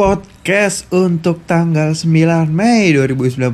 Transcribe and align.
podcast 0.00 0.88
untuk 0.96 1.44
tanggal 1.44 1.92
9 1.92 2.48
Mei 2.48 2.88
2019 2.96 3.52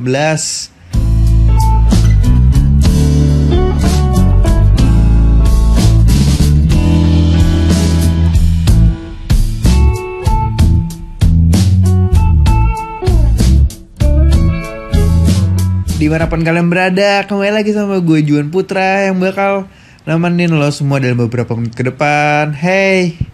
Di 15.99 16.07
mana 16.07 16.31
pun 16.31 16.47
kalian 16.47 16.71
berada, 16.71 17.27
kembali 17.27 17.51
lagi 17.59 17.75
sama 17.75 17.99
gue 17.99 18.23
Juan 18.23 18.47
Putra 18.47 19.11
yang 19.11 19.19
bakal 19.19 19.67
nemenin 20.07 20.55
lo 20.55 20.71
semua 20.71 21.03
dalam 21.03 21.19
beberapa 21.19 21.59
menit 21.59 21.75
ke 21.75 21.83
depan. 21.83 22.55
Hey, 22.55 23.26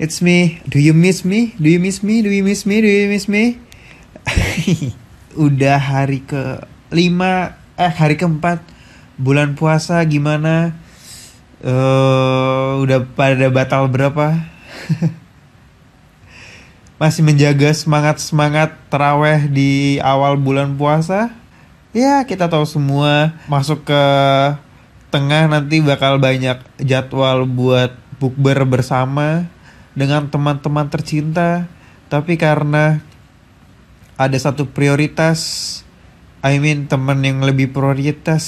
it's 0.00 0.24
me. 0.24 0.64
Do 0.64 0.80
you 0.80 0.96
miss 0.96 1.20
me? 1.20 1.52
Do 1.60 1.68
you 1.68 1.76
miss 1.76 2.00
me? 2.00 2.24
Do 2.24 2.32
you 2.32 2.40
miss 2.40 2.64
me? 2.64 2.80
Do 2.80 2.88
you 2.88 3.12
miss 3.12 3.28
me? 3.28 3.60
Udah 5.36 5.76
hari 5.76 6.24
ke 6.24 6.64
lima, 6.88 7.60
eh 7.76 7.92
hari 7.92 8.16
keempat 8.16 8.64
bulan 9.20 9.52
puasa 9.52 10.00
gimana? 10.08 10.72
Uh, 11.60 12.80
udah 12.80 13.04
pada 13.04 13.52
batal 13.52 13.84
berapa? 13.84 14.40
Masih 17.00 17.20
menjaga 17.20 17.68
semangat 17.76 18.24
semangat 18.24 18.80
teraweh 18.88 19.44
di 19.44 20.00
awal 20.00 20.40
bulan 20.40 20.80
puasa? 20.80 21.36
ya 21.90 22.22
kita 22.22 22.46
tahu 22.46 22.62
semua 22.62 23.34
masuk 23.50 23.82
ke 23.82 24.02
tengah 25.10 25.50
nanti 25.50 25.82
bakal 25.82 26.22
banyak 26.22 26.62
jadwal 26.78 27.42
buat 27.50 27.98
bukber 28.22 28.62
bersama 28.62 29.50
dengan 29.94 30.30
teman-teman 30.30 30.86
tercinta 30.86 31.66
tapi 32.10 32.34
karena 32.34 33.02
ada 34.20 34.36
satu 34.36 34.68
prioritas 34.68 35.40
I 36.40 36.56
mean 36.56 36.88
teman 36.88 37.20
yang 37.20 37.44
lebih 37.44 37.68
prioritas 37.72 38.44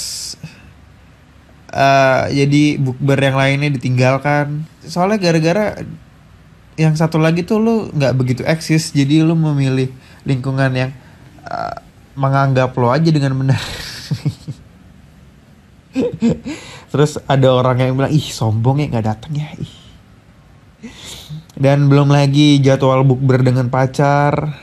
uh, 1.73 2.25
jadi 2.29 2.81
bukber 2.81 3.21
yang 3.21 3.37
lainnya 3.37 3.69
ditinggalkan. 3.69 4.65
Soalnya 4.85 5.21
gara-gara 5.21 5.77
yang 6.81 6.97
satu 6.97 7.21
lagi 7.21 7.45
tuh 7.45 7.61
lu 7.61 7.75
nggak 7.93 8.17
begitu 8.17 8.43
eksis 8.49 8.97
jadi 8.97 9.21
lu 9.21 9.37
memilih 9.37 9.93
lingkungan 10.25 10.73
yang 10.73 10.91
uh, 11.45 11.77
menganggap 12.17 12.73
lo 12.81 12.89
aja 12.89 13.13
dengan 13.13 13.37
benar. 13.37 13.61
Terus 16.93 17.21
ada 17.29 17.49
orang 17.53 17.77
yang 17.77 17.93
bilang 17.97 18.13
ih 18.13 18.25
sombong 18.25 18.81
ya 18.81 18.89
nggak 18.89 19.05
datang 19.05 19.33
ya 19.37 19.53
ih 19.61 19.82
dan 21.63 21.87
belum 21.87 22.11
lagi 22.11 22.59
jadwal 22.59 23.07
bukber 23.07 23.47
dengan 23.47 23.71
pacar. 23.71 24.59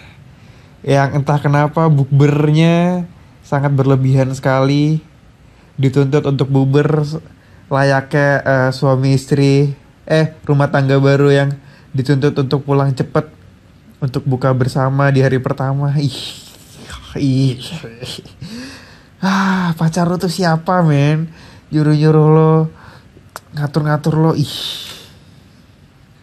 Yang 0.83 1.23
entah 1.23 1.39
kenapa 1.39 1.87
bukbernya 1.87 3.07
sangat 3.39 3.71
berlebihan 3.71 4.35
sekali. 4.35 4.99
Dituntut 5.79 6.27
untuk 6.27 6.51
bukber 6.51 7.07
layaknya 7.71 8.43
uh, 8.43 8.69
suami 8.75 9.15
istri 9.15 9.71
eh 10.03 10.35
rumah 10.43 10.67
tangga 10.67 10.99
baru 10.99 11.31
yang 11.31 11.55
dituntut 11.95 12.35
untuk 12.35 12.67
pulang 12.67 12.91
cepet 12.91 13.31
untuk 14.03 14.27
buka 14.27 14.51
bersama 14.51 15.07
di 15.07 15.23
hari 15.23 15.39
pertama. 15.39 15.95
Ih 15.95 16.19
ih. 17.15 17.63
Ah 19.23 19.71
pacar 19.79 20.03
lo 20.11 20.19
tuh 20.19 20.27
siapa 20.27 20.83
men? 20.83 21.31
Nyuruh 21.71 21.95
nyuruh 21.95 22.27
lo 22.27 22.51
ngatur 23.55 23.87
ngatur 23.87 24.13
lo. 24.19 24.31
Ih 24.35 24.88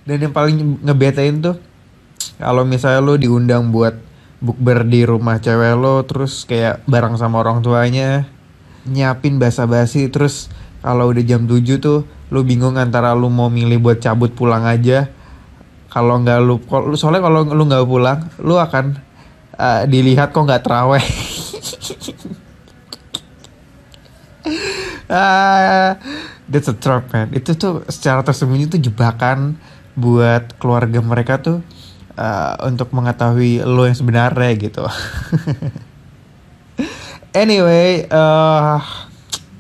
dan 0.06 0.22
yang 0.22 0.32
paling 0.32 0.78
ngebetain 0.86 1.42
tuh 1.42 1.58
kalau 2.38 2.62
misalnya 2.62 3.02
lo 3.02 3.18
diundang 3.18 3.74
buat 3.74 3.98
bukber 4.38 4.86
di 4.86 5.02
rumah 5.02 5.42
cewek 5.42 5.74
lo 5.74 6.06
terus 6.06 6.46
kayak 6.46 6.86
bareng 6.86 7.18
sama 7.18 7.42
orang 7.42 7.60
tuanya 7.60 8.30
nyiapin 8.86 9.42
basa-basi 9.42 10.06
terus 10.08 10.46
kalau 10.80 11.10
udah 11.10 11.24
jam 11.26 11.50
7 11.50 11.82
tuh 11.82 12.06
lo 12.30 12.40
bingung 12.46 12.78
antara 12.78 13.18
lo 13.18 13.26
mau 13.26 13.50
milih 13.50 13.82
buat 13.82 13.98
cabut 13.98 14.30
pulang 14.32 14.62
aja 14.62 15.10
kalau 15.90 16.22
nggak 16.22 16.38
lu 16.38 16.62
soalnya 16.94 17.26
kalau 17.26 17.42
lu 17.42 17.64
nggak 17.66 17.86
pulang 17.86 18.18
lu 18.38 18.54
akan 18.54 19.02
uh, 19.58 19.82
dilihat 19.90 20.30
kok 20.30 20.46
nggak 20.46 20.62
teraweh 20.62 21.02
uh, 25.10 25.98
that's 26.50 26.70
a 26.70 26.76
trap 26.76 27.10
man. 27.10 27.30
Itu 27.34 27.58
tuh 27.58 27.82
secara 27.90 28.22
tersembunyi 28.22 28.70
tuh 28.70 28.80
jebakan 28.80 29.58
buat 29.96 30.60
keluarga 30.60 31.00
mereka 31.00 31.40
tuh 31.40 31.64
uh, 32.20 32.54
untuk 32.68 32.92
mengetahui 32.92 33.64
lo 33.64 33.88
yang 33.88 33.96
sebenarnya 33.96 34.52
gitu. 34.56 34.84
Anyway 37.36 38.08
uh, 38.08 38.80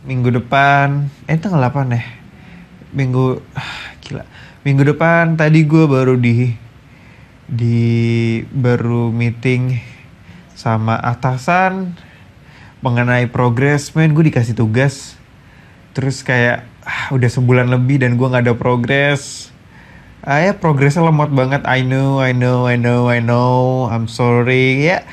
minggu 0.08 0.32
depan 0.40 1.12
eh 1.28 1.36
tanggal 1.36 1.60
8 1.60 1.92
ya? 1.92 2.04
Minggu 2.96 3.44
gila. 4.04 4.24
Minggu 4.64 4.96
depan 4.96 5.36
tadi 5.36 5.60
gue 5.68 5.84
baru 5.84 6.16
di 6.16 6.56
di 7.44 8.40
baru 8.48 9.12
meeting 9.12 9.76
sama 10.56 10.96
atasan 10.96 11.92
mengenai 12.80 13.28
progres. 13.28 13.92
Men 13.92 14.16
gue 14.16 14.32
dikasih 14.32 14.56
tugas. 14.56 15.20
Terus 15.92 16.24
kayak 16.24 16.64
ah, 16.80 17.12
udah 17.12 17.28
sebulan 17.28 17.68
lebih 17.68 18.00
dan 18.00 18.16
gue 18.16 18.24
nggak 18.24 18.44
ada 18.48 18.56
progres 18.56 19.52
ah 20.26 20.42
ya 20.42 20.52
progresnya 20.58 21.06
lemot 21.06 21.30
banget. 21.30 21.62
I 21.62 21.86
know 21.86 22.18
I 22.18 22.34
know 22.34 22.66
I 22.66 22.74
know 22.74 23.06
I 23.06 23.22
know. 23.22 23.86
I'm 23.86 24.10
sorry. 24.10 24.82
Ya 24.82 25.06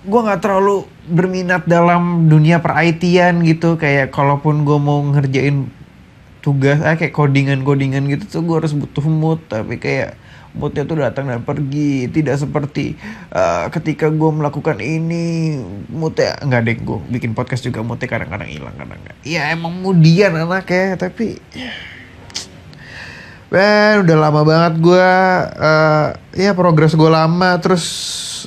gue 0.00 0.16
nggak 0.16 0.40
terlalu 0.40 0.88
berminat 1.10 1.66
dalam 1.66 2.30
dunia 2.30 2.62
per 2.62 2.78
IT-an 2.78 3.42
gitu. 3.42 3.74
Kayak 3.74 4.14
kalaupun 4.14 4.62
gue 4.62 4.78
mau 4.78 5.02
ngerjain 5.02 5.66
tugas 6.40 6.80
ah 6.80 6.96
kayak 6.96 7.12
codingan 7.12 7.66
codingan 7.66 8.08
gitu 8.08 8.24
tuh 8.38 8.42
gue 8.46 8.56
harus 8.62 8.78
butuh 8.78 9.02
mood. 9.10 9.42
Tapi 9.50 9.82
kayak 9.82 10.14
moodnya 10.54 10.86
tuh 10.86 11.02
datang 11.02 11.26
dan 11.26 11.42
pergi. 11.42 12.06
Tidak 12.14 12.38
seperti 12.38 12.94
uh, 13.34 13.66
ketika 13.74 14.06
gue 14.06 14.30
melakukan 14.30 14.78
ini 14.78 15.58
moodnya 15.90 16.38
nggak 16.38 16.62
deh. 16.62 16.76
Gue 16.78 17.02
bikin 17.10 17.34
podcast 17.34 17.66
juga 17.66 17.82
moodnya 17.82 18.06
kadang-kadang 18.06 18.46
hilang 18.46 18.78
kadang 18.78 19.02
kadang 19.02 19.18
ya 19.26 19.50
emang 19.50 19.82
mudian 19.82 20.30
ya 20.30 20.94
tapi 20.94 21.42
Ben 23.50 24.06
udah 24.06 24.30
lama 24.30 24.46
banget 24.46 24.78
gue 24.78 25.10
uh, 25.58 26.14
ya 26.38 26.54
progres 26.54 26.94
gue 26.94 27.10
lama 27.10 27.58
terus 27.58 27.84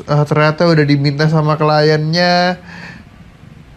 uh, 0.08 0.24
ternyata 0.24 0.64
udah 0.64 0.86
diminta 0.88 1.28
sama 1.28 1.60
kliennya. 1.60 2.56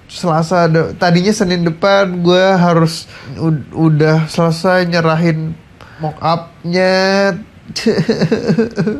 Selasa 0.06 0.70
tadinya 0.96 1.34
Senin 1.34 1.66
depan 1.66 2.22
gue 2.22 2.46
harus 2.54 3.10
udah 3.74 4.30
selesai 4.30 4.86
nyerahin 4.86 5.58
mock 5.98 6.14
upnya 6.22 7.34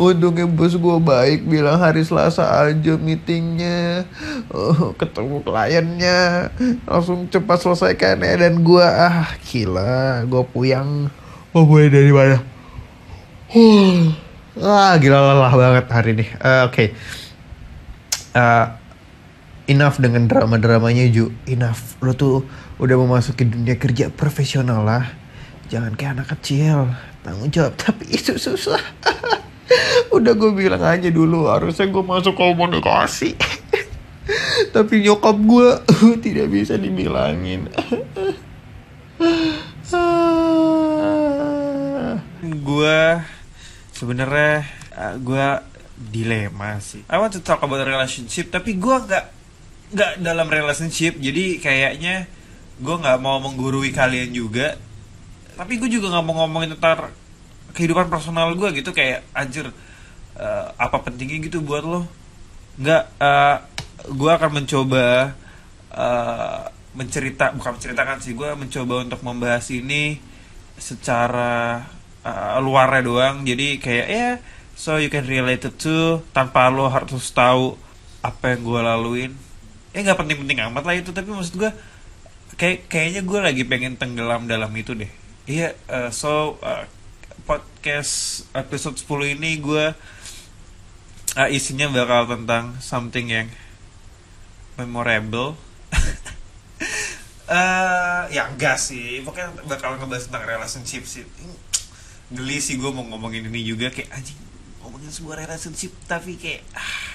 Untungnya 0.00 0.48
bos 0.48 0.72
gue 0.72 0.98
baik 1.04 1.44
bilang 1.44 1.76
hari 1.76 2.00
Selasa 2.00 2.48
aja 2.48 2.96
meetingnya. 2.96 4.08
Oh, 4.48 4.96
Ketemu 4.96 5.44
kliennya 5.44 6.48
Langsung 6.88 7.28
cepat 7.28 7.60
selesaikan 7.60 8.24
ya 8.24 8.40
Dan 8.40 8.64
gue 8.64 8.80
ah 8.80 9.36
gila 9.44 10.24
Gue 10.24 10.40
puyang 10.48 11.12
Mau 11.50 11.66
mulai 11.66 11.90
dari 11.90 12.14
mana? 12.14 12.38
Huh. 13.50 14.14
Ah 14.60 14.98
gila 14.98 15.18
lelah 15.30 15.54
banget 15.54 15.86
hari 15.88 16.10
ini. 16.18 16.26
Uh, 16.42 16.68
Oke. 16.68 16.74
Okay. 16.74 16.88
uh, 18.34 18.76
Enough 19.70 20.02
dengan 20.02 20.26
drama-dramanya 20.26 21.06
Ju. 21.08 21.30
Enough. 21.46 22.02
Lo 22.02 22.12
tuh 22.12 22.44
udah 22.82 22.96
memasuki 22.98 23.46
dunia 23.46 23.78
kerja 23.78 24.10
profesional 24.10 24.82
lah. 24.84 25.06
Jangan 25.70 25.94
kayak 25.94 26.18
anak 26.18 26.28
kecil. 26.38 26.92
Tanggung 27.22 27.48
jawab. 27.48 27.78
Tapi 27.78 28.10
itu 28.10 28.36
susah. 28.36 28.82
Udah 30.16 30.34
gue 30.34 30.50
bilang 30.50 30.82
aja 30.82 31.08
dulu 31.08 31.46
harusnya 31.46 31.86
gue 31.86 32.04
masuk 32.04 32.34
komunikasi. 32.34 33.38
Tapi 34.74 34.94
nyokap 35.06 35.38
gue 35.38 35.68
tidak 36.26 36.46
bisa 36.50 36.74
dibilangin 36.74 37.70
gue 42.40 43.00
sebenarnya 43.92 44.64
uh, 44.96 45.14
gue 45.20 45.46
dilema 46.00 46.80
sih. 46.80 47.04
I 47.12 47.20
want 47.20 47.36
to 47.36 47.44
talk 47.44 47.60
about 47.60 47.84
relationship 47.84 48.48
tapi 48.48 48.80
gue 48.80 48.96
nggak 48.96 49.24
nggak 49.90 50.12
dalam 50.24 50.48
relationship 50.48 51.18
jadi 51.20 51.60
kayaknya 51.60 52.24
gue 52.80 52.96
nggak 52.96 53.18
mau 53.20 53.36
menggurui 53.44 53.92
kalian 53.92 54.32
juga. 54.32 54.80
Tapi 55.60 55.76
gue 55.76 55.92
juga 55.92 56.16
nggak 56.16 56.24
mau 56.24 56.34
ngomongin 56.44 56.72
tentang 56.78 57.12
kehidupan 57.76 58.08
personal 58.08 58.56
gue 58.56 58.68
gitu 58.80 58.90
kayak 58.96 59.20
anjir 59.36 59.68
uh, 60.40 60.66
apa 60.80 60.96
pentingnya 61.04 61.44
gitu 61.44 61.60
buat 61.60 61.84
lo? 61.84 62.08
Nggak 62.80 63.02
uh, 63.20 63.28
eh, 63.28 63.56
gue 64.08 64.30
akan 64.32 64.50
mencoba 64.64 65.36
uh, 65.92 66.64
mencerita 66.96 67.54
bukan 67.54 67.78
menceritakan 67.78 68.18
sih 68.18 68.34
gue 68.34 68.50
mencoba 68.56 69.04
untuk 69.04 69.20
membahas 69.22 69.68
ini 69.70 70.18
secara 70.80 71.84
uh, 72.24 72.58
luarnya 72.60 73.02
doang. 73.04 73.36
Jadi 73.44 73.80
kayak 73.80 74.08
ya 74.08 74.28
so 74.76 74.96
you 74.96 75.12
can 75.12 75.28
relate 75.28 75.64
it 75.64 75.76
to 75.76 76.24
tanpa 76.32 76.72
lo 76.72 76.88
harus 76.88 77.28
tahu 77.32 77.76
apa 78.24 78.56
yang 78.56 78.60
gue 78.64 78.80
laluin. 78.80 79.32
Eh 79.92 80.00
nggak 80.00 80.18
penting-penting 80.20 80.60
amat 80.70 80.84
lah 80.86 80.94
itu 80.96 81.10
tapi 81.12 81.32
maksud 81.32 81.56
gue 81.56 81.70
kayak 82.56 82.88
kayaknya 82.88 83.22
gue 83.24 83.38
lagi 83.40 83.62
pengen 83.64 83.96
tenggelam 83.96 84.48
dalam 84.48 84.70
itu 84.76 84.96
deh. 84.96 85.10
Iya 85.48 85.76
uh, 85.88 86.08
so 86.12 86.60
uh, 86.60 86.84
podcast 87.48 88.44
episode 88.54 89.00
10 89.00 89.40
ini 89.40 89.58
gue 89.58 89.92
uh, 91.36 91.48
isinya 91.50 91.90
bakal 91.90 92.28
tentang 92.30 92.78
something 92.78 93.26
yang 93.32 93.48
memorable. 94.78 95.56
Uh, 97.50 98.24
ya 98.36 98.48
enggak 98.48 98.78
sih. 98.78 99.20
Pokoknya 99.26 99.52
bakal 99.66 99.98
ngebahas 99.98 100.30
tentang 100.30 100.44
relationship 100.46 101.04
sih 101.04 101.26
geli 102.30 102.58
sih 102.62 102.78
gue 102.78 102.90
mau 102.90 103.02
ngomongin 103.02 103.50
ini 103.50 103.66
juga 103.66 103.90
kayak 103.90 104.10
anjing 104.14 104.38
ngomongin 104.80 105.10
sebuah 105.10 105.46
relationship 105.46 105.90
tapi 106.06 106.38
kayak 106.38 106.62
ah, 106.74 107.10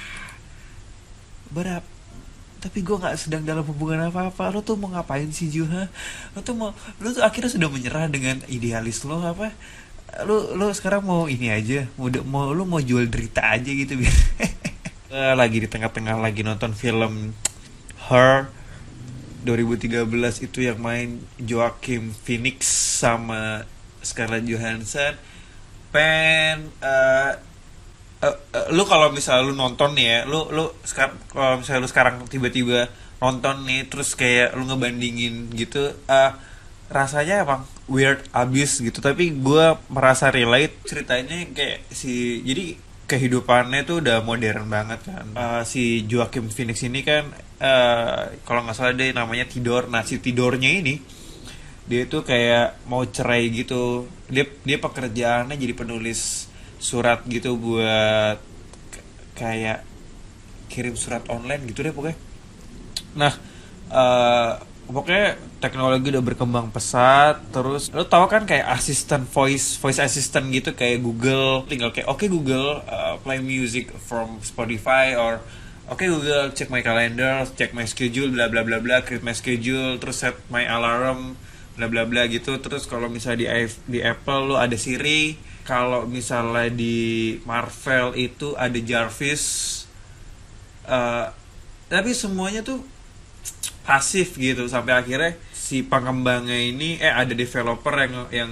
tapi 2.66 2.82
gue 2.82 2.98
nggak 2.98 3.14
sedang 3.22 3.46
dalam 3.46 3.62
hubungan 3.62 4.10
apa 4.10 4.34
apa 4.34 4.50
lo 4.50 4.66
tuh 4.66 4.74
mau 4.74 4.90
ngapain 4.90 5.30
sih 5.30 5.54
Juha 5.54 5.86
lo 6.34 6.42
tuh 6.42 6.58
mau 6.58 6.74
lo 6.98 7.08
tuh 7.14 7.22
akhirnya 7.22 7.54
sudah 7.54 7.70
menyerah 7.70 8.10
dengan 8.10 8.42
idealis 8.50 9.06
lo 9.06 9.22
apa? 9.22 9.54
Lo 10.26 10.58
lo 10.58 10.74
sekarang 10.74 11.06
mau 11.06 11.30
ini 11.30 11.54
aja 11.54 11.86
mau 11.94 12.10
mau 12.26 12.44
lo 12.58 12.66
mau 12.66 12.82
jual 12.82 13.06
derita 13.06 13.54
aja 13.54 13.70
gitu 13.70 13.96
biar 14.02 15.38
lagi 15.38 15.62
di 15.62 15.70
tengah-tengah 15.70 16.18
lagi 16.18 16.42
nonton 16.42 16.74
film 16.74 17.38
Her 18.10 18.50
2013 19.46 20.10
itu 20.42 20.60
yang 20.66 20.82
main 20.82 21.22
Joaquin 21.38 22.10
Phoenix 22.10 22.66
sama 22.98 23.70
Scarlett 24.06 24.46
Johansson 24.46 25.18
pen 25.90 26.69
uh, 26.80 27.34
uh, 28.22 28.36
uh, 28.54 28.68
lu 28.72 28.86
kalau 28.86 29.10
misalnya 29.10 29.44
lu 29.50 29.54
nonton 29.57 29.98
nih 29.98 30.06
ya 30.06 30.19
lu 30.30 30.48
lu 30.54 30.69
kalau 31.34 31.60
misalnya 31.60 31.81
lu 31.81 31.90
sekarang 31.90 32.16
tiba-tiba 32.30 32.88
nonton 33.19 33.66
nih 33.66 33.90
terus 33.90 34.13
kayak 34.13 34.54
lu 34.54 34.69
ngebandingin 34.69 35.50
gitu 35.56 35.92
uh, 36.06 36.31
rasanya 36.90 37.42
emang 37.42 37.66
weird 37.90 38.22
abis 38.30 38.81
gitu. 38.81 39.02
Tapi 39.02 39.34
gue 39.34 39.66
merasa 39.90 40.30
relate 40.30 40.86
ceritanya 40.86 41.46
kayak 41.54 41.90
si 41.90 42.42
jadi 42.46 42.78
kehidupannya 43.06 43.86
tuh 43.86 44.02
udah 44.02 44.25
modern 44.25 44.66
banget 44.69 45.00
kan. 45.06 45.25
Uh, 45.38 45.62
si 45.66 46.06
Joaquin 46.06 46.50
Phoenix 46.50 46.81
ini 46.81 47.06
kan 47.06 47.30
uh, 47.62 48.34
kalau 48.46 48.66
nggak 48.66 48.75
salah 48.78 48.94
dia 48.98 49.13
namanya 49.13 49.46
Tidor. 49.46 49.90
Nah 49.90 50.02
si 50.06 50.18
Tidornya 50.22 50.69
ini 50.69 50.98
dia 51.86 52.10
tuh 52.10 52.26
kayak 52.26 52.82
mau 52.90 53.06
cerai 53.06 53.50
gitu. 53.54 54.10
Dia 54.30 54.46
dia 54.66 54.78
pekerjaannya 54.82 55.56
jadi 55.58 55.74
penulis 55.78 56.50
surat 56.82 57.22
gitu 57.30 57.56
buat 57.58 58.38
kayak 59.38 59.86
kirim 60.72 60.98
surat 60.98 61.24
online 61.30 61.70
gitu 61.70 61.86
deh 61.86 61.94
pokoknya. 61.94 62.18
Nah 63.16 63.34
uh, 63.90 64.60
pokoknya 64.86 65.38
teknologi 65.58 66.14
udah 66.14 66.24
berkembang 66.24 66.70
pesat 66.70 67.42
terus 67.50 67.90
lo 67.90 68.06
tau 68.06 68.30
kan 68.30 68.46
kayak 68.46 68.70
asisten 68.70 69.26
voice 69.26 69.81
voice 69.81 69.98
assistant 69.98 70.46
gitu 70.54 70.78
kayak 70.78 71.02
Google 71.02 71.66
tinggal 71.66 71.90
kayak 71.90 72.06
oke 72.06 72.22
okay, 72.22 72.30
Google 72.30 72.86
uh, 72.86 73.18
play 73.26 73.42
music 73.42 73.90
from 73.98 74.38
Spotify 74.46 75.18
or 75.18 75.42
oke 75.90 75.98
okay, 75.98 76.08
Google 76.10 76.54
check 76.54 76.70
my 76.70 76.86
calendar 76.86 77.50
check 77.58 77.74
my 77.74 77.90
schedule 77.90 78.30
bla 78.30 78.46
bla 78.46 78.62
bla 78.62 78.78
bla 78.78 79.02
create 79.02 79.26
my 79.26 79.34
schedule 79.34 79.98
terus 79.98 80.22
set 80.22 80.38
my 80.54 80.70
alarm 80.70 81.34
bla 81.75 81.92
bla 81.92 82.07
bla 82.07 82.27
gitu. 82.31 82.57
Terus 82.60 82.88
kalau 82.88 83.12
misalnya 83.12 83.45
di 83.45 83.48
di 83.88 84.00
Apple 84.01 84.51
lo 84.51 84.56
ada 84.56 84.75
Siri 84.80 85.36
kalau 85.66 86.06
misalnya 86.06 86.69
di 86.69 87.36
Marvel 87.44 88.13
itu 88.16 88.54
ada 88.54 88.77
Jarvis 88.77 89.44
uh, 90.86 91.33
tapi 91.89 92.12
semuanya 92.18 92.66
tuh 92.66 92.81
pasif 93.86 94.39
gitu. 94.39 94.66
Sampai 94.66 94.98
akhirnya 94.98 95.38
si 95.54 95.86
pengembangnya 95.86 96.57
ini 96.57 96.98
eh 97.01 97.12
ada 97.12 97.33
developer 97.33 97.94
yang 97.94 98.13
yang 98.30 98.51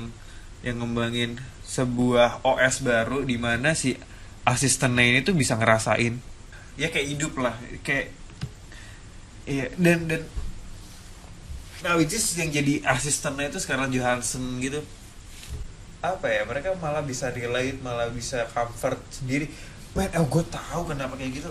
yang 0.63 0.75
ngembangin 0.81 1.37
sebuah 1.65 2.45
OS 2.45 2.85
baru 2.85 3.25
di 3.25 3.37
mana 3.41 3.73
si 3.73 3.97
asistennya 4.45 5.03
ini 5.03 5.19
tuh 5.25 5.33
bisa 5.33 5.57
ngerasain. 5.57 6.17
Ya 6.77 6.89
kayak 6.89 7.07
hidup 7.07 7.33
lah. 7.37 7.55
Kayak 7.85 8.13
iya 9.43 9.69
dan 9.77 10.07
dan 10.07 10.21
nah 11.83 11.99
which 11.99 12.15
is 12.15 12.23
yang 12.39 12.47
jadi 12.47 12.79
asistennya 12.87 13.51
itu 13.51 13.59
sekarang 13.59 13.91
Johansson 13.91 14.39
gitu. 14.63 14.79
Apa 15.99 16.31
ya 16.31 16.47
mereka 16.47 16.71
malah 16.79 17.03
bisa 17.03 17.27
relate 17.35 17.83
malah 17.83 18.07
bisa 18.07 18.47
comfort 18.55 18.99
sendiri. 19.11 19.51
Man 19.91 20.09
oh 20.15 20.25
gue 20.25 20.43
tahu 20.47 20.81
kenapa 20.87 21.19
kayak 21.19 21.43
gitu. 21.43 21.49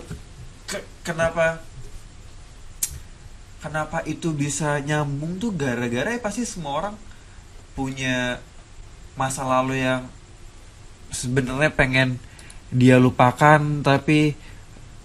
Ke 0.65 0.81
kenapa? 1.05 1.61
Kenapa 3.61 4.01
itu 4.09 4.33
bisa 4.33 4.81
nyambung 4.81 5.39
tuh 5.39 5.53
gara-gara 5.55 6.11
ya 6.11 6.19
pasti 6.19 6.43
semua 6.43 6.83
orang 6.83 6.95
punya 7.77 8.41
masa 9.13 9.45
lalu 9.45 9.85
yang 9.85 10.09
sebenarnya 11.13 11.71
pengen 11.71 12.17
dia 12.73 12.97
lupakan 12.97 13.61
tapi 13.85 14.33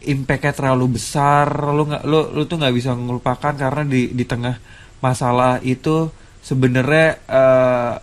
impactnya 0.02 0.56
terlalu 0.56 0.96
besar. 0.96 1.52
Lu 1.70 1.84
nggak 1.84 2.02
lu 2.08 2.32
lu 2.32 2.42
tuh 2.48 2.56
nggak 2.58 2.74
bisa 2.74 2.96
melupakan 2.96 3.52
karena 3.52 3.84
di 3.84 4.10
di 4.16 4.24
tengah 4.24 4.56
masalah 4.98 5.62
itu 5.62 6.10
sebenarnya 6.42 7.18
uh, 7.28 7.94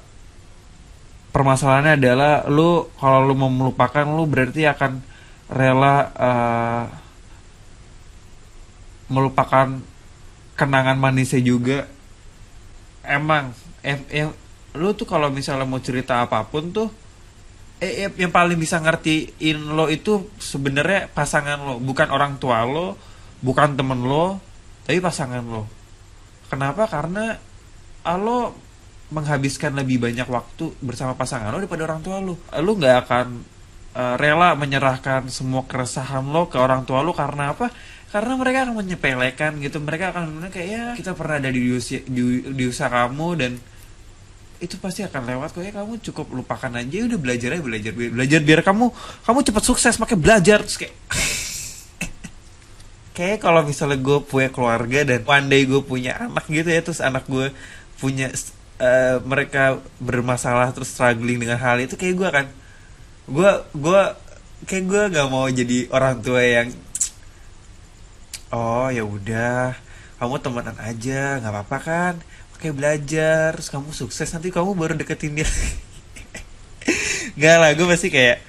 permasalahannya 1.35 1.99
adalah 1.99 2.33
lu 2.47 2.87
kalau 2.95 3.27
lu 3.27 3.35
mau 3.35 3.51
melupakan 3.51 4.07
lu 4.07 4.23
berarti 4.29 4.63
akan 4.63 5.03
rela 5.51 5.95
uh, 6.15 6.83
melupakan 9.11 9.79
kenangan 10.55 10.97
manisnya 10.97 11.43
juga. 11.43 11.85
Emang 13.05 13.53
em, 13.85 14.01
em, 14.09 14.29
lu 14.73 14.91
tuh 14.97 15.05
kalau 15.05 15.29
misalnya 15.29 15.67
mau 15.67 15.79
cerita 15.79 16.25
apa 16.25 16.41
pun 16.47 16.73
tuh 16.73 16.89
eh, 17.79 18.11
yang 18.15 18.31
paling 18.31 18.59
bisa 18.59 18.79
ngertiin 18.79 19.75
lo 19.75 19.87
itu 19.91 20.31
sebenarnya 20.39 21.11
pasangan 21.11 21.59
lo 21.59 21.75
bukan 21.79 22.07
orang 22.11 22.39
tua 22.39 22.63
lo 22.63 22.95
bukan 23.43 23.75
temen 23.75 24.03
lo 24.03 24.39
tapi 24.83 24.99
pasangan 24.99 25.43
lo 25.43 25.63
kenapa? 26.49 26.85
Karena 26.89 27.37
lo 28.17 28.53
menghabiskan 29.13 29.73
lebih 29.77 30.01
banyak 30.01 30.25
waktu 30.25 30.73
bersama 30.81 31.13
pasangan 31.13 31.53
lo 31.53 31.61
daripada 31.61 31.85
orang 31.85 32.01
tua 32.01 32.17
lo. 32.21 32.37
Lo 32.57 32.71
nggak 32.73 32.95
akan 33.05 33.27
uh, 33.93 34.15
rela 34.17 34.57
menyerahkan 34.57 35.29
semua 35.29 35.65
keresahan 35.65 36.25
lo 36.25 36.49
ke 36.49 36.57
orang 36.57 36.83
tua 36.89 37.05
lo 37.05 37.13
karena 37.13 37.53
apa? 37.53 37.69
Karena 38.09 38.33
mereka 38.37 38.69
akan 38.69 38.75
menyepelekan 38.81 39.51
gitu. 39.61 39.77
Mereka 39.81 40.05
akan 40.13 40.49
kayak 40.49 40.67
ya 40.69 40.83
kita 40.97 41.13
pernah 41.13 41.37
ada 41.37 41.49
di 41.51 41.61
usia 41.69 42.01
di, 42.05 42.41
di 42.49 42.63
usaha 42.65 42.89
kamu 42.89 43.27
dan 43.37 43.51
itu 44.63 44.79
pasti 44.79 45.03
akan 45.03 45.21
lewat 45.35 45.49
kok. 45.53 45.61
Ya 45.61 45.73
kamu 45.75 46.01
cukup 46.01 46.25
lupakan 46.33 46.71
aja. 46.73 46.97
Udah 47.05 47.19
belajar 47.19 47.49
aja 47.53 47.61
belajar 47.61 47.91
belajar 47.93 48.39
biar 48.41 48.61
kamu 48.65 48.89
kamu 49.21 49.39
cepat 49.51 49.63
sukses. 49.63 49.93
Pakai 50.01 50.17
belajar. 50.17 50.65
Terus 50.65 50.77
kayak 50.81 50.93
kayak 53.15 53.39
kalau 53.39 53.63
misalnya 53.63 53.97
gue 53.97 54.19
punya 54.27 54.51
keluarga 54.51 55.07
dan 55.07 55.23
one 55.23 55.47
day 55.47 55.63
gue 55.63 55.79
punya 55.79 56.19
anak 56.19 56.45
gitu 56.51 56.67
ya 56.67 56.81
terus 56.83 56.99
anak 56.99 57.23
gue 57.31 57.55
punya 57.95 58.27
uh, 58.83 59.23
mereka 59.23 59.79
bermasalah 60.03 60.75
terus 60.75 60.91
struggling 60.91 61.39
dengan 61.39 61.55
hal 61.55 61.79
itu 61.79 61.95
kayak 61.95 62.15
gue 62.19 62.29
kan 62.29 62.47
gue 63.31 63.51
gue 63.71 64.01
kayak 64.67 64.85
gue 64.85 65.03
gak 65.15 65.27
mau 65.31 65.47
jadi 65.47 65.87
orang 65.95 66.19
tua 66.19 66.43
yang 66.43 66.69
oh 68.51 68.91
ya 68.91 69.07
udah 69.07 69.73
kamu 70.19 70.35
temenan 70.39 70.77
aja 70.79 71.43
nggak 71.43 71.51
apa-apa 71.51 71.77
kan? 71.83 72.13
Oke 72.55 72.71
belajar 72.71 73.51
terus 73.59 73.67
kamu 73.67 73.91
sukses 73.91 74.31
nanti 74.31 74.47
kamu 74.47 74.71
baru 74.71 74.95
deketin 74.95 75.35
dia. 75.35 75.47
Gak 77.41 77.55
lah 77.59 77.75
gue 77.75 77.83
pasti 77.83 78.07
kayak 78.07 78.39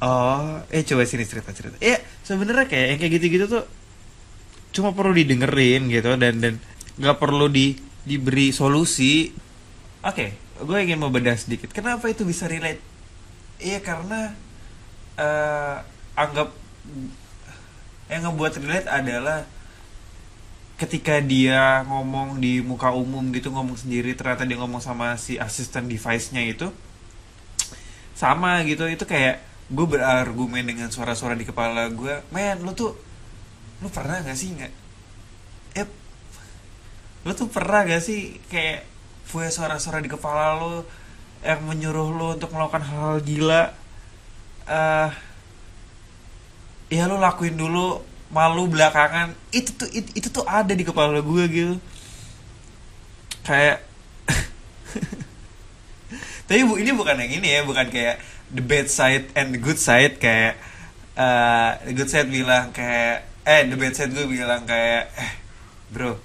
oh 0.00 0.64
eh 0.72 0.80
coba 0.88 1.04
sini 1.04 1.28
cerita 1.28 1.52
cerita 1.52 1.76
ya 1.84 2.00
sebenarnya 2.24 2.66
kayak 2.66 2.86
yang 2.96 2.98
kayak 2.98 3.12
gitu-gitu 3.20 3.46
tuh 3.46 3.64
cuma 4.74 4.90
perlu 4.90 5.14
didengerin 5.14 5.86
gitu 5.86 6.18
dan 6.18 6.42
dan 6.42 6.54
nggak 6.98 7.20
perlu 7.20 7.46
di 7.46 7.78
diberi 8.02 8.50
solusi. 8.50 9.30
Oke 10.04 10.10
okay, 10.10 10.28
gue 10.60 10.78
ingin 10.82 10.98
mau 10.98 11.12
bedah 11.12 11.36
sedikit. 11.36 11.70
Kenapa 11.70 12.10
itu 12.10 12.26
bisa 12.26 12.48
relate? 12.50 12.80
Iya 13.62 13.78
karena 13.80 14.34
uh, 15.20 15.76
anggap 16.18 16.50
yang 18.10 18.28
ngebuat 18.28 18.52
relate 18.60 18.88
adalah 18.90 19.48
ketika 20.74 21.22
dia 21.22 21.86
ngomong 21.86 22.42
di 22.42 22.58
muka 22.58 22.90
umum 22.90 23.30
gitu 23.30 23.54
ngomong 23.54 23.78
sendiri 23.78 24.12
ternyata 24.18 24.42
dia 24.42 24.58
ngomong 24.58 24.82
sama 24.82 25.14
si 25.14 25.38
asisten 25.38 25.86
device-nya 25.86 26.42
itu 26.44 26.68
sama 28.14 28.62
gitu. 28.66 28.84
Itu 28.90 29.06
kayak 29.06 29.53
gue 29.72 29.86
berargumen 29.88 30.68
dengan 30.68 30.92
suara-suara 30.92 31.32
di 31.32 31.48
kepala 31.48 31.88
gue 31.88 32.20
men 32.28 32.60
lu 32.60 32.76
tuh 32.76 32.92
lu 33.84 33.88
pernah 33.92 34.16
gak 34.24 34.38
sih 34.38 34.48
nggak? 34.54 34.72
Eh 35.76 35.86
lo 37.24 37.32
tuh 37.36 37.48
pernah 37.52 37.84
gak 37.84 38.02
sih 38.04 38.40
kayak 38.48 38.84
punya 39.28 39.50
suara-suara 39.52 40.00
di 40.04 40.08
kepala 40.08 40.56
lo 40.56 40.84
yang 41.44 41.60
menyuruh 41.68 42.08
lo 42.16 42.28
untuk 42.38 42.48
melakukan 42.56 42.80
hal, 42.80 42.96
-hal 42.96 43.16
gila? 43.20 43.62
Eh 44.68 45.10
ya 46.92 47.08
lu 47.10 47.16
lakuin 47.20 47.56
dulu 47.56 48.00
malu 48.32 48.64
belakangan. 48.70 49.36
Itu 49.52 49.76
tuh 49.76 49.88
itu, 49.92 50.08
itu 50.16 50.28
tuh 50.32 50.44
ada 50.48 50.72
di 50.72 50.84
kepala 50.86 51.20
gue 51.20 51.44
gitu. 51.52 51.76
Kayak 53.44 53.84
tapi 56.48 56.60
bu 56.64 56.80
ini 56.80 56.92
bukan 56.96 57.20
yang 57.20 57.32
ini 57.40 57.48
ya 57.48 57.60
bukan 57.68 57.88
kayak 57.92 58.16
the 58.54 58.62
bad 58.62 58.86
side 58.86 59.26
and 59.34 59.50
the 59.50 59.60
good 59.60 59.76
side 59.76 60.22
kayak 60.22 60.54
uh, 61.18 61.74
the 61.82 61.94
good 61.94 62.06
side 62.06 62.30
bilang 62.30 62.70
kayak 62.70 63.26
eh 63.42 63.66
the 63.66 63.76
bad 63.76 63.92
side 63.92 64.14
gue 64.14 64.24
bilang 64.30 64.62
kayak 64.64 65.10
eh 65.18 65.32
bro 65.90 66.16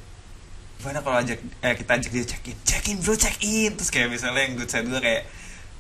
gimana 0.79 1.03
kalau 1.03 1.19
ajak 1.19 1.43
eh 1.59 1.73
kita 1.75 1.91
ajak 1.99 2.11
dia 2.15 2.23
check 2.23 2.45
in? 2.47 2.57
Check 2.63 2.85
in 2.87 2.97
bro 3.03 3.11
check 3.19 3.35
in. 3.43 3.75
Terus 3.75 3.91
kayak 3.91 4.07
misalnya 4.07 4.47
yang 4.47 4.55
good 4.55 4.71
side 4.71 4.87
gue 4.87 5.01
kayak 5.03 5.27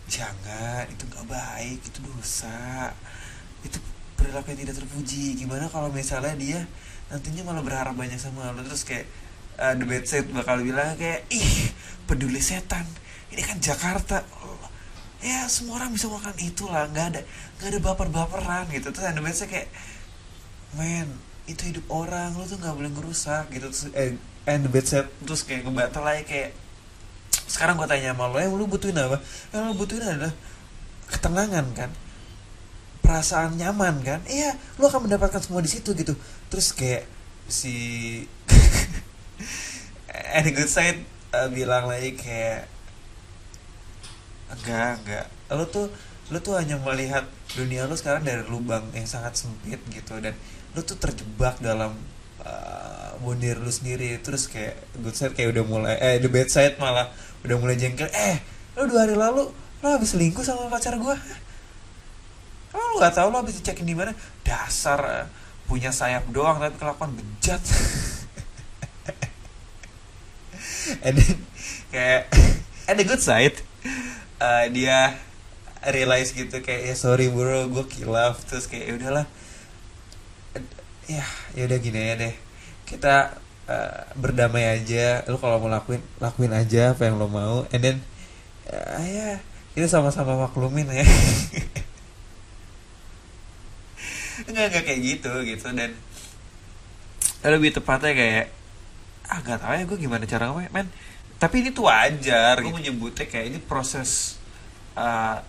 jangan 0.09 0.83
itu 0.89 1.05
nggak 1.05 1.25
baik 1.29 1.79
itu 1.85 1.99
dosa 2.03 2.91
itu 3.63 3.79
perilaku 4.19 4.51
yang 4.51 4.59
tidak 4.67 4.75
terpuji. 4.83 5.39
Gimana 5.39 5.71
kalau 5.71 5.87
misalnya 5.93 6.35
dia 6.35 6.59
nantinya 7.07 7.47
malah 7.47 7.63
berharap 7.63 7.95
banyak 7.95 8.19
sama 8.19 8.51
lo 8.51 8.61
terus 8.61 8.83
kayak 8.83 9.07
uh, 9.57 9.73
the 9.77 9.85
bad 9.87 10.03
side 10.03 10.27
bakal 10.35 10.59
bilang 10.59 10.93
kayak 10.99 11.25
ih 11.31 11.71
peduli 12.05 12.43
setan 12.43 12.85
ini 13.33 13.41
kan 13.41 13.57
Jakarta 13.61 14.25
ya 15.19 15.51
semua 15.51 15.83
orang 15.83 15.91
bisa 15.91 16.07
makan 16.07 16.35
itu 16.39 16.63
lah 16.71 16.87
nggak 16.87 17.05
ada 17.15 17.21
nggak 17.59 17.69
ada 17.75 17.79
baper-baperan 17.83 18.65
gitu. 18.71 18.91
Terus 18.91 19.05
bad 19.11 19.35
side 19.35 19.51
kayak 19.51 19.69
men 20.77 21.09
itu 21.49 21.65
hidup 21.65 21.85
orang 21.89 22.37
lo 22.37 22.45
tuh 22.45 22.61
nggak 22.61 22.75
boleh 22.75 22.91
ngerusak 22.93 23.51
gitu. 23.51 23.67
Terus 23.67 23.91
eh, 23.95 24.15
and 24.47 24.67
the 24.67 24.71
bad 24.71 24.85
side 24.87 25.09
terus 25.23 25.43
kayak 25.43 25.67
ngebatal 25.67 26.03
aja 26.07 26.23
kayak 26.23 26.51
sekarang 27.49 27.81
gue 27.81 27.87
tanya 27.89 28.13
sama 28.13 28.29
lo 28.29 28.37
yang 28.39 28.53
lu 28.55 28.65
butuhin 28.69 28.95
apa? 28.95 29.19
Yang 29.51 29.61
lu 29.67 29.73
butuhin 29.75 30.03
adalah 30.05 30.33
ketenangan 31.09 31.65
kan 31.75 31.91
perasaan 33.03 33.57
nyaman 33.57 34.05
kan? 34.05 34.19
Iya 34.29 34.55
lu 34.79 34.87
akan 34.87 35.09
mendapatkan 35.09 35.41
semua 35.43 35.59
di 35.59 35.71
situ 35.71 35.91
gitu. 35.97 36.15
Terus 36.47 36.71
kayak 36.71 37.09
si 37.49 37.75
and 40.37 40.47
good 40.53 40.69
side 40.69 41.01
uh, 41.33 41.49
bilang 41.49 41.89
lagi 41.89 42.13
kayak 42.13 42.69
enggak 44.53 44.91
enggak. 45.03 45.25
Lu 45.53 45.65
tuh 45.69 45.87
lu 46.29 46.37
tuh 46.41 46.57
hanya 46.61 46.77
melihat 46.77 47.25
dunia 47.57 47.89
lu 47.89 47.97
sekarang 47.97 48.21
dari 48.21 48.45
lubang 48.45 48.85
yang 48.93 49.05
sangat 49.05 49.37
sempit 49.37 49.81
gitu. 49.89 50.17
Dan 50.21 50.33
lu 50.77 50.81
tuh 50.85 50.97
terjebak 50.97 51.57
dalam 51.61 51.97
uh, 52.45 53.13
bondir 53.21 53.57
lu 53.57 53.69
sendiri. 53.69 54.17
Terus 54.21 54.49
kayak 54.49 54.77
good 55.01 55.15
side 55.17 55.33
kayak 55.33 55.53
udah 55.57 55.63
mulai 55.65 55.95
eh 55.97 56.17
the 56.21 56.29
bad 56.29 56.49
side 56.49 56.77
malah 56.77 57.09
udah 57.45 57.55
mulai 57.57 57.77
jengkel. 57.77 58.09
Eh 58.09 58.37
lu 58.77 58.89
dua 58.89 59.05
hari 59.05 59.15
lalu 59.17 59.49
lu 59.79 59.87
habis 59.87 60.11
selingkuh 60.13 60.43
sama 60.43 60.67
pacar 60.67 60.97
gua? 60.99 61.15
Oh, 62.69 62.85
lu 62.93 63.01
gak 63.01 63.17
tau 63.17 63.33
lu 63.33 63.37
habis 63.41 63.57
dicekin 63.57 63.87
di 63.87 63.97
mana? 63.97 64.13
Dasar 64.45 64.99
uh, 65.01 65.25
punya 65.65 65.89
sayap 65.89 66.29
doang 66.29 66.61
tapi 66.61 66.77
kelakuan 66.77 67.17
bejat. 67.17 67.61
And 71.05 71.17
then 71.17 71.37
kayak 71.93 72.29
and 72.89 72.97
the 72.97 73.05
good 73.05 73.21
side 73.21 73.61
uh, 74.39 74.65
dia 74.71 75.19
realize 75.79 76.35
gitu 76.35 76.59
kayak 76.59 76.91
ya 76.91 76.95
sorry 76.95 77.31
bro 77.31 77.71
gue 77.71 77.85
kilaf 77.87 78.43
terus 78.47 78.67
kayak 78.67 78.85
ya 78.89 78.93
udahlah. 78.99 79.25
Ya 81.07 81.25
ya 81.55 81.63
udah 81.67 81.79
gini 81.79 81.99
ya 81.99 82.15
deh. 82.19 82.35
Kita 82.87 83.39
uh, 83.67 84.01
berdamai 84.15 84.79
aja. 84.79 85.23
Lu 85.27 85.37
kalau 85.39 85.59
mau 85.61 85.71
lakuin 85.71 86.01
lakuin 86.19 86.51
aja 86.55 86.95
apa 86.95 87.07
yang 87.07 87.19
lo 87.19 87.27
mau. 87.31 87.67
And 87.71 87.81
then 87.83 87.97
uh, 88.71 88.99
ya 89.03 89.39
kita 89.75 89.87
sama-sama 89.87 90.35
maklumin 90.35 90.89
ya. 90.89 91.05
Enggak 94.49 94.71
enggak 94.71 94.83
kayak 94.87 95.01
gitu 95.03 95.31
gitu. 95.43 95.67
Dan 95.75 95.91
lebih 97.43 97.71
tepatnya 97.75 98.15
kayak 98.15 98.47
ah 99.29 99.39
tau 99.45 99.77
ya 99.77 99.85
gue 99.85 99.97
gimana 100.01 100.25
cara 100.25 100.49
ngomong 100.49 100.73
men 100.73 100.89
tapi 101.39 101.63
ini 101.63 101.69
tuh 101.71 101.87
wajar 101.87 102.59
gue 102.59 102.67
gitu. 102.67 102.75
menyebutnya 102.75 103.25
kayak 103.25 103.45
ini 103.55 103.59
proses 103.63 104.35
uh, 104.99 105.39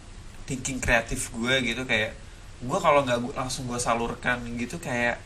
thinking 0.47 0.78
kreatif 0.78 1.35
gue 1.35 1.54
gitu 1.66 1.82
kayak 1.82 2.14
gue 2.62 2.78
kalau 2.78 3.02
nggak 3.02 3.35
langsung 3.35 3.66
gue 3.66 3.76
salurkan 3.82 4.38
gitu 4.54 4.78
kayak 4.78 5.18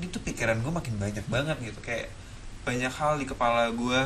ini 0.00 0.08
tuh 0.08 0.24
pikiran 0.24 0.56
gue 0.64 0.72
makin 0.72 0.96
banyak 0.96 1.26
banget 1.28 1.56
gitu 1.60 1.80
kayak 1.84 2.08
banyak 2.64 2.90
hal 2.90 3.20
di 3.20 3.28
kepala 3.28 3.68
gue 3.70 4.00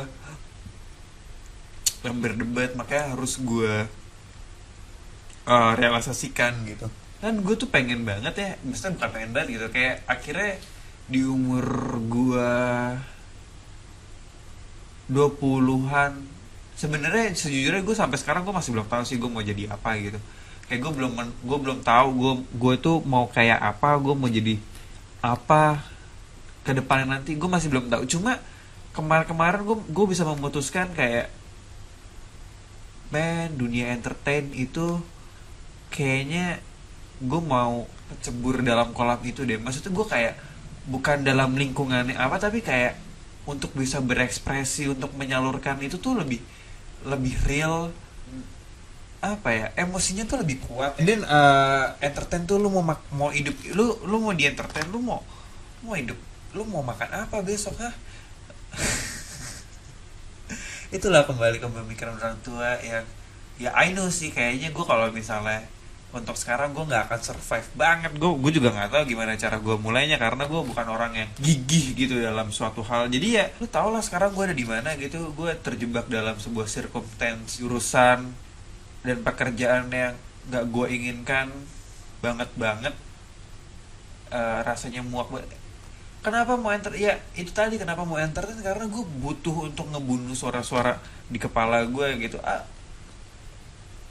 yang 2.03 2.17
berdebat 2.19 2.75
makanya 2.75 3.15
harus 3.15 3.39
gue 3.39 3.87
uh, 5.47 5.71
realisasikan 5.79 6.59
gitu 6.67 6.91
kan 7.21 7.37
gue 7.37 7.55
tuh 7.55 7.69
pengen 7.69 8.01
banget 8.01 8.33
ya 8.33 8.49
maksudnya 8.65 8.97
bukan 8.97 9.09
pengen 9.13 9.31
banget 9.31 9.49
gitu 9.61 9.67
kayak 9.69 10.01
akhirnya 10.09 10.57
di 11.05 11.21
umur 11.21 11.65
gue 12.09 12.51
20-an 15.11 16.11
sebenarnya 16.79 17.35
sejujurnya 17.35 17.83
gue 17.83 17.93
sampai 17.93 18.17
sekarang 18.17 18.47
gue 18.47 18.55
masih 18.55 18.71
belum 18.73 18.87
tahu 18.87 19.03
sih 19.03 19.19
gue 19.19 19.29
mau 19.29 19.43
jadi 19.43 19.69
apa 19.69 19.99
gitu. 19.99 20.17
Kayak 20.65 20.79
gue 20.87 20.91
belum 20.97 21.11
gue 21.19 21.57
belum 21.61 21.79
tahu 21.83 22.07
gue 22.15 22.33
gue 22.55 22.73
tuh 22.79 22.97
mau 23.03 23.27
kayak 23.27 23.59
apa 23.59 23.99
gue 23.99 24.15
mau 24.15 24.31
jadi 24.31 24.55
apa 25.21 25.83
ke 26.63 26.71
depannya 26.71 27.19
nanti 27.19 27.35
gue 27.35 27.49
masih 27.51 27.67
belum 27.69 27.91
tahu. 27.91 28.07
Cuma 28.07 28.39
kemarin-kemarin 28.95 29.61
gue 29.67 29.77
gue 29.91 30.05
bisa 30.07 30.23
memutuskan 30.23 30.89
kayak 30.95 31.29
men 33.11 33.51
dunia 33.59 33.91
entertain 33.91 34.47
itu 34.55 35.03
kayaknya 35.91 36.63
gue 37.19 37.41
mau 37.43 37.85
cebur 38.23 38.63
dalam 38.63 38.95
kolam 38.95 39.19
itu 39.27 39.43
deh. 39.43 39.59
Maksudnya 39.59 39.91
gue 39.91 40.07
kayak 40.07 40.33
bukan 40.87 41.21
dalam 41.21 41.53
lingkungannya 41.53 42.17
apa 42.17 42.41
tapi 42.41 42.63
kayak 42.63 43.10
untuk 43.49 43.73
bisa 43.73 43.97
berekspresi 43.99 44.91
untuk 44.91 45.11
menyalurkan 45.17 45.81
itu 45.81 45.97
tuh 45.97 46.17
lebih 46.17 46.41
lebih 47.05 47.33
real. 47.45 47.89
Apa 49.21 49.49
ya? 49.53 49.67
Emosinya 49.77 50.25
tuh 50.25 50.41
lebih 50.41 50.57
kuat 50.65 50.97
dan 50.97 51.21
uh, 51.25 51.93
entertain 52.01 52.45
tuh 52.49 52.57
lu 52.57 52.73
mau 52.73 52.81
mau 53.13 53.29
hidup 53.29 53.53
lu 53.77 54.01
lu 54.05 54.17
mau 54.17 54.33
di 54.33 54.49
entertain 54.49 54.89
lu 54.89 54.97
mau 54.97 55.21
mau 55.85 55.93
hidup 55.93 56.17
lu 56.53 56.67
mau 56.67 56.83
makan 56.83 57.25
apa 57.25 57.39
besok 57.41 57.79
ha 57.79 57.91
itulah 60.95 61.23
kembali 61.23 61.63
ke 61.63 61.67
pemikiran 61.67 62.19
orang 62.19 62.39
tua 62.43 62.75
yang 62.83 63.07
ya 63.55 63.71
I 63.71 63.95
know 63.95 64.11
sih 64.11 64.35
kayaknya 64.35 64.75
gue 64.75 64.85
kalau 64.85 65.07
misalnya 65.15 65.63
untuk 66.11 66.35
sekarang 66.35 66.75
gue 66.75 66.83
nggak 66.83 67.07
akan 67.07 67.19
survive 67.23 67.69
banget. 67.75 68.11
Gue 68.19 68.31
gue 68.35 68.51
juga 68.59 68.75
nggak 68.75 68.89
tahu 68.91 69.03
gimana 69.07 69.39
cara 69.39 69.57
gue 69.57 69.75
mulainya 69.79 70.19
karena 70.19 70.43
gue 70.43 70.61
bukan 70.61 70.87
orang 70.91 71.11
yang 71.15 71.29
gigih 71.39 71.95
gitu 71.95 72.19
dalam 72.19 72.51
suatu 72.51 72.83
hal. 72.83 73.07
Jadi 73.07 73.27
ya 73.39 73.47
lu 73.59 73.67
tau 73.71 73.89
lah 73.89 74.03
sekarang 74.03 74.35
gue 74.35 74.43
ada 74.51 74.57
di 74.57 74.67
mana 74.67 74.95
gitu. 74.99 75.31
Gue 75.31 75.55
terjebak 75.55 76.11
dalam 76.11 76.35
sebuah 76.35 76.67
circumstance 76.67 77.63
urusan 77.63 78.19
dan 79.01 79.17
pekerjaan 79.23 79.87
yang 79.89 80.13
gak 80.51 80.67
gue 80.67 80.85
inginkan 80.91 81.47
banget 82.19 82.51
banget. 82.59 82.95
Uh, 84.31 84.63
rasanya 84.63 85.03
muak 85.03 85.27
banget. 85.31 85.59
Kenapa 86.21 86.53
mau 86.53 86.69
enter? 86.69 86.93
Ya 86.99 87.17
itu 87.33 87.49
tadi 87.49 87.81
kenapa 87.81 88.05
mau 88.05 88.21
enter 88.21 88.45
kan 88.45 88.59
karena 88.61 88.85
gue 88.85 89.03
butuh 89.25 89.73
untuk 89.73 89.89
ngebunuh 89.89 90.37
suara-suara 90.37 91.01
di 91.31 91.41
kepala 91.41 91.81
gue 91.89 92.07
gitu. 92.21 92.37
Ah, 92.45 92.61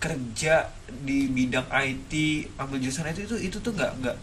kerja 0.01 0.73
di 0.89 1.29
bidang 1.29 1.69
IT 1.69 2.13
ambil 2.57 2.81
jurusan 2.81 3.13
itu 3.13 3.29
itu 3.29 3.37
itu 3.53 3.59
tuh 3.61 3.77
nggak 3.77 3.93
nggak 4.01 4.17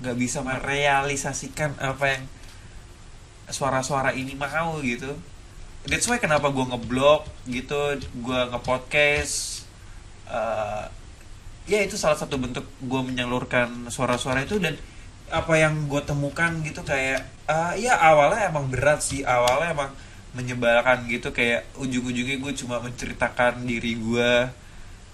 nggak 0.00 0.16
bisa 0.16 0.40
merealisasikan 0.40 1.76
apa 1.78 2.04
yang 2.16 2.22
suara-suara 3.52 4.16
ini 4.16 4.32
mau 4.32 4.80
gitu. 4.80 5.12
That's 5.84 6.08
why 6.08 6.16
kenapa 6.16 6.48
gue 6.48 6.64
ngeblog 6.64 7.28
gitu 7.44 8.00
gue 8.00 8.40
ngepodcast 8.48 9.68
uh, 10.32 10.88
ya 11.68 11.84
itu 11.84 12.00
salah 12.00 12.16
satu 12.16 12.40
bentuk 12.40 12.64
gue 12.80 13.00
menyalurkan 13.04 13.92
suara-suara 13.92 14.48
itu 14.48 14.56
dan 14.56 14.80
apa 15.28 15.56
yang 15.56 15.88
gue 15.88 16.00
temukan 16.04 16.52
gitu 16.64 16.80
kayak 16.84 17.28
uh, 17.48 17.76
ya 17.76 17.96
awalnya 17.96 18.48
emang 18.48 18.68
berat 18.68 19.00
sih 19.00 19.24
awalnya 19.24 19.72
emang 19.72 19.90
menyebalkan 20.36 21.08
gitu 21.08 21.32
kayak 21.36 21.68
ujung-ujungnya 21.76 22.40
gue 22.40 22.52
cuma 22.64 22.80
menceritakan 22.80 23.64
diri 23.64 23.96
gue 23.96 24.30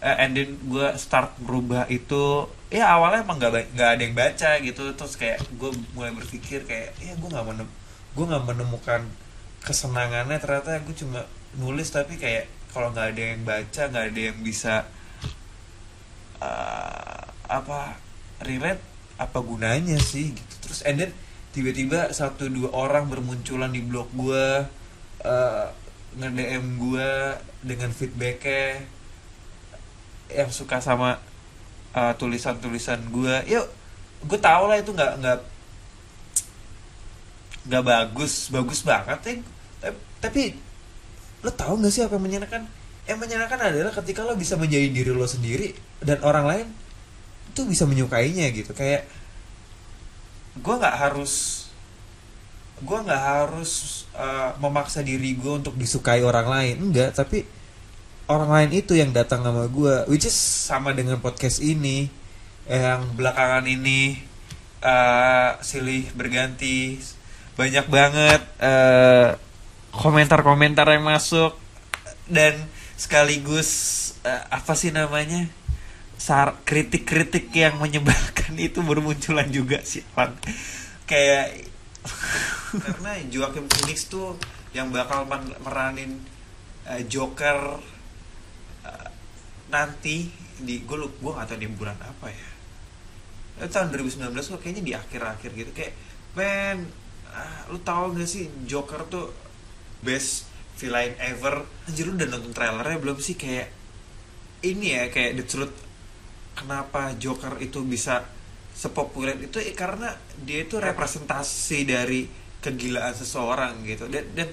uh, 0.01 0.17
and 0.21 0.37
then 0.37 0.57
gue 0.67 0.89
start 0.97 1.37
berubah 1.41 1.87
itu 1.93 2.49
ya 2.73 2.97
awalnya 2.97 3.25
emang 3.25 3.37
nggak 3.39 3.77
nggak 3.77 3.91
ada 3.97 4.03
yang 4.03 4.17
baca 4.17 4.51
gitu. 4.65 4.83
Terus 4.97 5.15
kayak 5.17 5.39
gue 5.57 5.71
mulai 5.95 6.13
berpikir 6.17 6.65
kayak 6.65 6.97
ya 7.01 7.15
gue 7.17 7.29
nggak 7.29 7.47
menem 7.47 7.69
gue 8.17 8.25
nggak 8.25 8.45
menemukan 8.49 9.03
kesenangannya. 9.65 10.39
Ternyata 10.41 10.81
gue 10.83 10.95
cuma 10.97 11.25
nulis 11.57 11.89
tapi 11.93 12.17
kayak 12.17 12.49
kalau 12.73 12.91
nggak 12.95 13.17
ada 13.17 13.23
yang 13.35 13.43
baca 13.45 13.83
nggak 13.91 14.07
ada 14.13 14.21
yang 14.33 14.39
bisa 14.41 14.75
uh, 16.41 17.23
apa 17.51 17.99
relate 18.47 18.83
apa 19.21 19.39
gunanya 19.45 20.01
sih 20.01 20.33
gitu. 20.33 20.55
Terus 20.65 20.81
and 20.89 20.97
then 21.03 21.13
tiba-tiba 21.51 22.15
satu 22.15 22.47
dua 22.47 22.71
orang 22.73 23.11
bermunculan 23.11 23.75
di 23.75 23.83
blog 23.83 24.07
gue 24.15 24.47
uh, 25.27 25.67
nge-DM 26.11 26.79
gue 26.79 27.11
dengan 27.67 27.91
feedbacknya 27.91 28.87
yang 30.35 30.51
suka 30.51 30.79
sama 30.79 31.19
uh, 31.95 32.13
tulisan-tulisan 32.17 33.03
gue 33.11 33.35
yuk 33.51 33.67
gue 34.27 34.39
tau 34.39 34.69
lah 34.69 34.79
itu 34.79 34.93
nggak 34.93 35.13
nggak 35.21 35.39
nggak 37.71 37.85
bagus 37.85 38.49
bagus 38.49 38.81
banget 38.83 39.21
ya 39.21 39.35
tapi, 39.81 39.97
tapi 40.21 40.43
lo 41.41 41.51
tau 41.57 41.77
gak 41.81 41.93
sih 41.93 42.05
apa 42.05 42.21
yang 42.21 42.25
menyenangkan? 42.25 42.63
Yang 43.09 43.19
menyenangkan 43.19 43.61
adalah 43.61 43.93
ketika 43.97 44.29
lo 44.29 44.37
bisa 44.37 44.61
menjadi 44.61 44.93
diri 44.93 45.11
lo 45.11 45.25
sendiri 45.25 45.73
dan 46.05 46.21
orang 46.21 46.45
lain 46.47 46.67
itu 47.51 47.65
bisa 47.65 47.89
menyukainya 47.89 48.53
gitu. 48.53 48.77
Kayak 48.77 49.09
gue 50.61 50.75
nggak 50.77 50.97
harus 51.01 51.65
gue 52.81 52.99
nggak 53.01 53.23
harus 53.25 54.05
uh, 54.17 54.57
memaksa 54.61 55.01
diri 55.01 55.37
gue 55.37 55.53
untuk 55.65 55.75
disukai 55.81 56.21
orang 56.21 56.47
lain. 56.47 56.77
Enggak 56.93 57.17
tapi 57.17 57.49
orang 58.31 58.51
lain 58.55 58.71
itu 58.79 58.95
yang 58.95 59.11
datang 59.11 59.43
sama 59.43 59.67
gue 59.67 60.07
which 60.07 60.23
is 60.23 60.39
sama 60.39 60.95
dengan 60.95 61.19
podcast 61.19 61.59
ini 61.59 62.07
yang 62.71 63.03
belakangan 63.19 63.67
ini 63.67 64.23
uh, 64.79 65.59
silih 65.59 66.07
berganti. 66.15 67.03
Banyak 67.59 67.91
banget 67.91 68.43
uh, 68.63 69.35
komentar-komentar 69.91 70.87
yang 70.95 71.03
masuk. 71.03 71.59
Dan 72.31 72.55
sekaligus 72.95 73.71
uh, 74.23 74.47
apa 74.55 74.79
sih 74.79 74.95
namanya? 74.95 75.51
Kritik-kritik 76.63 77.51
yang 77.51 77.83
menyebalkan 77.83 78.55
itu 78.55 78.79
bermunculan 78.85 79.51
juga 79.51 79.83
sih 79.83 80.05
kayak 81.11 81.67
karena 82.87 83.19
Joaquin 83.35 83.67
Phoenix 83.67 84.07
tuh 84.07 84.39
yang 84.71 84.95
bakal 84.95 85.27
meranin 85.67 86.23
Joker 87.11 87.83
nanti 89.71 90.29
di 90.61 90.85
gue 90.85 90.97
gue 90.99 91.33
gak 91.33 91.49
tau 91.49 91.59
di 91.59 91.71
bulan 91.71 91.97
apa 91.99 92.29
ya. 92.29 92.49
Tahun 93.67 93.93
2019 93.93 94.35
kok 94.35 94.61
kayaknya 94.61 94.83
di 94.85 94.93
akhir-akhir 94.97 95.51
gitu 95.53 95.73
kayak 95.73 95.93
men 96.37 96.89
uh, 97.29 97.71
lu 97.73 97.79
tau 97.81 98.13
gak 98.13 98.29
sih 98.29 98.49
Joker 98.69 99.09
tuh 99.09 99.33
best 100.05 100.49
villain 100.77 101.17
ever? 101.21 101.65
Anjir 101.89 102.09
lu 102.09 102.17
udah 102.17 102.29
nonton 102.29 102.53
trailernya 102.53 102.99
belum 103.01 103.19
sih? 103.21 103.37
Kayak 103.37 103.73
ini 104.65 104.97
ya 104.97 105.09
kayak 105.09 105.41
the 105.41 105.45
truth 105.45 105.77
kenapa 106.57 107.17
Joker 107.17 107.57
itu 107.61 107.81
bisa 107.85 108.25
sepopuler? 108.73 109.37
Itu 109.41 109.61
ya 109.61 109.73
karena 109.73 110.13
dia 110.41 110.65
itu 110.65 110.77
representasi 110.77 111.89
dari 111.89 112.29
kegilaan 112.61 113.17
seseorang 113.17 113.81
gitu. 113.89 114.09
Dan 114.09 114.29
dan 114.37 114.49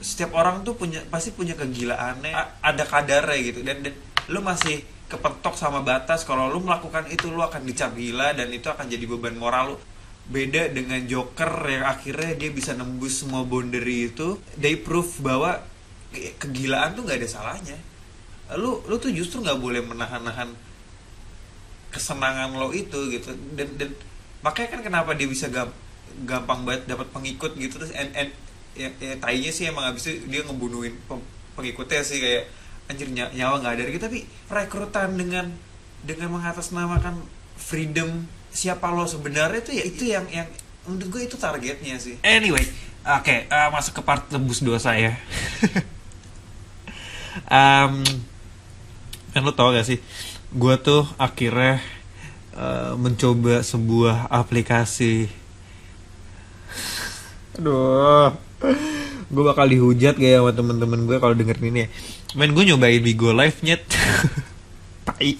setiap 0.00 0.36
orang 0.36 0.60
tuh 0.60 0.76
punya 0.76 1.00
pasti 1.08 1.32
punya 1.32 1.56
kegilaannya 1.56 2.32
ada 2.60 2.84
kadarnya 2.84 3.40
gitu. 3.40 3.60
Dan 3.64 3.80
dan 3.84 3.94
lu 4.30 4.42
masih 4.42 4.82
kepentok 5.06 5.54
sama 5.54 5.86
batas 5.86 6.26
kalau 6.26 6.50
lu 6.50 6.58
melakukan 6.58 7.06
itu 7.06 7.30
lu 7.30 7.38
akan 7.38 7.62
dicap 7.62 7.94
gila 7.94 8.34
dan 8.34 8.50
itu 8.50 8.66
akan 8.66 8.90
jadi 8.90 9.04
beban 9.06 9.38
moral 9.38 9.74
lu. 9.74 9.78
Beda 10.26 10.66
dengan 10.66 10.98
Joker 11.06 11.70
yang 11.70 11.86
akhirnya 11.86 12.34
dia 12.34 12.50
bisa 12.50 12.74
nembus 12.74 13.22
semua 13.22 13.46
boundary 13.46 14.10
itu 14.10 14.42
they 14.58 14.74
proof 14.74 15.22
bahwa 15.22 15.62
kegilaan 16.42 16.98
tuh 16.98 17.06
nggak 17.06 17.22
ada 17.22 17.28
salahnya. 17.30 17.78
Lu 18.58 18.82
lu 18.90 18.98
tuh 18.98 19.14
justru 19.14 19.38
nggak 19.46 19.62
boleh 19.62 19.86
menahan-nahan 19.86 20.50
kesenangan 21.94 22.58
lo 22.58 22.74
itu 22.74 22.98
gitu. 23.14 23.30
Dan 23.54 23.78
dan 23.78 23.94
makanya 24.42 24.68
kan 24.74 24.80
kenapa 24.82 25.10
dia 25.14 25.30
bisa 25.30 25.46
gam, 25.46 25.70
gampang 26.26 26.66
banget 26.66 26.90
dapat 26.90 27.06
pengikut 27.14 27.54
gitu 27.54 27.78
terus 27.78 27.94
and, 27.94 28.10
and 28.18 28.30
ya, 28.74 28.90
ya 28.98 29.50
sih 29.54 29.70
emang 29.70 29.90
abis 29.90 30.10
itu 30.10 30.26
dia 30.26 30.42
ngebunuhin 30.42 30.94
pengikutnya 31.54 32.02
sih 32.02 32.18
kayak 32.18 32.50
anjir 32.86 33.10
nyawa 33.10 33.58
nggak 33.62 33.72
ada 33.76 33.82
gitu 33.90 34.02
tapi 34.06 34.18
rekrutan 34.46 35.18
dengan 35.18 35.50
dengan 36.06 36.38
mengatasnamakan 36.38 37.18
freedom 37.58 38.30
siapa 38.54 38.94
lo 38.94 39.04
sebenarnya 39.10 39.60
itu 39.60 39.72
ya 39.74 39.84
itu 39.84 40.02
yang 40.06 40.24
yang 40.30 40.48
menurut 40.86 41.08
gue 41.10 41.22
itu 41.26 41.36
targetnya 41.36 41.98
sih. 41.98 42.16
Anyway 42.22 42.62
oke 43.06 43.22
okay, 43.26 43.50
uh, 43.50 43.68
masuk 43.74 43.98
ke 43.98 44.02
part 44.06 44.22
tebus 44.30 44.62
dosa 44.62 44.94
ya. 44.94 45.14
Um, 47.46 48.00
kan 49.36 49.44
lo 49.44 49.52
tau 49.52 49.68
gak 49.68 49.84
sih 49.84 50.00
gue 50.56 50.74
tuh 50.80 51.04
akhirnya 51.20 51.84
uh, 52.56 52.96
mencoba 52.96 53.60
sebuah 53.60 54.32
aplikasi. 54.32 55.28
Aduh 57.60 58.32
gue 59.26 59.42
bakal 59.44 59.68
dihujat 59.68 60.16
kayak 60.16 60.40
sama 60.40 60.52
temen-temen 60.56 61.04
gue 61.04 61.16
kalau 61.20 61.36
dengerin 61.36 61.70
ini 61.70 61.80
ya. 61.84 61.88
Main 62.36 62.52
gue 62.52 62.68
nyobain 62.68 63.00
Bigo 63.00 63.32
Live 63.32 63.64
nyet. 63.64 63.80
Tai. 65.08 65.32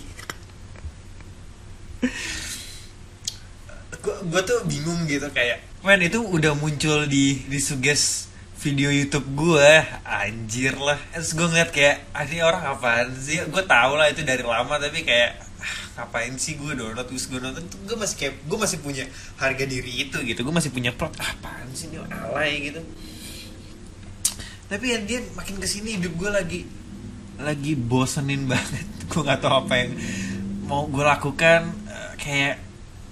Gue 4.27 4.43
tuh 4.43 4.59
bingung 4.65 5.05
gitu 5.05 5.29
kayak 5.31 5.61
men 5.85 6.03
itu 6.03 6.19
udah 6.19 6.57
muncul 6.57 7.07
di 7.07 7.47
di 7.47 7.59
suges 7.61 8.33
video 8.57 8.89
YouTube 8.89 9.29
gue 9.37 9.71
anjir 10.09 10.73
lah. 10.81 10.97
Terus 11.13 11.37
gue 11.37 11.47
ngeliat 11.47 11.71
kayak 11.71 11.97
ah, 12.17 12.25
ini 12.25 12.41
orang 12.41 12.65
apaan 12.65 13.13
sih? 13.13 13.45
Gue 13.45 13.61
tau 13.69 14.01
lah 14.01 14.09
itu 14.09 14.25
dari 14.25 14.41
lama 14.41 14.81
tapi 14.81 15.05
kayak 15.05 15.37
ah, 15.61 16.01
ngapain 16.01 16.33
sih 16.41 16.57
gue 16.57 16.73
download? 16.73 17.05
Terus 17.13 17.29
gue 17.29 17.39
nonton 17.45 17.69
tuh 17.69 17.79
gue 17.85 17.97
masih 18.01 18.17
kayak 18.17 18.35
gue 18.49 18.59
masih 18.59 18.79
punya 18.81 19.05
harga 19.37 19.65
diri 19.69 20.09
itu 20.09 20.17
gitu. 20.25 20.41
Gue 20.41 20.55
masih 20.57 20.73
punya 20.73 20.97
plot 20.97 21.13
ah, 21.21 21.29
apaan 21.29 21.69
sih 21.77 21.93
ini 21.93 22.01
alay? 22.09 22.73
Gitu. 22.73 22.81
Tapi 24.67 24.87
yang 24.97 25.05
dia 25.05 25.21
makin 25.37 25.61
ke 25.61 25.69
sini 25.69 26.01
hidup 26.01 26.17
gue 26.17 26.31
lagi 26.33 26.61
lagi 27.41 27.77
bosenin 27.77 28.49
banget. 28.49 28.87
Gue 29.11 29.23
nggak 29.23 29.41
tahu 29.41 29.55
apa 29.67 29.75
yang 29.77 29.91
mau 30.67 30.89
gue 30.91 31.05
lakukan. 31.05 31.71
Uh, 31.87 32.13
kayak 32.19 32.59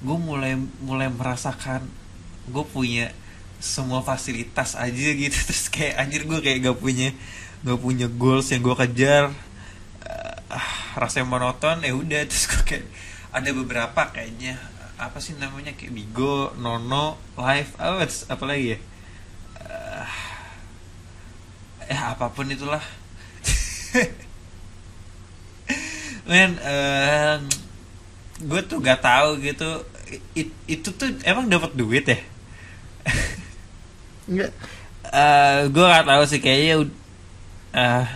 gue 0.04 0.18
mulai 0.18 0.58
mulai 0.82 1.08
merasakan 1.08 1.86
gue 2.44 2.64
punya 2.68 3.08
semua 3.62 4.04
fasilitas 4.04 4.76
aja 4.76 5.08
gitu. 5.14 5.36
Terus 5.48 5.72
kayak 5.72 5.94
anjir 6.00 6.22
gue 6.28 6.38
kayak 6.44 6.58
gak 6.68 6.78
punya 6.78 7.08
gak 7.64 7.80
punya 7.80 8.06
goals 8.10 8.52
yang 8.52 8.60
gue 8.60 8.76
kejar. 8.76 9.32
Uh, 10.04 10.68
rasanya 10.98 11.26
monoton 11.28 11.80
ya 11.80 11.94
udah. 11.96 12.22
Terus 12.30 12.44
gue 12.50 12.62
kayak 12.64 12.86
ada 13.32 13.50
beberapa 13.54 14.02
kayaknya. 14.12 14.60
Apa 14.94 15.18
sih 15.18 15.34
namanya? 15.38 15.74
Kayak 15.74 15.94
Bigo, 15.98 16.54
Nono, 16.54 17.18
Live, 17.34 17.74
apa 17.82 18.06
apa 18.06 18.44
lagi 18.46 18.76
ya? 18.76 18.78
Uh, 19.58 20.06
eh 21.90 21.98
apa 21.98 22.30
pun 22.30 22.46
itulah. 22.46 23.03
Men, 26.30 26.58
uh, 26.60 27.40
gue 28.42 28.60
tuh 28.66 28.82
gak 28.82 29.04
tahu 29.04 29.38
gitu. 29.44 29.84
It, 30.36 30.50
itu 30.68 30.88
tuh 30.94 31.08
emang 31.24 31.48
dapat 31.48 31.76
duit 31.76 32.04
ya? 32.06 32.18
Enggak. 34.28 34.52
Uh, 35.08 35.12
eh, 35.20 35.58
gue 35.70 35.84
gak 35.84 36.08
tahu 36.08 36.22
sih 36.26 36.40
kayaknya 36.40 36.74
uh, 36.80 36.86
eh, 37.76 38.06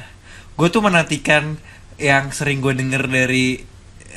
gue 0.59 0.69
tuh 0.73 0.83
menantikan 0.83 1.57
yang 1.99 2.31
sering 2.31 2.63
gue 2.63 2.75
denger 2.75 3.11
dari 3.11 3.59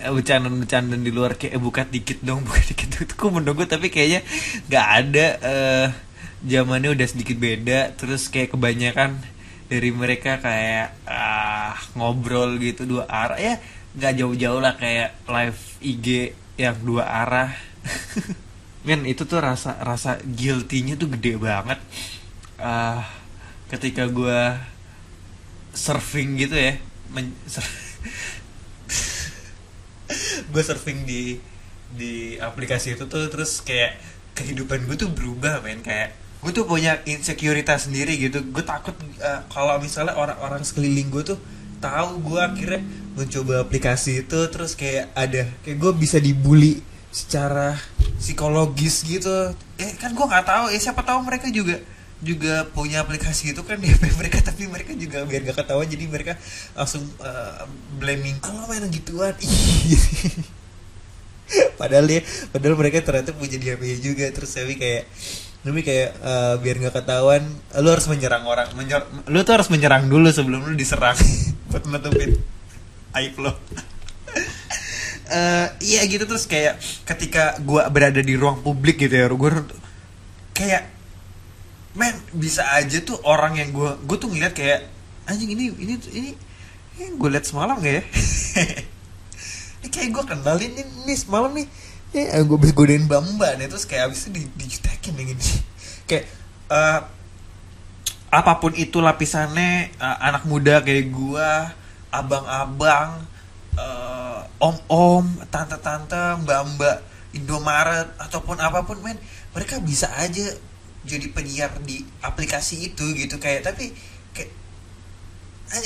bercanda-bercanda 0.01 0.97
di 0.97 1.13
luar 1.13 1.37
kayak 1.37 1.53
eh, 1.53 1.61
buka 1.61 1.85
dikit 1.85 2.25
dong 2.25 2.41
buka 2.47 2.57
dikit 2.65 3.05
itu 3.05 3.13
gue 3.13 3.29
menunggu 3.29 3.69
tapi 3.69 3.93
kayaknya 3.93 4.25
nggak 4.65 4.87
ada 4.89 5.27
uh, 5.45 5.87
zamannya 6.41 6.97
udah 6.97 7.07
sedikit 7.07 7.37
beda. 7.37 7.93
Terus 7.97 8.29
kayak 8.33 8.57
kebanyakan 8.57 9.21
dari 9.71 9.87
mereka 9.95 10.43
kayak 10.43 11.07
uh, 11.07 11.71
ngobrol 11.95 12.59
gitu 12.59 12.83
dua 12.83 13.07
arah. 13.07 13.39
Ya 13.39 13.63
nggak 13.95 14.19
jauh-jauh 14.19 14.59
lah 14.59 14.75
kayak 14.75 15.15
live 15.31 15.61
IG 15.79 16.35
yang 16.59 16.75
dua 16.83 17.07
arah. 17.07 17.55
Men 18.87 19.07
itu 19.07 19.23
tuh 19.23 19.39
rasa 19.39 19.79
rasa 19.79 20.19
guilty-nya 20.19 20.99
tuh 20.99 21.07
gede 21.15 21.39
banget. 21.39 21.79
Uh, 22.59 22.99
ketika 23.71 24.11
gue 24.11 24.59
surfing 25.71 26.35
gitu 26.35 26.59
ya 26.59 26.75
sur 27.47 27.63
gue 30.51 30.63
surfing 30.67 31.07
di 31.07 31.39
di 31.95 32.35
aplikasi 32.35 32.99
itu 32.99 33.07
tuh 33.07 33.31
terus 33.31 33.63
kayak 33.63 33.95
kehidupan 34.35 34.83
gue 34.83 34.99
tuh 34.99 35.07
berubah 35.07 35.63
men. 35.63 35.79
Kayak 35.79 36.19
gue 36.41 36.51
tuh 36.51 36.65
punya 36.65 36.97
insekuritas 37.05 37.85
sendiri 37.85 38.17
gitu. 38.17 38.41
Gue 38.49 38.65
takut 38.65 38.97
uh, 39.21 39.41
kalau 39.53 39.77
misalnya 39.77 40.17
orang-orang 40.17 40.65
sekeliling 40.65 41.13
gue 41.13 41.23
tuh 41.33 41.39
tahu 41.77 42.21
gue 42.21 42.41
akhirnya 42.41 42.81
mencoba 43.13 43.65
aplikasi 43.65 44.25
itu 44.25 44.39
terus 44.49 44.73
kayak 44.73 45.13
ada 45.13 45.45
kayak 45.61 45.77
gue 45.77 45.91
bisa 45.97 46.17
dibully 46.17 46.81
secara 47.13 47.77
psikologis 48.17 49.05
gitu. 49.05 49.53
Eh 49.77 49.93
kan 50.01 50.17
gue 50.17 50.25
nggak 50.25 50.45
tahu 50.45 50.65
ya 50.73 50.79
siapa 50.81 51.05
tahu 51.05 51.21
mereka 51.21 51.49
juga 51.53 51.77
juga 52.21 52.69
punya 52.69 53.01
aplikasi 53.01 53.49
itu 53.53 53.65
kan 53.65 53.81
di 53.81 53.89
HP 53.89 54.13
mereka 54.13 54.37
tapi 54.45 54.69
mereka 54.69 54.93
juga 54.93 55.25
biar 55.25 55.41
gak 55.41 55.65
ketahuan 55.65 55.89
jadi 55.89 56.05
mereka 56.05 56.37
langsung 56.77 57.01
uh, 57.17 57.65
blaming 57.97 58.37
kalau 58.37 58.69
main 58.69 58.85
gituan? 58.93 59.33
Padahal 61.81 62.07
ya 62.07 62.21
padahal 62.53 62.79
mereka 62.79 63.03
ternyata 63.03 63.35
punya 63.35 63.59
di 63.59 63.67
HP 63.67 63.99
juga 63.99 64.23
terus 64.31 64.55
tapi 64.55 64.79
kayak 64.79 65.03
tapi 65.61 65.85
kayak 65.85 66.17
uh, 66.25 66.55
biar 66.57 66.75
nggak 66.81 66.95
ketahuan 66.97 67.45
lu 67.77 67.89
harus 67.93 68.09
menyerang 68.09 68.49
orang 68.49 68.73
menyer 68.73 69.05
lu 69.29 69.45
tuh 69.45 69.53
harus 69.61 69.69
menyerang 69.69 70.09
dulu 70.09 70.29
sebelum 70.33 70.65
lu 70.65 70.73
diserang. 70.73 71.17
Buat 71.69 71.85
nutupin 71.87 72.41
aib 73.17 73.35
lo. 73.37 73.53
Eh 75.31 75.67
iya 75.95 76.03
gitu 76.11 76.27
terus 76.27 76.43
kayak 76.43 76.75
ketika 77.07 77.55
gue 77.63 77.79
berada 77.87 78.19
di 78.19 78.35
ruang 78.35 78.59
publik 78.59 78.99
gitu 78.99 79.15
ya 79.15 79.31
gue 79.31 79.63
kayak 80.51 80.91
men 81.95 82.19
bisa 82.35 82.67
aja 82.75 82.99
tuh 82.99 83.15
orang 83.23 83.55
yang 83.55 83.71
gue 83.71 83.95
gue 84.03 84.17
tuh 84.19 84.27
ngeliat 84.27 84.51
kayak 84.51 84.91
anjing 85.31 85.55
ini 85.55 85.71
ini 85.79 85.95
ini, 86.11 86.29
ini 86.99 87.15
gue 87.15 87.29
liat 87.31 87.47
semalam 87.47 87.79
gak 87.79 87.95
ya? 87.95 88.03
Ini 89.81 89.89
kayak 89.89 90.09
gue 90.13 90.23
kenalin 90.29 90.71
ini, 90.77 90.83
ini 91.09 91.15
semalam 91.17 91.49
nih 91.57 91.65
ya 92.11 92.43
gue 92.43 92.57
bisa 92.59 92.75
godain 92.75 93.07
bamba 93.07 93.55
nih 93.55 93.71
terus 93.71 93.87
kayak 93.87 94.11
abis 94.11 94.27
itu 94.27 94.29
di, 94.35 94.43
dijutekin 94.59 95.15
yang 95.15 95.31
ini 95.31 95.47
kayak 96.11 96.27
eh, 96.67 96.99
apa 98.31 98.53
pun 98.59 98.75
itu 98.75 98.99
lapisannya 98.99 99.95
eh, 99.95 100.17
anak 100.19 100.43
muda 100.43 100.83
kayak 100.83 101.07
gue 101.07 101.49
abang-abang 102.11 103.23
eh, 103.79 104.39
om-om 104.59 105.25
tante-tante 105.47 106.43
mbak-mbak 106.43 107.07
Indomaret 107.31 108.11
ataupun 108.19 108.59
apa 108.59 108.83
pun 108.83 108.99
men 108.99 109.15
mereka 109.55 109.79
bisa 109.79 110.11
aja 110.19 110.51
jadi 111.07 111.31
penyiar 111.31 111.71
di 111.87 112.03
aplikasi 112.19 112.91
itu 112.91 113.07
gitu 113.15 113.39
kayak 113.39 113.71
tapi 113.71 113.95
kayak 114.35 114.51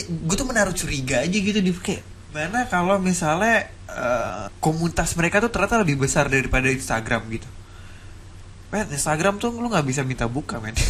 gue 0.09 0.35
tuh 0.35 0.49
menaruh 0.49 0.73
curiga 0.73 1.21
aja 1.21 1.37
gitu 1.37 1.61
di 1.61 1.69
kayak 1.69 2.14
mana 2.35 2.67
kalau 2.67 2.99
misalnya 2.99 3.71
eh, 3.87 4.45
komunitas 4.59 5.15
mereka 5.15 5.39
tuh 5.39 5.47
ternyata 5.47 5.79
lebih 5.79 6.03
besar 6.03 6.27
daripada 6.27 6.67
Instagram 6.67 7.23
gitu? 7.31 7.47
Men 8.75 8.91
Instagram 8.91 9.39
tuh 9.39 9.55
lu 9.55 9.71
nggak 9.71 9.87
bisa 9.87 10.03
minta 10.03 10.27
buka 10.27 10.59
men. 10.59 10.75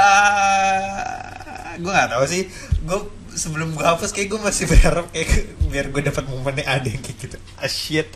Ah, 0.00 1.76
gue 1.76 1.92
gak 1.92 2.08
tahu 2.08 2.24
sih. 2.24 2.48
Gue 2.88 3.04
sebelum 3.36 3.76
gue 3.76 3.84
hapus 3.84 4.16
kayak 4.16 4.32
gue 4.32 4.40
masih 4.40 4.64
berharap 4.64 5.12
kayak 5.12 5.52
biar 5.68 5.92
gue 5.92 6.02
dapat 6.08 6.24
momennya 6.24 6.64
ada 6.64 6.88
yang 6.88 7.04
kayak 7.04 7.18
gitu. 7.20 7.36
Ah 7.60 7.68
shit. 7.68 8.08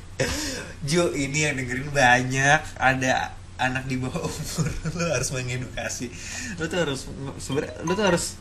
Jo 0.80 1.12
ini 1.12 1.44
yang 1.44 1.60
dengerin 1.60 1.92
banyak. 1.92 2.60
Ada 2.80 3.36
anak 3.60 3.84
di 3.84 4.00
bawah 4.00 4.24
umur. 4.28 4.68
Lu 4.96 5.04
harus 5.12 5.28
mengedukasi. 5.28 6.08
Lu 6.56 6.64
tuh 6.72 6.78
harus 6.88 7.04
sebenarnya 7.36 7.84
lu 7.84 7.92
tuh 7.92 8.04
harus 8.08 8.40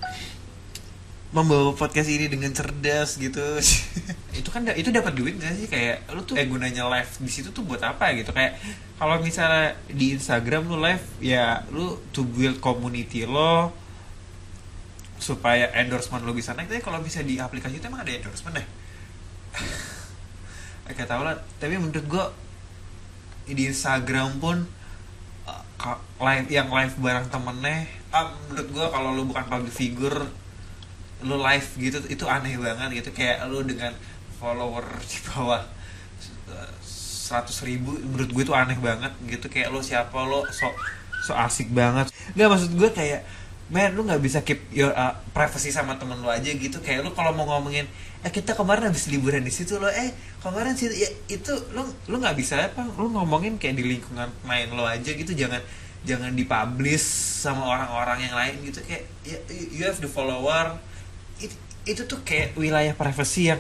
membawa 1.34 1.74
podcast 1.74 2.14
ini 2.14 2.30
dengan 2.30 2.54
cerdas 2.54 3.18
gitu. 3.18 3.42
Itu 4.40 4.50
kan 4.54 4.66
da- 4.66 4.78
itu 4.78 4.94
dapat 4.94 5.14
duit 5.18 5.38
gak 5.42 5.54
sih? 5.58 5.66
Kayak 5.66 6.06
lu 6.14 6.22
tuh 6.22 6.38
eh 6.38 6.46
gunanya 6.46 6.86
live 6.90 7.10
di 7.22 7.30
situ 7.30 7.50
tuh 7.50 7.66
buat 7.66 7.82
apa 7.82 8.14
gitu? 8.14 8.30
Kayak 8.34 8.58
kalau 8.98 9.18
misalnya 9.22 9.74
di 9.90 10.14
Instagram 10.14 10.70
lu 10.70 10.78
live 10.78 11.02
ya 11.22 11.66
lu 11.74 11.98
to 12.14 12.22
build 12.22 12.62
community 12.62 13.26
lo 13.26 13.74
supaya 15.18 15.74
endorsement 15.74 16.22
lo 16.22 16.34
bisa 16.34 16.54
naik. 16.54 16.70
Tapi 16.70 16.82
kalau 16.86 17.02
bisa 17.02 17.26
di 17.26 17.42
aplikasi 17.42 17.82
itu 17.82 17.86
emang 17.90 18.06
ada 18.06 18.14
endorsement 18.14 18.58
deh. 18.58 18.68
Kayak 20.98 21.10
tau 21.10 21.22
lah. 21.26 21.42
Tapi 21.58 21.78
menurut 21.82 22.06
gua 22.06 22.30
di 23.50 23.70
Instagram 23.70 24.38
pun 24.38 24.66
uh, 25.46 25.64
ka- 25.78 26.02
live 26.22 26.48
yang 26.50 26.70
live 26.70 26.94
bareng 26.98 27.28
temennya 27.28 27.86
ah, 28.14 28.30
menurut 28.50 28.70
gua 28.70 28.86
kalau 28.94 29.18
lu 29.18 29.26
bukan 29.26 29.46
public 29.50 29.74
figure 29.74 30.26
lu 31.24 31.40
live 31.40 31.70
gitu 31.80 31.98
itu 32.12 32.26
aneh 32.28 32.56
banget 32.60 32.90
gitu. 33.04 33.10
Kayak 33.16 33.48
lu 33.48 33.64
dengan 33.64 33.96
follower 34.38 34.84
di 35.08 35.18
bawah 35.32 35.64
seratus 36.84 37.64
ribu 37.64 37.96
menurut 37.98 38.30
gue 38.30 38.44
itu 38.44 38.54
aneh 38.54 38.78
banget 38.78 39.16
gitu. 39.26 39.48
Kayak 39.48 39.72
lu 39.72 39.80
siapa 39.80 40.14
lo 40.28 40.44
so 40.52 40.68
so 41.24 41.32
asik 41.34 41.72
banget. 41.72 42.12
Nggak 42.36 42.50
maksud 42.52 42.72
gue 42.76 42.90
kayak 42.92 43.24
men 43.72 43.96
lu 43.96 44.04
nggak 44.04 44.20
bisa 44.20 44.44
keep 44.44 44.60
your 44.76 44.92
uh, 44.92 45.16
privacy 45.32 45.72
sama 45.72 45.96
temen 45.96 46.20
lu 46.20 46.28
aja 46.28 46.52
gitu. 46.52 46.78
Kayak 46.84 47.08
lu 47.08 47.16
kalau 47.16 47.32
mau 47.32 47.48
ngomongin 47.48 47.88
eh 48.24 48.32
kita 48.32 48.56
kemarin 48.56 48.88
habis 48.92 49.12
liburan 49.12 49.44
di 49.44 49.52
situ 49.52 49.76
lo 49.80 49.92
eh 49.92 50.16
kemarin 50.40 50.80
sih 50.80 50.88
ya 50.88 51.10
itu 51.28 51.52
lu 51.76 51.84
lu 52.08 52.16
nggak 52.24 52.40
bisa 52.40 52.56
apa 52.72 52.88
lu 52.96 53.12
ngomongin 53.12 53.60
kayak 53.60 53.76
di 53.80 53.84
lingkungan 53.84 54.32
main 54.44 54.68
lo 54.76 54.84
aja 54.84 55.10
gitu. 55.16 55.32
Jangan 55.32 55.64
jangan 56.04 56.36
dipublish 56.36 57.08
sama 57.44 57.64
orang-orang 57.64 58.28
yang 58.28 58.36
lain 58.36 58.56
gitu. 58.68 58.84
Kayak 58.84 59.08
ya, 59.24 59.40
you 59.72 59.88
have 59.88 59.98
the 60.04 60.12
follower 60.12 60.76
It- 61.44 61.62
itu 61.84 62.08
tuh 62.08 62.24
kayak 62.24 62.56
wilayah 62.56 62.96
privacy 62.96 63.52
yang 63.52 63.60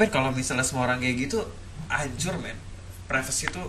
men 0.00 0.08
kalau 0.08 0.32
misalnya 0.32 0.64
semua 0.64 0.88
orang 0.88 1.02
kayak 1.04 1.28
gitu 1.28 1.44
hancur 1.92 2.40
men. 2.40 2.56
Privacy 3.04 3.50
itu 3.50 3.62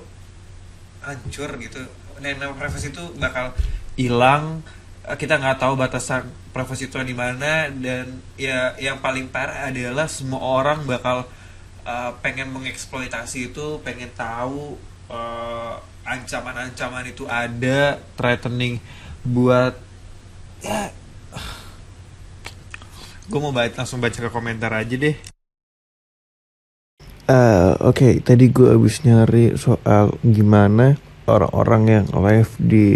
hancur 1.04 1.50
gitu. 1.60 1.82
Dan 2.20 2.40
nama 2.40 2.56
privacy 2.56 2.92
itu 2.92 3.04
bakal 3.20 3.52
hilang. 4.00 4.64
Kita 5.10 5.42
nggak 5.42 5.58
tahu 5.58 5.74
batasan 5.80 6.30
privacy 6.54 6.88
itu 6.88 6.96
di 7.02 7.16
mana 7.18 7.72
dan 7.72 8.22
ya 8.38 8.78
yang 8.78 9.02
paling 9.02 9.32
parah 9.32 9.72
adalah 9.72 10.06
semua 10.06 10.40
orang 10.40 10.86
bakal 10.86 11.26
eh, 11.88 12.12
pengen 12.22 12.54
mengeksploitasi 12.54 13.50
itu 13.50 13.82
pengen 13.82 14.12
tahu 14.14 14.78
eh, 15.10 15.74
ancaman-ancaman 16.06 17.06
itu 17.10 17.26
ada 17.26 17.98
threatening 18.18 18.82
buat 19.26 19.78
ya 20.62 20.94
gue 23.30 23.40
mau 23.40 23.54
baca 23.54 23.86
langsung 23.86 24.02
baca 24.02 24.18
ke 24.18 24.30
komentar 24.34 24.74
aja 24.74 24.96
deh 24.98 25.16
Eh, 27.30 27.74
Oke, 27.86 28.26
tadi 28.26 28.50
gue 28.50 28.74
abis 28.74 29.06
nyari 29.06 29.54
soal 29.54 30.18
gimana 30.26 30.98
orang-orang 31.30 31.84
yang 31.86 32.06
live 32.18 32.50
di 32.58 32.88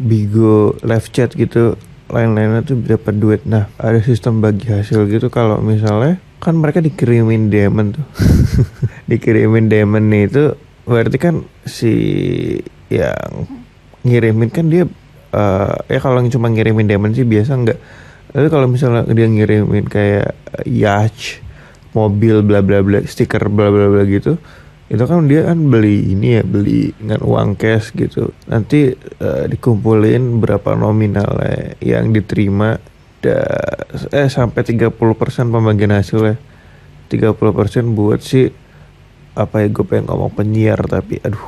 Bigo 0.00 0.72
live 0.80 1.08
chat 1.12 1.36
gitu 1.36 1.76
lain-lainnya 2.08 2.64
tuh 2.64 2.80
dapat 2.80 3.14
duit. 3.20 3.40
Nah, 3.44 3.68
ada 3.76 4.00
sistem 4.00 4.40
bagi 4.40 4.72
hasil 4.72 5.04
gitu 5.12 5.28
kalau 5.28 5.60
misalnya 5.60 6.16
kan 6.40 6.56
mereka 6.56 6.80
dikirimin 6.80 7.52
diamond 7.52 8.00
tuh. 8.00 8.06
dikirimin 9.12 9.68
diamond 9.68 10.08
nih 10.08 10.24
itu 10.24 10.44
berarti 10.88 11.16
kan 11.20 11.44
si 11.68 11.92
yang 12.88 13.44
ngirimin 14.08 14.48
kan 14.48 14.72
dia 14.72 14.88
eh, 15.36 15.74
ya 15.92 15.98
kalau 16.00 16.24
cuma 16.32 16.48
ngirimin 16.48 16.88
diamond 16.88 17.12
sih 17.12 17.28
biasa 17.28 17.52
nggak. 17.60 17.78
Tapi 18.36 18.52
kalau 18.52 18.68
misalnya 18.68 19.08
dia 19.08 19.24
ngirimin 19.24 19.88
kayak 19.88 20.36
yacht 20.68 21.40
mobil 21.96 22.44
bla 22.44 22.60
bla 22.60 22.84
bla 22.84 23.00
stiker 23.00 23.48
bla 23.48 23.72
bla 23.72 23.88
bla 23.88 24.04
gitu 24.04 24.36
itu 24.86 25.02
kan 25.02 25.24
dia 25.24 25.48
kan 25.48 25.58
beli 25.66 26.14
ini 26.14 26.38
ya 26.38 26.44
beli 26.46 26.94
dengan 26.94 27.24
uang 27.24 27.58
cash 27.58 27.90
gitu. 27.96 28.30
Nanti 28.46 28.92
eh, 28.94 29.44
dikumpulin 29.50 30.38
berapa 30.38 30.78
nominal 30.78 31.32
yang 31.82 32.12
diterima 32.14 32.78
eh 33.26 34.28
sampai 34.30 34.62
30% 34.62 34.94
pembagian 35.50 35.90
hasilnya. 35.90 36.38
30% 37.10 37.98
buat 37.98 38.22
si 38.22 38.46
apa 39.36 39.60
ya 39.62 39.68
gue 39.68 39.84
pengen 39.84 40.08
ngomong 40.08 40.32
penyiar 40.32 40.80
tapi 40.88 41.20
aduh 41.20 41.44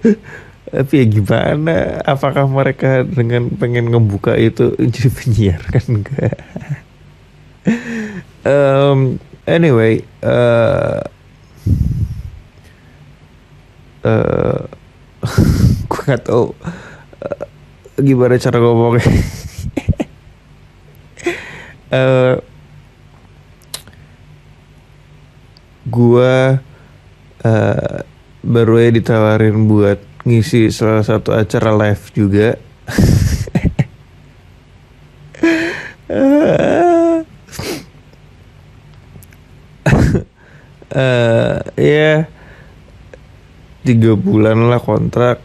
tapi 0.70 1.02
ya 1.02 1.06
gimana? 1.06 1.98
Apakah 2.06 2.46
mereka 2.46 3.02
dengan 3.02 3.50
pengen 3.50 3.90
ngebuka 3.90 4.38
itu 4.38 4.74
jadi 4.78 5.10
penyiar 5.10 5.60
kan 5.66 5.86
enggak? 5.90 6.38
Um, 8.40 9.20
anyway 9.44 10.00
uh, 10.24 11.04
uh, 14.00 14.64
gue 15.92 16.00
nggak 16.08 16.24
tahu 16.24 16.56
uh, 17.20 17.44
gimana 18.00 18.40
cara 18.40 18.56
ngomongnya. 18.64 19.04
Uh, 21.92 22.40
gua 25.90 26.64
uh, 27.44 27.96
baru 28.40 28.72
aja 28.80 28.90
ditawarin 28.96 29.68
buat 29.68 30.00
ngisi 30.20 30.68
salah 30.68 31.00
satu 31.00 31.32
acara 31.32 31.72
live 31.72 32.04
juga. 32.12 32.48
Eh 40.90 41.56
ya 41.78 42.26
tiga 43.86 44.18
bulan 44.18 44.66
lah 44.66 44.82
kontrak 44.82 45.38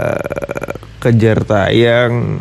eh, 0.00 0.72
kejar 1.04 1.44
tayang. 1.44 2.40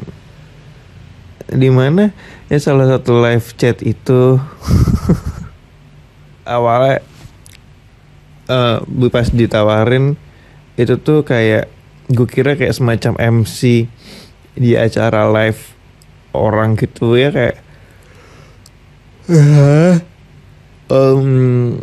Di 1.52 1.69
mana? 1.69 2.15
Ya 2.48 2.58
salah 2.63 2.88
satu 2.88 3.19
live 3.19 3.43
chat 3.60 3.84
itu. 3.84 4.39
Awalnya 6.48 7.04
eh 8.48 9.10
pas 9.12 9.28
ditawarin 9.28 10.15
itu 10.80 10.95
tuh 10.95 11.28
kayak 11.28 11.75
gue 12.12 12.28
kira 12.30 12.54
kayak 12.54 12.76
semacam 12.76 13.41
MC 13.41 13.89
di 14.56 14.72
acara 14.78 15.28
live 15.30 15.74
orang 16.36 16.78
gitu 16.78 17.18
ya 17.18 17.34
kayak 17.34 17.65
Em, 20.86 21.82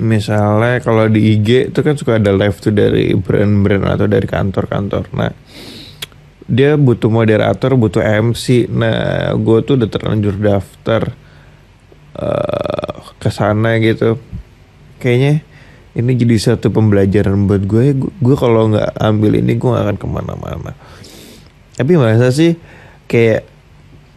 misalnya 0.00 0.80
kalau 0.80 1.12
di 1.12 1.36
IG 1.36 1.74
itu 1.74 1.80
kan 1.84 1.92
suka 1.92 2.16
ada 2.16 2.32
live 2.32 2.56
tuh 2.56 2.72
dari 2.72 3.12
brand-brand 3.12 3.84
atau 3.84 4.08
dari 4.08 4.24
kantor-kantor. 4.24 5.12
Nah, 5.12 5.32
dia 6.48 6.80
butuh 6.80 7.12
moderator 7.12 7.76
butuh 7.76 8.00
MC 8.00 8.72
nah 8.72 9.36
gue 9.36 9.58
tuh 9.68 9.76
udah 9.76 9.88
terlanjur 9.92 10.40
daftar 10.40 11.12
uh, 12.16 13.12
ke 13.20 13.28
sana 13.28 13.76
gitu. 13.84 14.16
Kayaknya 14.96 15.44
ini 15.98 16.14
jadi 16.14 16.36
satu 16.38 16.70
pembelajaran 16.70 17.50
buat 17.50 17.66
gue 17.66 17.98
gue 17.98 18.36
kalau 18.38 18.70
nggak 18.70 18.94
ambil 19.02 19.34
ini 19.34 19.58
gue 19.58 19.66
gak 19.66 19.82
akan 19.82 19.98
ke 19.98 20.06
mana-mana. 20.06 20.72
Tapi 21.74 21.92
masa 21.98 22.30
sih 22.30 22.54
kayak 23.10 23.42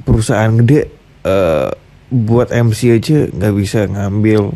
perusahaan 0.06 0.54
gede 0.62 0.94
uh, 1.26 1.74
buat 2.14 2.54
MC 2.54 3.02
aja 3.02 3.26
nggak 3.34 3.54
bisa 3.58 3.90
ngambil 3.90 4.54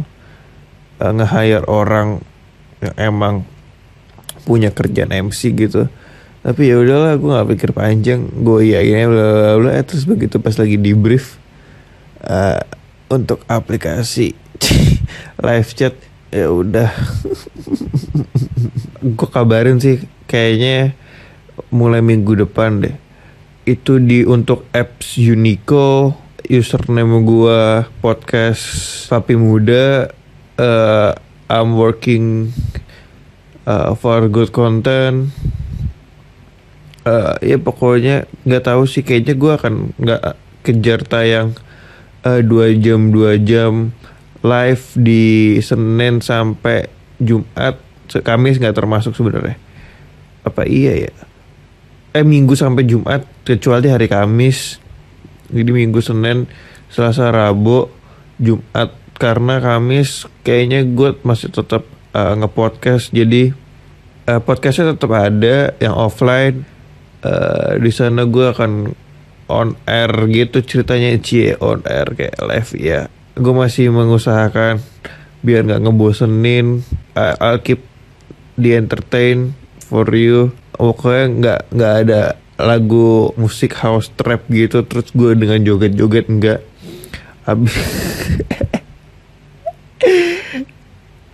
uh, 1.01 1.11
nge-hire 1.17 1.65
orang 1.65 2.21
yang 2.85 2.95
emang 3.01 3.35
punya 4.45 4.69
kerjaan 4.69 5.09
MC 5.09 5.57
gitu. 5.57 5.89
Tapi 6.45 6.61
ya 6.69 6.77
udahlah 6.77 7.17
gue 7.17 7.25
nggak 7.25 7.49
pikir 7.57 7.69
panjang. 7.73 8.21
Gue 8.45 8.69
iya 8.69 8.85
bla 9.09 9.25
bla 9.33 9.53
bla. 9.57 9.69
Eh, 9.81 9.85
terus 9.85 10.05
begitu 10.05 10.37
pas 10.37 10.53
lagi 10.53 10.77
di 10.77 10.93
brief 10.93 11.41
uh, 12.21 12.61
untuk 13.09 13.41
aplikasi 13.49 14.37
live 15.45 15.71
chat 15.73 15.97
ya 16.35 16.51
udah. 16.51 16.91
Gue 18.99 19.29
kabarin 19.31 19.79
sih 19.79 20.03
kayaknya 20.27 20.91
mulai 21.71 22.03
minggu 22.03 22.35
depan 22.43 22.83
deh. 22.83 22.95
Itu 23.63 24.03
di 24.03 24.27
untuk 24.27 24.67
apps 24.75 25.15
Unico 25.15 26.11
username 26.45 27.25
gue 27.25 27.87
podcast 28.03 28.61
papi 29.09 29.33
muda 29.33 30.13
uh, 30.59 31.11
I'm 31.49 31.73
working 31.79 32.51
uh, 33.63 33.95
for 33.95 34.27
good 34.27 34.51
content. 34.51 35.31
Uh, 37.05 37.37
ya 37.39 37.61
pokoknya 37.61 38.25
nggak 38.43 38.65
tahu 38.65 38.89
sih 38.89 39.05
kayaknya 39.05 39.37
gue 39.37 39.51
akan 39.53 39.73
nggak 39.93 40.21
kejar 40.65 41.05
tayang 41.05 41.53
uh, 42.25 42.41
dua 42.41 42.73
jam 42.73 43.13
dua 43.13 43.37
jam 43.37 43.93
live 44.45 44.85
di 44.93 45.57
Senin 45.65 46.21
sampai 46.21 46.85
Jumat 47.17 47.81
Kamis 48.05 48.61
nggak 48.61 48.77
termasuk 48.77 49.17
sebenarnya. 49.17 49.57
Apa 50.45 50.69
iya 50.69 51.09
ya? 51.09 51.13
Eh 52.13 52.21
Minggu 52.21 52.53
sampai 52.53 52.85
Jumat 52.85 53.25
kecuali 53.41 53.89
hari 53.89 54.05
Kamis. 54.05 54.77
Jadi 55.49 55.69
Minggu 55.73 55.99
Senin 56.05 56.45
Selasa 56.93 57.33
Rabu 57.33 57.89
Jumat. 58.37 58.93
Karena 59.15 59.63
Kamis 59.63 60.27
kayaknya 60.45 60.83
gue 60.85 61.17
masih 61.25 61.49
tetap 61.49 61.87
uh, 62.13 62.35
ngepodcast. 62.37 63.15
Jadi 63.15 63.55
uh, 64.29 64.41
podcastnya 64.43 64.93
tetap 64.93 65.11
ada 65.15 65.73
yang 65.81 65.95
offline. 65.97 66.67
Uh, 67.25 67.81
di 67.81 67.89
sana 67.89 68.29
gue 68.29 68.45
akan 68.53 68.93
on 69.49 69.73
air 69.89 70.11
gitu 70.29 70.61
ceritanya. 70.61 71.17
Cie 71.17 71.57
on 71.57 71.81
air 71.89 72.05
kayak 72.13 72.37
live 72.43 72.71
ya 72.77 73.09
gue 73.35 73.53
masih 73.53 73.91
mengusahakan 73.91 74.79
biar 75.43 75.67
nggak 75.67 75.83
ngebosenin 75.83 76.81
I'll 77.15 77.59
keep 77.63 77.83
the 78.59 78.75
entertain 78.75 79.55
for 79.79 80.07
you. 80.11 80.51
Pokoknya 80.75 81.25
nggak 81.31 81.59
nggak 81.71 81.93
ada 82.07 82.21
lagu 82.55 83.35
musik 83.35 83.75
house 83.75 84.07
trap 84.15 84.47
gitu 84.47 84.83
terus 84.87 85.11
gue 85.11 85.35
dengan 85.35 85.59
joget-joget 85.59 86.31
enggak 86.31 86.63
habis 87.43 87.75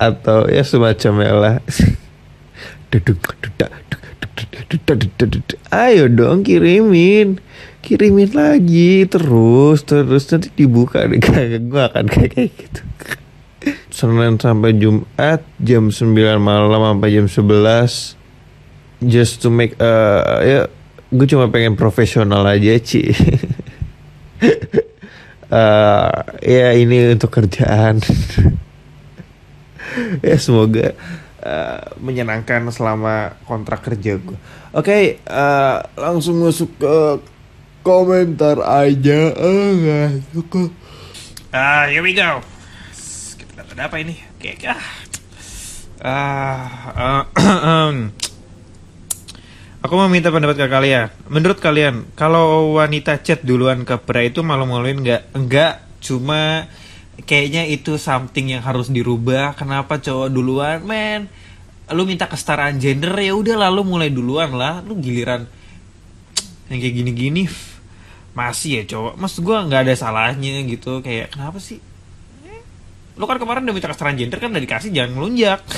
atau 0.01 0.49
ya 0.49 0.65
semacamnya 0.65 1.33
lah 1.37 1.55
ayo 5.71 6.05
dong 6.11 6.43
kirimin. 6.43 7.39
Kirimin 7.81 8.31
lagi 8.31 9.05
terus 9.09 9.83
terus. 9.83 10.29
Nanti 10.29 10.49
dibuka 10.53 11.05
deh 11.05 11.19
gue 11.71 11.81
akan 11.81 12.05
kayak 12.07 12.49
gitu. 12.53 12.81
Senin 13.93 14.41
sampai 14.41 14.73
Jumat 14.73 15.45
jam 15.61 15.93
9 15.93 16.17
malam 16.41 16.81
sampai 16.81 17.09
jam 17.13 17.27
11 17.29 18.17
just 19.05 19.41
to 19.41 19.53
make 19.53 19.77
uh, 19.77 20.41
ya 20.41 20.65
gue 21.13 21.27
cuma 21.29 21.49
pengen 21.49 21.77
profesional 21.77 22.45
aja 22.45 22.77
Ci. 22.81 23.03
Uh, 25.51 26.39
ya 26.39 26.71
ini 26.79 27.11
untuk 27.11 27.27
kerjaan. 27.27 27.99
Ya 30.23 30.39
semoga 30.39 30.95
uh, 31.41 31.97
menyenangkan 31.97 32.69
selama 32.71 33.36
kontrak 33.45 33.82
kerja 33.86 34.17
gue. 34.17 34.38
Oke, 34.71 34.86
okay, 34.86 35.04
uh, 35.27 35.84
langsung 35.97 36.39
masuk 36.41 36.71
ke 36.80 36.97
komentar 37.82 38.62
aja. 38.62 39.19
Enggak 39.36 40.23
uh. 40.32 40.69
Ah, 41.51 41.58
uh, 41.58 41.84
here 41.91 42.06
we 42.06 42.15
go. 42.15 42.39
Kita 43.36 43.67
ada 43.67 43.91
apa 43.91 43.97
ini? 43.99 44.15
Oke, 44.38 44.56
okay, 44.56 44.71
ah. 44.71 44.80
Uh, 46.01 47.21
uh, 47.38 47.93
Aku 49.82 49.97
mau 49.97 50.06
minta 50.10 50.30
pendapat 50.30 50.62
ke 50.62 50.65
kalian. 50.69 51.10
Menurut 51.25 51.58
kalian, 51.58 52.06
kalau 52.13 52.77
wanita 52.77 53.17
chat 53.21 53.41
duluan 53.41 53.82
ke 53.82 53.97
pria 53.97 54.30
itu 54.30 54.45
malu-maluin 54.45 55.01
nggak? 55.01 55.34
Enggak, 55.34 55.82
cuma 56.01 56.69
kayaknya 57.25 57.65
itu 57.69 57.97
something 57.97 58.57
yang 58.57 58.63
harus 58.63 58.89
dirubah. 58.89 59.57
Kenapa 59.57 60.01
cowok 60.01 60.29
duluan? 60.29 60.81
Men 60.86 61.29
lu 61.91 62.07
minta 62.07 62.23
kesetaraan 62.23 62.79
gender 62.79 63.12
ya 63.19 63.36
udah 63.36 63.67
lalu 63.67 63.81
mulai 63.84 64.10
duluan 64.10 64.55
lah. 64.55 64.79
Lu 64.84 64.97
giliran 64.97 65.45
yang 66.71 66.79
kayak 66.79 66.95
gini-gini 67.03 67.51
masih 68.31 68.81
ya 68.81 68.84
cowok. 68.95 69.13
Mas 69.19 69.36
gue 69.36 69.57
nggak 69.57 69.81
ada 69.88 69.93
salahnya 69.95 70.63
gitu. 70.67 71.03
Kayak 71.03 71.36
kenapa 71.36 71.60
sih? 71.60 71.84
Eh, 72.47 72.63
lu 73.19 73.27
kan 73.27 73.38
kemarin 73.38 73.67
udah 73.67 73.75
minta 73.75 73.91
kesetaraan 73.91 74.15
gender 74.15 74.39
kan 74.39 74.55
udah 74.55 74.63
dikasih 74.63 74.89
jangan 74.95 75.19
ngelunjak. 75.19 75.62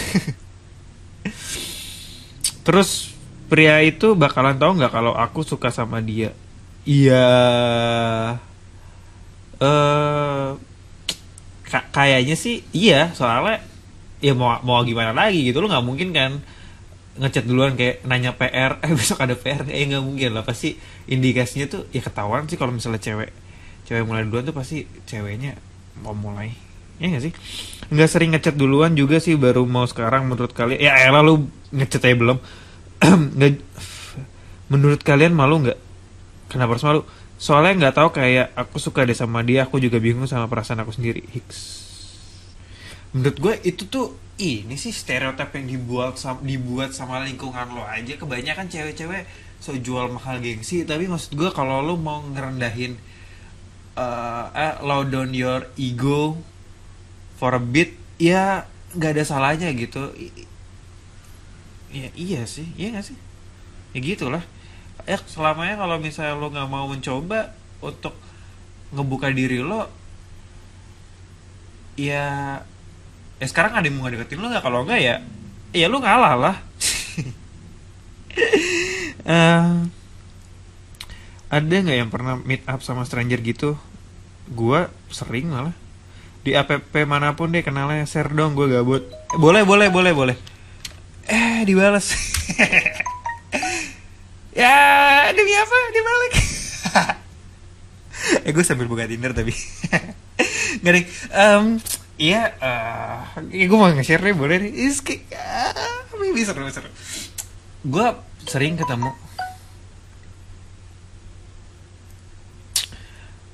Terus 2.66 3.12
pria 3.52 3.84
itu 3.84 4.16
bakalan 4.16 4.56
tahu 4.56 4.80
nggak 4.80 4.94
kalau 4.94 5.18
aku 5.18 5.42
suka 5.42 5.74
sama 5.74 6.00
dia? 6.00 6.32
Iya. 6.86 7.26
Eh 9.58 9.66
uh, 9.66 10.73
kayaknya 11.74 12.38
sih 12.38 12.62
iya 12.76 13.10
soalnya 13.18 13.64
ya 14.24 14.38
mau 14.38 14.56
mau 14.62 14.80
gimana 14.86 15.12
lagi 15.12 15.42
gitu 15.44 15.60
lo 15.60 15.68
nggak 15.68 15.86
mungkin 15.86 16.14
kan 16.14 16.40
ngechat 17.14 17.46
duluan 17.46 17.78
kayak 17.78 18.02
nanya 18.10 18.34
PR 18.34 18.78
eh 18.84 18.92
besok 18.94 19.22
ada 19.22 19.38
PR 19.38 19.66
eh 19.70 19.86
nggak? 19.86 20.02
Mungkin 20.02 20.30
lah 20.34 20.44
pasti 20.46 20.78
indikasinya 21.10 21.70
tuh 21.70 21.86
ya 21.94 22.02
ketahuan 22.02 22.50
sih 22.50 22.58
kalau 22.58 22.74
misalnya 22.74 23.02
cewek 23.02 23.30
cewek 23.86 24.04
mulai 24.08 24.26
duluan 24.26 24.48
tuh 24.48 24.56
pasti 24.56 24.88
ceweknya 25.06 25.60
mau 26.02 26.18
mulai. 26.18 26.56
Ya 26.98 27.10
nggak 27.10 27.24
sih? 27.30 27.34
Nggak 27.94 28.10
sering 28.10 28.32
ngechat 28.34 28.56
duluan 28.58 28.98
juga 28.98 29.20
sih 29.22 29.38
baru 29.38 29.66
mau 29.68 29.86
sekarang 29.86 30.26
menurut 30.26 30.56
kalian. 30.56 30.80
Ya 30.82 30.98
elah 31.06 31.22
lu 31.22 31.50
ngechat 31.74 32.02
aja 32.06 32.16
belum. 32.16 32.38
Menurut 34.72 35.04
kalian 35.04 35.36
malu 35.36 35.60
nggak? 35.60 35.76
Kenapa 36.50 36.78
harus 36.78 36.86
malu 36.88 37.02
soalnya 37.44 37.74
nggak 37.76 37.96
tahu 38.00 38.10
kayak 38.16 38.56
aku 38.56 38.80
suka 38.80 39.04
deh 39.04 39.12
sama 39.12 39.44
dia 39.44 39.68
aku 39.68 39.76
juga 39.84 40.00
bingung 40.00 40.24
sama 40.32 40.48
perasaan 40.48 40.80
aku 40.80 40.96
sendiri. 40.96 41.28
Hicks. 41.28 41.60
Menurut 43.12 43.38
gue 43.44 43.54
itu 43.68 43.84
tuh 43.92 44.16
ini 44.40 44.80
sih 44.80 44.96
stereotip 44.96 45.52
yang 45.52 45.68
dibuat 45.68 46.16
sama, 46.16 46.40
dibuat 46.40 46.96
sama 46.96 47.20
lingkungan 47.28 47.76
lo 47.76 47.84
aja. 47.84 48.16
Kebanyakan 48.16 48.72
cewek-cewek 48.72 49.28
so 49.60 49.76
jual 49.76 50.08
mahal 50.08 50.40
gengsi 50.40 50.88
tapi 50.88 51.12
maksud 51.12 51.36
gue 51.36 51.52
kalau 51.52 51.84
lo 51.84 52.00
mau 52.00 52.24
ngerendahin 52.24 52.96
uh, 54.00 54.48
eh 54.56 54.80
low 54.80 55.04
down 55.04 55.36
your 55.36 55.68
ego 55.76 56.40
for 57.36 57.56
a 57.56 57.64
bit 57.64 57.96
ya 58.24 58.64
nggak 58.96 59.20
ada 59.20 59.24
salahnya 59.28 59.68
gitu. 59.76 60.16
Ya 61.92 62.08
iya 62.16 62.48
sih 62.48 62.72
iya 62.80 62.96
gak 62.96 63.12
sih? 63.12 63.20
Ya 63.92 64.00
gitulah 64.00 64.48
ya 65.04 65.20
selamanya 65.28 65.76
kalau 65.80 66.00
misalnya 66.00 66.40
lo 66.40 66.48
nggak 66.48 66.70
mau 66.72 66.88
mencoba 66.88 67.52
untuk 67.84 68.16
ngebuka 68.94 69.34
diri 69.34 69.60
lo 69.60 69.90
ya 71.98 72.60
ya 73.38 73.46
sekarang 73.46 73.76
ada 73.78 73.86
yang 73.86 73.98
mau 74.00 74.10
deketin 74.10 74.40
lo 74.40 74.50
nggak? 74.50 74.64
Kalau 74.64 74.86
nggak 74.86 75.00
ya 75.02 75.16
ya 75.74 75.86
lo 75.90 75.98
ngalah 76.00 76.34
lah. 76.38 76.56
Uh, 79.24 79.88
ada 81.58 81.74
nggak 81.74 81.98
yang 81.98 82.10
pernah 82.10 82.40
meet 82.40 82.64
up 82.66 82.82
sama 82.82 83.04
stranger 83.04 83.42
gitu? 83.42 83.78
Gue 84.50 84.90
sering 85.12 85.50
malah. 85.50 85.76
Di 86.44 86.56
app 86.60 86.72
mana 87.08 87.36
pun 87.40 87.56
deh 87.56 87.64
kenalnya 87.64 88.04
share 88.04 88.32
dong 88.32 88.56
gue 88.56 88.68
gabut. 88.68 89.04
Boleh 89.36 89.64
boleh 89.64 89.88
boleh 89.92 90.12
boleh. 90.12 90.38
Eh 91.24 91.64
dibalas 91.64 92.12
ya 94.54 94.78
demi 95.34 95.54
apa? 95.58 95.76
Di 95.90 96.02
balik 96.02 96.34
eh 98.48 98.52
gue 98.56 98.64
sambil 98.64 98.88
buka 98.88 99.10
tinder 99.10 99.36
tapi. 99.36 99.52
Nggak 100.82 100.94
deh 100.96 101.06
iya 102.22 102.56
eh 102.62 103.18
ya 103.52 103.66
gue 103.68 103.78
mau 103.78 103.90
nge-share 103.90 104.24
deh 104.24 104.36
boleh 104.38 104.58
deh. 104.64 104.72
Is 104.72 105.02
kayak 105.02 105.28
uh, 105.34 106.18
maybe 106.22 106.46
seru 106.46 106.64
seru. 106.70 106.90
Gue 107.84 108.08
sering 108.48 108.80
ketemu. 108.80 109.12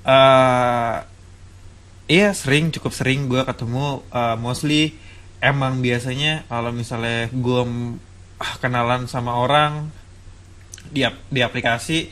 Uh, 0.10 1.06
iya 2.10 2.34
sering 2.34 2.74
cukup 2.74 2.94
sering 2.94 3.32
gue 3.32 3.42
ketemu. 3.46 4.04
Uh, 4.12 4.36
mostly 4.38 4.98
emang 5.40 5.80
biasanya 5.80 6.44
kalau 6.52 6.72
misalnya 6.76 7.32
gue 7.32 7.62
ah, 8.40 8.54
kenalan 8.60 9.08
sama 9.08 9.40
orang 9.40 9.92
di 10.90 11.06
di 11.30 11.40
aplikasi 11.42 12.10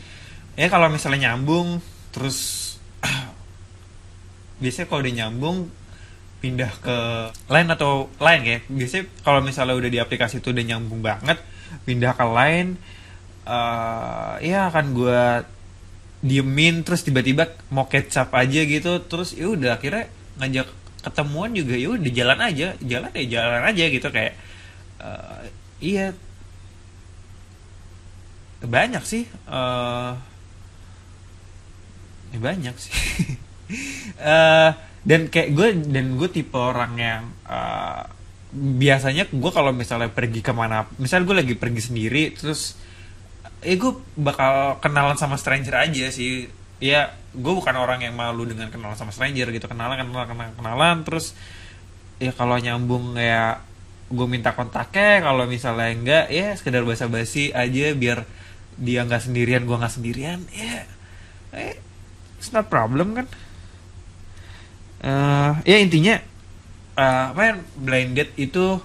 ya 0.58 0.68
kalau 0.70 0.90
misalnya 0.90 1.32
nyambung 1.32 1.82
terus 2.14 2.66
biasanya 4.62 4.88
kalau 4.90 5.02
udah 5.06 5.14
nyambung 5.14 5.58
pindah 6.38 6.70
ke 6.86 6.98
lain 7.50 7.68
atau 7.74 8.14
lain 8.22 8.42
ya. 8.46 8.60
Biasanya 8.70 9.06
kalau 9.26 9.42
misalnya 9.42 9.74
udah 9.74 9.90
di 9.90 10.00
aplikasi 10.02 10.38
itu 10.40 10.54
udah 10.54 10.66
nyambung 10.66 11.02
banget 11.02 11.42
pindah 11.84 12.14
ke 12.14 12.26
lain 12.26 12.80
eh 13.48 14.34
ya 14.44 14.68
akan 14.68 14.86
gue 14.92 15.24
diemin 16.20 16.84
terus 16.84 17.08
tiba-tiba 17.08 17.48
mau 17.72 17.88
kecap 17.88 18.28
aja 18.36 18.62
gitu 18.68 19.00
terus 19.08 19.32
ya 19.32 19.48
udah 19.48 19.80
akhirnya 19.80 20.12
ngajak 20.36 20.68
ketemuan 21.00 21.56
juga 21.56 21.80
ya 21.80 21.96
udah 21.96 22.12
jalan 22.12 22.40
aja 22.44 22.68
jalan 22.84 23.12
ya 23.16 23.26
jalan 23.40 23.62
aja 23.64 23.84
gitu 23.88 24.08
kayak 24.12 24.34
eh, 25.00 25.42
iya 25.80 26.12
banyak 28.66 29.04
sih 29.06 29.24
eh 29.30 30.14
ya 32.34 32.40
banyak 32.40 32.76
sih. 32.78 32.94
Eh 34.18 34.72
dan 35.04 35.28
kayak 35.28 35.50
gue 35.52 35.68
dan 35.92 36.16
gue 36.16 36.30
tipe 36.32 36.56
orang 36.56 36.96
yang 36.96 37.24
eh, 37.48 38.04
biasanya 38.56 39.28
gue 39.28 39.52
kalau 39.52 39.76
misalnya 39.76 40.08
pergi 40.08 40.40
ke 40.40 40.56
mana 40.56 40.88
misalnya 40.96 41.28
gue 41.28 41.38
lagi 41.44 41.56
pergi 41.60 41.82
sendiri 41.92 42.32
terus 42.32 42.80
eh 43.60 43.76
gue 43.76 43.92
bakal 44.16 44.80
kenalan 44.80 45.20
sama 45.20 45.36
stranger 45.36 45.76
aja 45.76 46.08
sih. 46.16 46.48
Ya 46.80 47.12
gue 47.36 47.54
bukan 47.54 47.76
orang 47.76 48.00
yang 48.08 48.16
malu 48.16 48.48
dengan 48.48 48.72
kenalan 48.72 48.96
sama 48.96 49.12
stranger 49.12 49.52
gitu. 49.52 49.68
Kenalan 49.68 50.00
kenalan 50.00 50.28
kenalan, 50.32 50.54
kenalan 50.56 50.98
terus 51.04 51.36
ya 52.18 52.32
kalau 52.34 52.56
nyambung 52.58 53.14
ya 53.20 53.62
gue 54.08 54.28
minta 54.32 54.56
kontaknya 54.56 55.20
kalau 55.20 55.44
misalnya 55.44 55.92
enggak 55.92 56.26
ya 56.32 56.56
sekedar 56.56 56.88
basa-basi 56.88 57.52
aja 57.52 57.92
biar 57.92 58.24
dia 58.78 59.02
nggak 59.04 59.26
sendirian 59.26 59.66
gue 59.66 59.78
nggak 59.78 59.94
sendirian 59.94 60.40
ya 60.54 60.86
eh, 61.58 61.76
it's 62.38 62.54
not 62.54 62.70
problem 62.70 63.18
kan? 63.18 63.28
Eh 65.02 65.52
ya 65.66 65.78
intinya 65.82 66.18
eh 66.98 67.28
men 67.38 67.62
blind 67.78 68.18
date 68.18 68.34
itu 68.38 68.82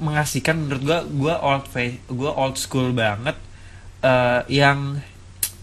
mengasihkan 0.00 0.56
menurut 0.56 0.82
gua 0.84 0.98
gua 1.04 1.34
old 1.44 1.64
face 1.68 2.00
gua 2.08 2.32
old 2.32 2.56
school 2.56 2.92
banget 2.96 3.36
eh 4.00 4.40
yang 4.48 4.96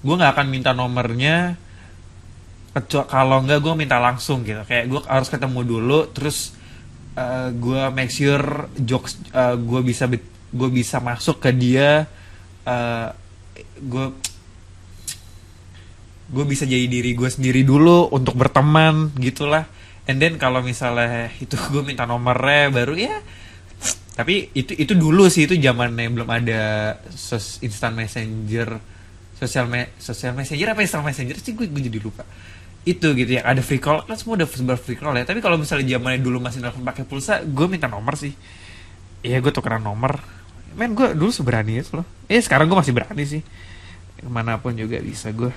gua 0.05 0.15
nggak 0.21 0.33
akan 0.37 0.47
minta 0.53 0.71
nomornya 0.77 1.57
kecuali 2.77 3.09
kalau 3.09 3.41
nggak 3.41 3.59
gua 3.65 3.73
minta 3.73 3.97
langsung 3.97 4.45
gitu. 4.45 4.61
Kayak 4.69 4.85
gua 4.93 5.01
harus 5.09 5.29
ketemu 5.33 5.59
dulu 5.65 5.99
terus 6.13 6.53
eh 7.17 7.49
gua 7.57 7.89
make 7.89 8.13
sure 8.13 8.69
jokes 8.77 9.17
eh, 9.33 9.57
gua 9.57 9.81
bisa 9.81 10.05
gua 10.53 10.69
bisa 10.69 11.01
masuk 11.01 11.41
ke 11.41 11.49
dia 11.53 12.05
gua 13.85 14.13
gue 16.27 16.43
bisa 16.43 16.67
jadi 16.67 16.85
diri 16.91 17.15
gue 17.15 17.29
sendiri 17.31 17.63
dulu 17.63 18.11
untuk 18.11 18.35
berteman 18.35 19.15
gitulah. 19.15 19.63
And 20.07 20.19
then 20.23 20.39
kalau 20.39 20.63
misalnya 20.63 21.31
itu 21.39 21.55
gue 21.73 21.83
minta 21.83 22.03
nomornya 22.03 22.71
baru 22.71 22.95
ya. 22.95 23.15
Tapi 24.17 24.49
itu 24.57 24.73
itu 24.73 24.93
dulu 24.97 25.29
sih 25.29 25.45
itu 25.45 25.53
zamannya 25.61 26.09
belum 26.09 26.27
ada 26.27 26.61
sos 27.11 27.61
instant 27.63 27.95
messenger. 27.95 28.79
Sosial 29.37 29.69
me 29.69 29.93
sosial 30.01 30.33
messenger 30.33 30.73
apa 30.73 30.81
instant 30.81 31.05
messenger 31.05 31.37
sih? 31.37 31.53
Gue, 31.53 31.69
gue 31.69 31.81
jadi 31.85 31.99
lupa. 32.01 32.25
Itu 32.81 33.13
gitu 33.13 33.37
ya 33.37 33.45
ada 33.45 33.61
free 33.61 33.79
call. 33.79 34.03
Kan 34.03 34.17
semua 34.17 34.41
udah 34.41 34.47
sebar 34.49 34.79
free 34.81 34.97
call 34.97 35.15
ya. 35.15 35.23
Tapi 35.23 35.39
kalau 35.39 35.55
misalnya 35.61 35.95
zamannya 35.95 36.19
dulu 36.19 36.41
masih 36.41 36.59
nelfon 36.65 36.81
pakai 36.81 37.05
pulsa 37.05 37.45
gue 37.45 37.67
minta 37.69 37.85
nomor 37.85 38.17
sih. 38.17 38.33
Iya 39.21 39.37
gue 39.39 39.53
tukeran 39.53 39.85
nomor. 39.85 40.17
Men 40.73 40.97
gue 40.97 41.13
dulu 41.13 41.29
seberani 41.29 41.77
itu 41.77 42.01
loh. 42.01 42.07
Eh 42.25 42.41
sekarang 42.41 42.65
gue 42.67 42.75
masih 42.75 42.91
berani 42.91 43.23
sih 43.23 43.41
Ke 44.17 44.27
mana 44.27 44.57
pun 44.57 44.73
juga 44.73 44.97
bisa 44.99 45.29
gue 45.31 45.53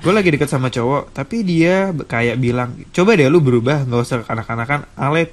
gue 0.00 0.12
lagi 0.16 0.32
deket 0.32 0.48
sama 0.48 0.72
cowok 0.72 1.12
tapi 1.12 1.44
dia 1.44 1.92
kayak 1.92 2.40
bilang 2.40 2.72
coba 2.88 3.20
deh 3.20 3.28
lu 3.28 3.44
berubah 3.44 3.84
nggak 3.84 4.00
usah 4.00 4.24
kanak-kanakan. 4.24 4.88
Alay 4.96 5.28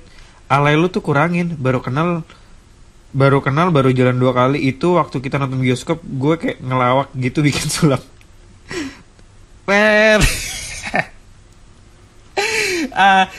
alay 0.52 0.76
lu 0.76 0.92
tuh 0.92 1.00
kurangin. 1.00 1.56
Baru 1.56 1.80
kenal 1.80 2.28
baru 3.16 3.40
kenal 3.40 3.72
baru 3.72 3.96
jalan 3.96 4.20
dua 4.20 4.36
kali 4.36 4.68
itu 4.68 5.00
waktu 5.00 5.24
kita 5.24 5.40
nonton 5.40 5.64
bioskop 5.64 6.04
gue 6.04 6.36
kayak 6.36 6.60
ngelawak 6.60 7.10
gitu 7.16 7.40
bikin 7.48 7.68
sulap. 7.72 8.04
Per. 9.64 10.20
Ah, 12.98 13.30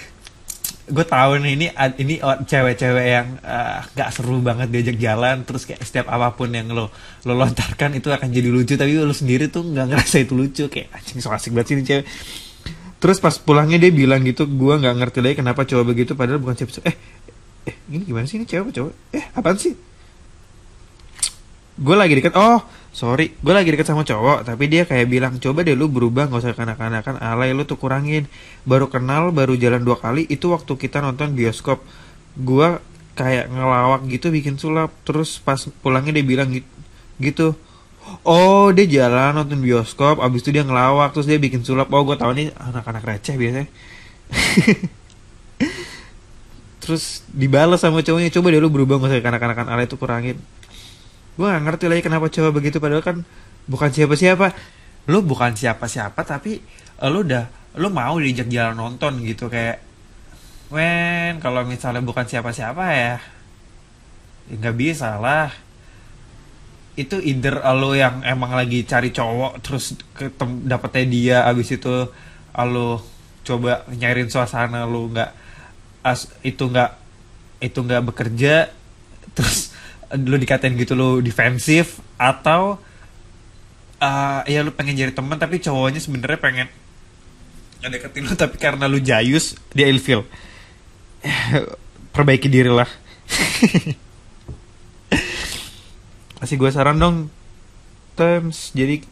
gue 0.88 1.06
tahu 1.06 1.44
nih 1.44 1.52
ini 1.54 1.66
ini 2.00 2.14
cewek-cewek 2.22 3.06
yang 3.06 3.28
ah, 3.44 3.84
nggak 3.92 4.08
seru 4.10 4.40
banget 4.40 4.72
diajak 4.72 4.96
jalan 4.96 5.44
terus 5.44 5.68
kayak 5.68 5.84
setiap 5.84 6.08
apa 6.08 6.32
pun 6.32 6.48
yang 6.48 6.72
lo 6.72 6.88
lo 7.28 7.32
lontarkan 7.36 7.92
itu 7.94 8.08
akan 8.08 8.28
jadi 8.32 8.48
lucu 8.48 8.74
tapi 8.74 8.96
lo 8.96 9.12
sendiri 9.12 9.52
tuh 9.52 9.68
nggak 9.68 9.86
ngerasa 9.92 10.16
itu 10.24 10.32
lucu 10.32 10.64
kayak 10.72 10.88
anjing 10.96 11.20
so 11.20 11.28
asik 11.28 11.52
banget 11.52 11.66
sih 11.68 11.74
ini 11.76 11.84
cewek. 11.84 12.06
Terus 12.98 13.22
pas 13.22 13.34
pulangnya 13.38 13.78
dia 13.78 13.92
bilang 13.94 14.24
gitu 14.26 14.48
gue 14.48 14.74
nggak 14.74 14.94
ngerti 14.98 15.18
lagi 15.22 15.34
kenapa 15.38 15.62
cowok 15.62 15.84
begitu 15.86 16.12
padahal 16.18 16.40
bukan 16.42 16.56
siapa 16.58 16.82
eh 16.88 16.96
eh 17.68 17.76
ini 17.92 18.02
gimana 18.08 18.24
sih 18.26 18.40
ini 18.40 18.46
cewek 18.48 18.62
apa 18.66 18.70
cowok? 18.74 18.92
Eh 19.12 19.24
apaan 19.36 19.56
sih? 19.60 19.74
Gue 21.78 21.94
lagi 21.94 22.18
deket 22.18 22.34
oh 22.34 22.58
sorry 22.98 23.30
gue 23.30 23.54
lagi 23.54 23.70
deket 23.70 23.86
sama 23.86 24.02
cowok 24.02 24.42
tapi 24.42 24.66
dia 24.66 24.82
kayak 24.82 25.06
bilang 25.06 25.38
coba 25.38 25.62
deh 25.62 25.78
lu 25.78 25.86
berubah 25.86 26.26
nggak 26.26 26.42
usah 26.42 26.58
kanak-kanakan 26.58 27.22
alay 27.22 27.54
lu 27.54 27.62
tuh 27.62 27.78
kurangin. 27.78 28.26
Baru 28.66 28.90
kenal 28.90 29.30
baru 29.30 29.54
jalan 29.54 29.86
dua 29.86 30.02
kali 30.02 30.26
itu 30.26 30.50
waktu 30.50 30.74
kita 30.74 30.98
nonton 30.98 31.38
bioskop. 31.38 31.78
Gue 32.34 32.82
kayak 33.14 33.54
ngelawak 33.54 34.02
gitu 34.10 34.34
bikin 34.34 34.58
sulap. 34.58 34.90
Terus 35.06 35.38
pas 35.38 35.62
pulangnya 35.78 36.18
dia 36.18 36.26
bilang 36.26 36.50
gitu, 37.22 37.54
oh 38.26 38.74
dia 38.74 38.86
jalan 38.90 39.46
nonton 39.46 39.62
bioskop 39.62 40.18
abis 40.18 40.42
itu 40.42 40.58
dia 40.58 40.66
ngelawak 40.66 41.14
terus 41.14 41.30
dia 41.30 41.38
bikin 41.38 41.62
sulap. 41.62 41.86
Oh 41.94 42.02
gue 42.02 42.18
tahu 42.18 42.34
nih 42.34 42.50
anak-anak 42.58 43.02
receh 43.06 43.38
biasanya. 43.38 43.70
Terus 46.82 47.20
dibalas 47.28 47.84
sama 47.84 48.00
cowoknya 48.00 48.32
coba 48.32 48.48
deh 48.48 48.60
lu 48.64 48.72
berubah 48.72 48.96
nggak 48.96 49.12
usah 49.12 49.20
kanak-kanakan 49.20 49.68
alay 49.68 49.84
itu 49.84 50.00
kurangin 50.00 50.40
gue 51.38 51.46
gak 51.46 51.62
ngerti 51.62 51.86
lagi 51.86 52.02
kenapa 52.02 52.26
cowok 52.26 52.50
begitu 52.50 52.82
padahal 52.82 53.06
kan 53.06 53.22
bukan 53.70 53.94
siapa-siapa. 53.94 54.50
Lo 55.06 55.22
bukan 55.22 55.54
siapa-siapa 55.54 56.18
tapi 56.26 56.58
eh, 56.98 57.08
lo 57.08 57.22
udah 57.22 57.46
lo 57.78 57.94
mau 57.94 58.18
diajak 58.18 58.50
jalan 58.50 58.74
nonton 58.74 59.22
gitu 59.22 59.46
kayak 59.46 59.78
men 60.74 61.38
kalau 61.38 61.62
misalnya 61.62 62.02
bukan 62.02 62.26
siapa-siapa 62.26 62.84
ya 62.90 63.16
ya 64.50 64.54
nggak 64.58 64.76
bisa 64.76 65.14
lah. 65.22 65.54
Itu 66.98 67.22
either 67.22 67.62
lo 67.78 67.94
yang 67.94 68.26
emang 68.26 68.58
lagi 68.58 68.82
cari 68.82 69.14
cowok 69.14 69.62
terus 69.62 69.94
ketem 70.18 70.66
dapetnya 70.66 71.04
dia 71.06 71.38
abis 71.46 71.78
itu 71.78 72.10
lo 72.58 72.98
coba 73.46 73.86
nyairin 73.94 74.26
suasana 74.26 74.82
lo 74.82 75.06
nggak 75.06 75.30
as 76.02 76.26
itu 76.42 76.66
nggak 76.66 76.90
itu 77.62 77.78
nggak 77.78 78.02
bekerja 78.10 78.74
terus 79.38 79.67
lo 80.12 80.36
dikatain 80.40 80.72
gitu 80.80 80.96
lo 80.96 81.20
defensif 81.20 82.00
atau 82.16 82.80
eh 83.98 84.42
ya 84.48 84.62
lu 84.62 84.70
pengen 84.72 84.94
jadi 84.94 85.12
teman 85.12 85.36
tapi 85.36 85.58
cowoknya 85.58 86.00
sebenarnya 86.00 86.38
pengen 86.38 86.68
ngedeketin 87.82 88.26
lu 88.26 88.34
tapi 88.34 88.56
karena 88.58 88.90
lu 88.90 88.98
jayus 88.98 89.54
dia 89.70 89.86
ilfil. 89.86 90.26
Perbaiki 92.14 92.50
diri 92.50 92.70
lah. 92.70 92.88
Kasih 96.38 96.58
gue 96.58 96.70
saran 96.70 96.98
dong 96.98 97.30
Tems. 98.18 98.74
Jadi 98.74 99.02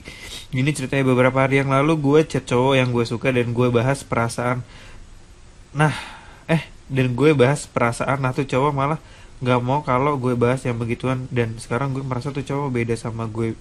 gini 0.51 0.71
ceritanya 0.75 1.07
beberapa 1.07 1.43
hari 1.43 1.63
yang 1.63 1.71
lalu 1.71 1.99
gue 1.99 2.21
chat 2.27 2.47
cowok 2.47 2.75
yang 2.79 2.91
gue 2.91 3.05
suka 3.07 3.31
dan 3.31 3.55
gue 3.55 3.69
bahas 3.71 4.03
perasaan. 4.03 4.63
Nah 5.75 5.95
eh 6.47 6.63
dan 6.87 7.15
gue 7.15 7.35
bahas 7.35 7.67
perasaan 7.67 8.23
nah 8.23 8.31
tuh 8.31 8.47
cowok 8.47 8.73
malah 8.75 8.99
nggak 9.41 9.61
mau 9.61 9.85
kalau 9.85 10.17
gue 10.17 10.33
bahas 10.37 10.63
yang 10.65 10.77
begituan. 10.81 11.29
Dan 11.29 11.57
sekarang 11.61 11.93
gue 11.93 12.05
merasa 12.05 12.33
tuh 12.33 12.45
cowok 12.45 12.69
beda 12.73 12.95
sama 12.97 13.29
gue 13.29 13.57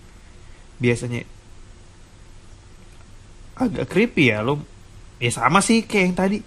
biasanya. 0.80 1.28
Agak 3.55 3.88
creepy 3.88 4.36
ya 4.36 4.43
lo 4.43 4.59
ya 5.15 5.32
sama 5.32 5.63
sih 5.63 5.84
kayak 5.88 6.03
yang 6.03 6.15
tadi. 6.15 6.39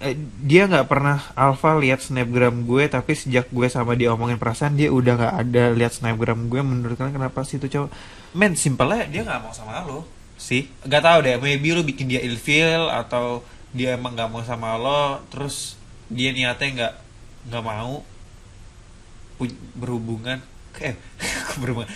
Eh, 0.00 0.16
dia 0.40 0.64
nggak 0.64 0.88
pernah 0.88 1.20
alpha 1.36 1.76
lihat 1.76 2.00
snapgram 2.00 2.64
gue 2.64 2.88
tapi 2.88 3.12
sejak 3.12 3.52
gue 3.52 3.68
sama 3.68 3.92
dia 3.92 4.08
omongin 4.08 4.40
perasaan 4.40 4.72
dia 4.72 4.88
udah 4.88 5.12
nggak 5.12 5.34
ada 5.44 5.64
lihat 5.76 5.92
snapgram 5.92 6.48
gue. 6.48 6.60
Menurut 6.64 6.96
kalian 6.96 7.20
kenapa 7.20 7.44
sih 7.44 7.60
itu 7.60 7.68
cowok? 7.68 7.90
Men 8.32 8.56
simpelnya 8.56 9.04
dia 9.08 9.20
nggak 9.24 9.40
mau 9.44 9.52
sama 9.52 9.84
lo. 9.84 10.08
Sih. 10.40 10.72
Nggak 10.88 11.02
tahu 11.04 11.18
deh 11.28 11.36
maybe 11.36 11.76
lu 11.76 11.84
bikin 11.84 12.08
dia 12.08 12.24
ilfil 12.24 12.88
atau 12.88 13.44
dia 13.70 13.94
emang 13.94 14.18
nggak 14.18 14.30
mau 14.30 14.42
sama 14.42 14.74
lo 14.74 15.22
terus 15.30 15.78
dia 16.10 16.34
niatnya 16.34 16.68
nggak 16.74 16.94
nggak 17.50 17.64
mau 17.64 18.02
berhubungan 19.76 20.40
eh 20.80 20.96
berhubungan. 21.60 21.88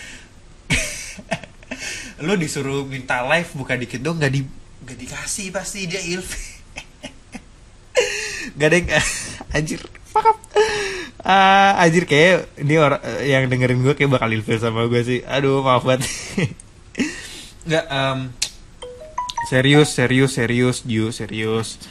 Lu 2.25 2.33
disuruh 2.39 2.87
minta 2.87 3.21
live 3.27 3.49
buka 3.53 3.75
dikit 3.75 4.01
dong 4.01 4.17
nggak 4.17 4.33
di 4.33 4.41
gak 4.85 5.01
dikasih 5.01 5.49
pasti 5.49 5.89
dia 5.89 5.97
ilfil 5.97 6.37
gak 8.61 8.69
ada 8.69 8.75
yang 8.77 8.87
anjir 9.49 9.81
fuck. 10.05 10.29
Up 10.29 10.37
Ah, 11.25 11.81
anjir 11.81 12.05
kayak 12.05 12.53
ini 12.61 12.77
orang 12.77 13.01
yang 13.25 13.49
dengerin 13.49 13.81
gue 13.81 13.97
kayak 13.97 14.13
bakal 14.13 14.29
ilfil 14.29 14.61
sama 14.61 14.85
gue 14.85 15.01
sih. 15.01 15.19
Aduh 15.25 15.65
maaf 15.65 15.81
banget. 15.81 16.05
Nggak 17.65 17.85
em, 17.89 18.19
serius 19.49 19.89
serius 19.89 20.37
serius 20.37 20.85
Ju 20.85 21.09
serius. 21.09 21.81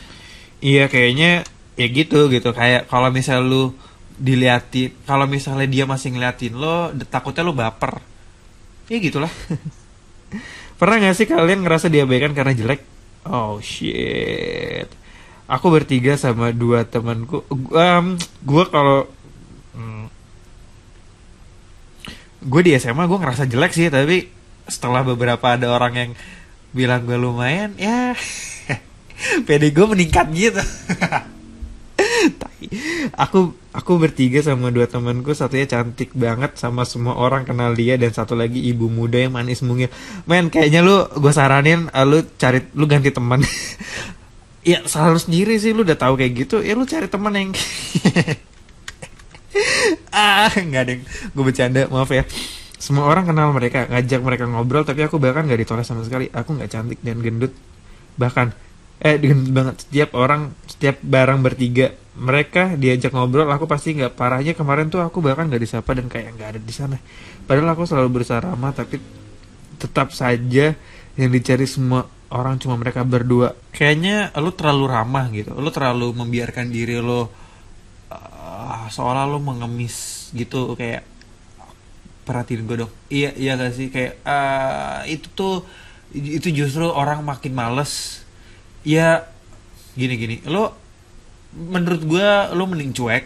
Iya 0.63 0.87
kayaknya 0.87 1.43
ya 1.75 1.87
gitu 1.91 2.31
gitu. 2.31 2.55
Kayak 2.55 2.87
kalau 2.87 3.11
misal 3.11 3.43
lu 3.43 3.75
diliatin 4.15 4.95
kalau 5.05 5.27
misalnya 5.27 5.67
dia 5.67 5.85
masih 5.85 6.15
ngeliatin 6.15 6.55
lo 6.55 6.95
takutnya 7.11 7.43
lo 7.43 7.53
baper. 7.57 7.99
Ya 8.87 8.99
gitulah. 9.01 9.31
Pernah 10.79 10.97
gak 11.01 11.17
sih 11.17 11.27
kalian 11.31 11.63
ngerasa 11.63 11.87
diabaikan 11.89 12.35
karena 12.35 12.55
jelek? 12.55 12.83
Oh 13.25 13.59
shit. 13.63 14.91
Aku 15.49 15.69
bertiga 15.73 16.17
sama 16.17 16.51
dua 16.53 16.85
temanku. 16.89 17.45
Um, 17.51 18.17
gue 18.45 18.65
kalau 18.69 19.09
hmm, 19.77 20.05
gue 22.45 22.61
di 22.65 22.73
SMA 22.77 23.09
gue 23.09 23.19
ngerasa 23.19 23.49
jelek 23.49 23.73
sih 23.73 23.89
tapi 23.89 24.29
setelah 24.69 25.05
beberapa 25.05 25.57
ada 25.57 25.69
orang 25.73 25.95
yang 25.97 26.11
bilang 26.73 27.05
gue 27.05 27.17
lumayan 27.17 27.77
ya 27.77 28.17
PD 29.47 29.73
gue 29.73 29.87
meningkat 29.89 30.27
gitu. 30.33 30.61
aku 33.15 33.55
aku 33.75 33.93
bertiga 33.99 34.41
sama 34.41 34.71
dua 34.71 34.87
temanku 34.87 35.35
satunya 35.35 35.67
cantik 35.67 36.15
banget 36.15 36.57
sama 36.57 36.87
semua 36.87 37.19
orang 37.19 37.43
kenal 37.43 37.75
dia 37.75 37.99
dan 37.99 38.15
satu 38.15 38.39
lagi 38.39 38.63
ibu 38.63 38.89
muda 38.89 39.19
yang 39.19 39.35
manis 39.35 39.61
mungil. 39.61 39.91
Men 40.25 40.49
kayaknya 40.49 40.81
lu 40.81 41.05
gue 41.19 41.33
saranin 41.35 41.91
eh, 41.91 42.07
lu 42.07 42.23
cari 42.39 42.65
lu 42.75 42.85
ganti 42.87 43.11
teman. 43.11 43.43
Ya 44.65 44.81
selalu 44.81 45.21
sendiri 45.21 45.61
sih 45.61 45.77
lu 45.77 45.85
udah 45.85 45.93
tahu 45.93 46.17
kayak 46.17 46.33
gitu 46.41 46.65
ya 46.65 46.73
lu 46.73 46.89
cari 46.89 47.05
teman 47.05 47.37
yang 47.37 47.53
ah 50.17 50.49
nggak 50.49 50.83
ada 50.89 50.93
gue 51.05 51.45
bercanda 51.45 51.85
maaf 51.93 52.09
ya. 52.09 52.25
Semua 52.81 53.05
orang 53.05 53.29
kenal 53.29 53.53
mereka 53.53 53.85
ngajak 53.93 54.25
mereka 54.25 54.49
ngobrol 54.49 54.89
tapi 54.89 55.05
aku 55.05 55.21
bahkan 55.21 55.45
nggak 55.45 55.69
ditolak 55.69 55.85
sama 55.85 56.01
sekali. 56.01 56.33
Aku 56.33 56.57
nggak 56.57 56.73
cantik 56.73 56.97
dan 57.05 57.21
gendut. 57.21 57.53
Bahkan 58.17 58.57
eh 59.05 59.21
gendut 59.21 59.53
banget. 59.53 59.75
Setiap 59.85 60.17
orang 60.17 60.57
setiap 60.65 60.97
barang 61.05 61.45
bertiga 61.45 61.93
mereka 62.15 62.79
diajak 62.79 63.11
ngobrol 63.11 63.51
aku 63.51 63.67
pasti 63.67 63.99
nggak 63.99 64.15
parahnya 64.15 64.55
kemarin 64.55 64.87
tuh 64.87 65.03
aku 65.03 65.19
bahkan 65.19 65.51
nggak 65.51 65.63
disapa 65.67 65.99
dan 65.99 66.07
kayak 66.07 66.39
nggak 66.39 66.49
ada 66.57 66.61
di 66.63 66.75
sana. 66.75 66.97
Padahal 67.45 67.75
aku 67.75 67.91
selalu 67.91 68.09
berusaha 68.21 68.39
ramah 68.39 68.71
tapi 68.71 69.03
tetap 69.83 70.15
saja 70.15 70.79
yang 71.19 71.31
dicari 71.35 71.67
semua 71.67 72.07
orang 72.31 72.63
cuma 72.63 72.79
mereka 72.79 73.03
berdua. 73.03 73.59
Kayaknya 73.75 74.31
lu 74.39 74.55
terlalu 74.55 74.85
ramah 74.87 75.27
gitu. 75.35 75.59
Lu 75.59 75.71
terlalu 75.75 76.15
membiarkan 76.15 76.71
diri 76.71 77.03
lo 77.03 77.31
ah, 78.15 78.87
seolah 78.87 79.27
lo 79.27 79.43
mengemis 79.43 80.31
gitu 80.31 80.79
kayak 80.79 81.03
perhatiin 82.23 82.63
gue 82.63 82.87
dong. 82.87 82.93
Iya 83.11 83.35
iya 83.35 83.59
gak 83.59 83.75
sih? 83.75 83.91
Kayak 83.91 84.23
ah, 84.23 85.03
itu 85.11 85.27
tuh 85.35 85.67
itu 86.15 86.47
justru 86.55 86.87
orang 86.87 87.27
makin 87.27 87.59
males. 87.59 88.23
Ya 88.87 89.27
gini 89.99 90.15
gini 90.15 90.37
lo 90.47 90.84
menurut 91.55 92.03
gue 92.03 92.29
lo 92.53 92.65
mending 92.67 92.93
cuek. 92.93 93.25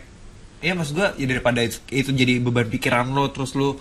Ya 0.59 0.75
maksud 0.75 0.95
gue 0.99 1.09
ya 1.23 1.27
daripada 1.31 1.63
itu, 1.63 1.79
itu 1.91 2.11
jadi 2.11 2.43
beban 2.43 2.67
pikiran 2.67 3.07
lo 3.15 3.31
terus 3.31 3.55
lo 3.55 3.79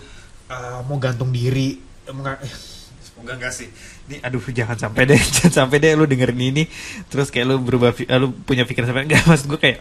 ah, 0.48 0.80
mau 0.86 0.96
gantung 0.96 1.34
diri 1.34 1.78
nggak- 2.08 2.42
semoga 3.06 3.36
enggak 3.36 3.52
sih. 3.52 3.68
Ini 4.08 4.24
aduh 4.24 4.40
jangan 4.40 4.78
sampai 4.78 5.04
deh 5.04 5.20
jangan 5.36 5.66
sampai 5.66 5.76
deh 5.82 5.92
lu 5.98 6.08
dengerin 6.08 6.40
ini 6.40 6.64
terus 7.12 7.28
kayak 7.28 7.46
lu 7.50 7.56
berubah 7.60 7.92
eh, 7.92 8.18
lu 8.18 8.32
punya 8.32 8.64
pikiran 8.64 8.88
sampai 8.88 9.04
enggak 9.04 9.22
maksud 9.28 9.46
gue 9.52 9.60
kayak 9.60 9.80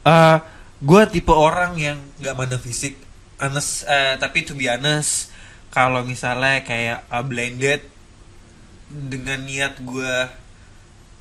eh 0.00 0.38
gue 0.80 1.02
tipe 1.12 1.32
orang 1.32 1.76
yang 1.76 1.98
nggak 2.20 2.34
mandang 2.36 2.60
fisik 2.60 2.96
honest 3.40 3.84
eh, 3.84 4.16
tapi 4.16 4.44
to 4.44 4.56
be 4.56 4.68
honest 4.68 5.28
kalau 5.70 6.02
misalnya 6.02 6.66
kayak 6.66 7.06
uh, 7.08 7.22
blended 7.22 7.84
dengan 8.90 9.38
niat 9.46 9.78
gue 9.78 10.14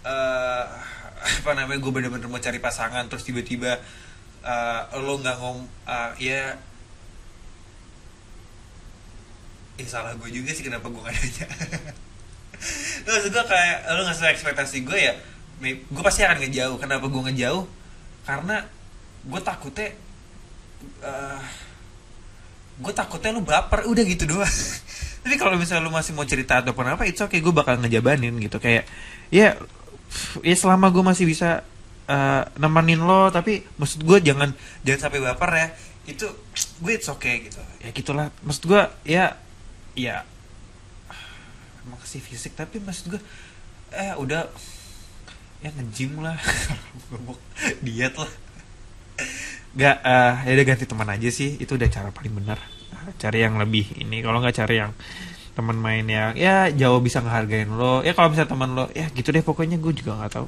eh 0.03 0.65
apa 1.19 1.51
namanya 1.51 1.79
gue 1.83 1.91
bener-bener 1.91 2.27
mau 2.31 2.39
cari 2.39 2.59
pasangan 2.63 3.07
terus 3.11 3.27
tiba-tiba 3.27 3.79
eh, 4.43 4.81
lo 4.99 5.19
nggak 5.19 5.35
ngom 5.39 5.57
eh, 5.87 6.11
ya 6.19 6.41
ya 9.79 9.87
salah 9.87 10.11
gue 10.19 10.29
juga 10.31 10.51
sih 10.51 10.67
kenapa 10.67 10.91
gue 10.91 10.99
gak 10.99 11.15
nanya. 11.15 11.47
Maksud 13.07 13.31
gue 13.31 13.45
kayak 13.47 13.77
lu 13.95 14.01
nggak 14.03 14.15
sesuai 14.19 14.31
ekspektasi 14.35 14.77
gue 14.83 14.99
ya 14.99 15.13
gue 15.59 16.03
pasti 16.03 16.23
akan 16.23 16.39
ngejauh. 16.43 16.77
Kenapa 16.79 17.05
gue 17.07 17.21
ngejauh? 17.31 17.63
Karena 18.27 18.63
gue 19.23 19.41
takutnya 19.43 19.89
eh 21.03 21.43
gue 22.79 22.93
takutnya 22.95 23.35
lu 23.35 23.43
baper 23.43 23.87
udah 23.87 24.03
gitu 24.03 24.23
doang. 24.27 24.47
Tapi 25.23 25.35
kalau 25.35 25.55
misalnya 25.59 25.83
lu 25.87 25.91
masih 25.91 26.15
mau 26.15 26.23
cerita 26.23 26.63
ataupun 26.63 26.95
apa 26.95 27.03
itu 27.07 27.23
oke 27.23 27.39
gue 27.39 27.53
bakal 27.55 27.79
ngejabanin 27.79 28.35
gitu. 28.39 28.59
Kayak 28.59 28.87
ya 29.31 29.55
ya 30.41 30.55
selama 30.57 30.89
gue 30.89 31.03
masih 31.05 31.25
bisa 31.29 31.61
eh, 32.09 32.43
nemenin 32.57 33.01
lo 33.01 33.29
tapi 33.29 33.63
maksud 33.77 34.03
gue 34.03 34.17
jangan 34.23 34.51
jangan 34.83 34.99
sampai 35.09 35.19
baper 35.21 35.51
ya. 35.55 35.67
Itu 36.09 36.25
gue 36.81 36.93
it's 36.93 37.09
okay 37.09 37.45
gitu. 37.47 37.61
Ya 37.83 37.89
gitulah. 37.93 38.33
Maksud 38.41 38.63
gue 38.65 38.81
ya 39.05 39.37
ya 39.97 40.23
emang 41.85 42.01
sih 42.05 42.21
fisik 42.21 42.53
tapi 42.53 42.77
maksud 42.81 43.17
gue 43.17 43.21
eh 43.93 44.13
udah 44.17 44.49
ya 45.59 45.69
nge-gym 45.75 46.21
lah. 46.23 46.37
Diet 47.85 48.15
lah. 48.15 48.31
Gak, 49.69 49.97
eh 50.01 50.33
ya 50.49 50.51
udah 50.57 50.65
ganti 50.65 50.85
teman 50.89 51.09
aja 51.09 51.29
sih. 51.29 51.59
Itu 51.61 51.77
udah 51.77 51.89
cara 51.91 52.09
paling 52.09 52.33
benar. 52.33 52.57
Cari 53.21 53.45
yang 53.45 53.61
lebih 53.61 54.01
ini. 54.01 54.25
Kalau 54.25 54.41
nggak 54.41 54.55
cari 54.57 54.81
yang 54.81 54.91
teman 55.59 55.75
main 55.75 56.07
yang 56.07 56.31
ya 56.39 56.71
jauh 56.71 57.03
bisa 57.03 57.19
ngehargain 57.19 57.67
lo. 57.67 57.99
Ya 57.99 58.15
kalau 58.15 58.31
bisa 58.31 58.47
teman 58.47 58.71
lo 58.71 58.87
ya 58.95 59.11
gitu 59.11 59.35
deh 59.35 59.43
pokoknya 59.43 59.75
gue 59.75 59.91
juga 59.91 60.15
nggak 60.15 60.31
tahu. 60.39 60.47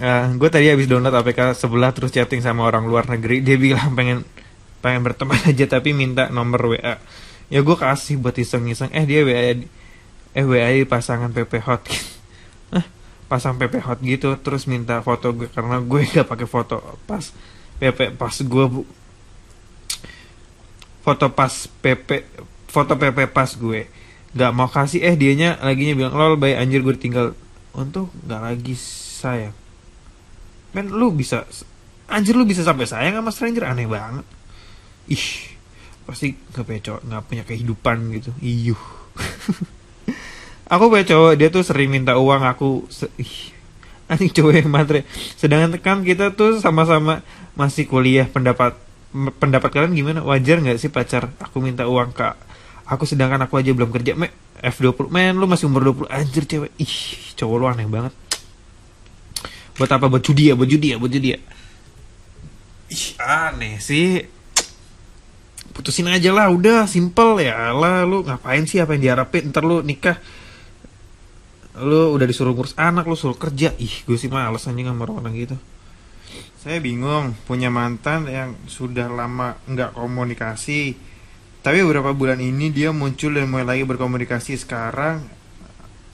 Eh 0.00 0.24
gue 0.40 0.48
tadi 0.48 0.72
habis 0.72 0.88
download 0.88 1.12
APK 1.12 1.52
sebelah 1.52 1.92
terus 1.92 2.08
chatting 2.16 2.40
sama 2.40 2.64
orang 2.64 2.88
luar 2.88 3.04
negeri. 3.04 3.42
Dia 3.46 3.60
bilang 3.60 3.92
pengen 3.92 4.24
pengen 4.80 5.04
berteman 5.04 5.36
aja 5.44 5.68
tapi 5.68 5.92
minta 5.92 6.32
nomor 6.32 6.72
WA 6.72 6.96
ya 7.52 7.60
gue 7.60 7.76
kasih 7.76 8.16
buat 8.16 8.34
iseng-iseng. 8.34 8.88
Eh 8.96 9.04
dia 9.04 9.20
WA 9.22 9.52
eh 10.32 10.44
WA 10.44 10.72
pasangan 10.88 11.28
PP 11.30 11.52
hot. 11.60 11.84
Eh 12.74 12.86
pasang 13.26 13.58
PP 13.58 13.82
hot 13.82 13.98
gitu 14.02 14.38
terus 14.38 14.70
minta 14.70 15.02
foto 15.02 15.34
gue 15.34 15.50
karena 15.50 15.82
gue 15.82 16.00
gak 16.14 16.26
pakai 16.30 16.46
foto 16.46 16.78
pas 17.04 17.34
PP 17.82 18.14
pas 18.14 18.32
gue 18.32 18.64
bu 18.70 18.82
foto 21.02 21.26
pas 21.30 21.52
PP 21.82 22.08
foto 22.70 22.92
PP 22.98 23.18
pas 23.30 23.50
gue 23.50 23.86
nggak 24.36 24.52
mau 24.52 24.68
kasih 24.68 25.00
eh 25.00 25.16
dianya 25.16 25.56
laginya 25.64 25.96
bilang 25.96 26.12
lol 26.12 26.36
baik 26.36 26.60
anjir 26.60 26.84
gue 26.84 26.92
tinggal 27.00 27.32
untuk 27.72 28.12
nggak 28.28 28.40
lagi 28.44 28.76
sayang. 28.76 29.56
Men 30.76 30.92
lu 30.92 31.08
bisa 31.16 31.48
anjir 32.04 32.36
lu 32.36 32.44
bisa 32.44 32.60
sampai 32.60 32.84
sayang 32.84 33.16
sama 33.16 33.32
stranger 33.32 33.64
aneh 33.64 33.88
banget. 33.88 34.28
Ih 35.08 35.56
pasti 36.04 36.36
nggak 36.36 36.64
punya 36.68 36.80
nggak 37.00 37.22
punya 37.24 37.44
kehidupan 37.48 37.96
gitu. 38.12 38.30
Iyuh. 38.44 38.82
Aku 40.72 40.92
punya 40.92 41.08
dia 41.32 41.48
tuh 41.48 41.64
sering 41.64 41.88
minta 41.88 42.20
uang 42.20 42.44
aku 42.44 42.84
se- 42.92 43.12
ih. 43.16 43.56
Anjing 44.12 44.30
cowok 44.36 44.52
yang 44.52 44.68
matre. 44.68 45.08
Sedangkan 45.40 45.80
kan 45.80 45.98
kita 46.04 46.36
tuh 46.36 46.60
sama-sama 46.60 47.24
masih 47.56 47.88
kuliah 47.88 48.28
pendapat 48.28 48.76
pendapat 49.40 49.72
kalian 49.72 49.96
gimana? 49.96 50.20
Wajar 50.20 50.60
nggak 50.60 50.76
sih 50.76 50.92
pacar 50.92 51.32
aku 51.40 51.64
minta 51.64 51.88
uang 51.88 52.12
kak 52.12 52.36
aku 52.86 53.04
sedangkan 53.04 53.42
aku 53.42 53.58
aja 53.58 53.74
belum 53.74 53.90
kerja 53.90 54.14
me 54.14 54.30
F20 54.62 55.12
men 55.12 55.36
lu 55.36 55.44
masih 55.50 55.68
umur 55.68 56.06
20 56.06 56.08
anjir 56.08 56.44
cewek. 56.48 56.72
Ih 56.80 56.96
cowok 57.36 57.56
lu 57.58 57.66
aneh 57.68 57.84
banget. 57.84 58.14
Buat 59.76 59.90
apa? 59.92 60.08
Buat 60.08 60.24
judi 60.24 60.48
ya 60.48 60.54
buat 60.56 60.70
judi 60.70 60.94
ya 60.94 60.96
buat 60.96 61.12
judi 61.12 61.36
ya. 61.36 61.40
Ih 62.88 63.06
aneh 63.20 63.76
sih. 63.82 64.24
Putusin 65.76 66.08
aja 66.08 66.32
lah 66.32 66.48
udah. 66.48 66.88
Simple 66.88 67.44
ya. 67.44 67.74
Lah 67.76 68.08
lu 68.08 68.24
ngapain 68.24 68.64
sih 68.64 68.80
apa 68.80 68.96
yang 68.96 69.12
diharapin? 69.12 69.52
Ntar 69.52 69.66
lu 69.66 69.84
nikah. 69.84 70.16
Lu 71.76 72.16
udah 72.16 72.24
disuruh 72.24 72.56
ngurus 72.56 72.72
anak 72.80 73.04
lu 73.04 73.18
suruh 73.18 73.36
kerja. 73.36 73.76
Ih 73.76 74.08
gue 74.08 74.16
sih 74.16 74.32
males 74.32 74.64
anjing 74.64 74.88
sama 74.88 75.04
orang 75.04 75.36
gitu. 75.36 75.58
Saya 76.56 76.80
bingung 76.80 77.36
punya 77.44 77.68
mantan 77.68 78.26
yang 78.26 78.56
sudah 78.66 79.06
lama 79.12 79.60
nggak 79.68 79.94
komunikasi 79.94 80.96
tapi 81.66 81.82
beberapa 81.82 82.14
bulan 82.14 82.38
ini 82.38 82.70
dia 82.70 82.94
muncul 82.94 83.34
dan 83.34 83.50
mulai 83.50 83.66
lagi 83.66 83.82
berkomunikasi. 83.82 84.54
Sekarang 84.54 85.26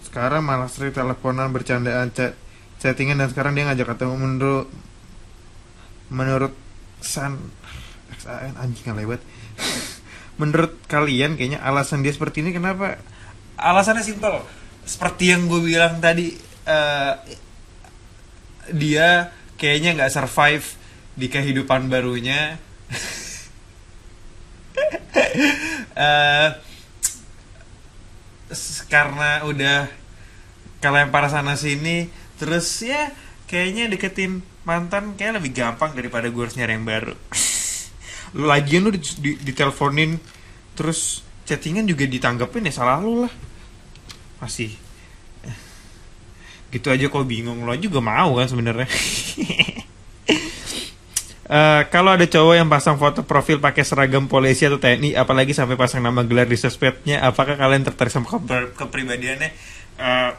sekarang 0.01 0.41
malah 0.41 0.65
sering 0.73 0.97
teleponan 0.97 1.53
bercandaan 1.53 2.09
chat 2.09 2.33
chattingan 2.81 3.21
dan 3.21 3.29
sekarang 3.29 3.53
dia 3.53 3.69
ngajak 3.69 3.93
ketemu 3.93 4.17
menurut 4.17 4.69
menurut 6.09 6.57
San 7.05 7.37
XAN 8.17 8.57
anjing 8.57 8.97
lewat. 8.97 9.21
Menurut 10.41 10.81
kalian 10.89 11.37
kayaknya 11.37 11.61
alasan 11.61 12.01
dia 12.01 12.17
seperti 12.17 12.41
ini 12.41 12.57
kenapa? 12.57 12.97
Alasannya 13.61 14.01
simpel. 14.01 14.41
Seperti 14.89 15.37
yang 15.37 15.53
gue 15.53 15.61
bilang 15.61 16.01
tadi 16.01 16.33
eh, 16.65 17.15
dia 18.73 19.29
kayaknya 19.61 20.01
nggak 20.01 20.13
survive 20.17 20.65
di 21.13 21.29
kehidupan 21.29 21.93
barunya 21.93 22.57
S- 28.53 28.85
karena 28.89 29.45
udah 29.49 29.89
kelempar 30.83 31.31
sana 31.31 31.55
sini 31.55 32.11
terus 32.37 32.67
ya 32.83 33.15
kayaknya 33.49 33.87
deketin 33.93 34.43
mantan 34.67 35.15
kayak 35.19 35.43
lebih 35.43 35.53
gampang 35.55 35.95
daripada 35.95 36.27
gue 36.31 36.43
harus 36.43 36.57
nyari 36.59 36.75
yang 36.79 36.87
baru. 36.87 37.15
Lu 38.39 38.49
lagian 38.49 38.89
lu 38.89 38.91
di, 38.97 39.01
di, 39.21 39.31
diteleponin 39.45 40.17
terus 40.73 41.21
chattingan 41.45 41.85
juga 41.85 42.09
ditanggepin 42.09 42.65
ya 42.65 42.73
salah 42.73 42.97
lu 43.05 43.29
lah. 43.29 43.33
Masih. 44.41 44.73
Eh, 45.45 45.57
gitu 46.73 46.89
aja 46.89 47.05
kok 47.13 47.29
bingung 47.29 47.69
lo 47.69 47.77
juga 47.77 48.01
mau 48.01 48.41
kan 48.41 48.49
sebenarnya 48.49 48.89
Eh, 51.53 51.83
kalau 51.93 52.17
ada 52.17 52.25
cowok 52.25 52.55
yang 52.57 52.69
pasang 52.73 52.97
foto 52.97 53.29
profil 53.29 53.61
pakai 53.61 53.85
seragam 53.85 54.25
polisi 54.25 54.65
atau 54.65 54.81
TNI, 54.81 55.13
apalagi 55.21 55.53
sampai 55.53 55.77
pasang 55.77 56.01
nama 56.01 56.25
gelar 56.25 56.49
di 56.49 56.57
sosmednya, 56.57 57.21
apakah 57.21 57.61
kalian 57.61 57.85
tertarik 57.85 58.09
sama 58.09 58.25
ke- 58.25 58.73
kepribadiannya? 58.73 59.51
Eh, 60.01 60.31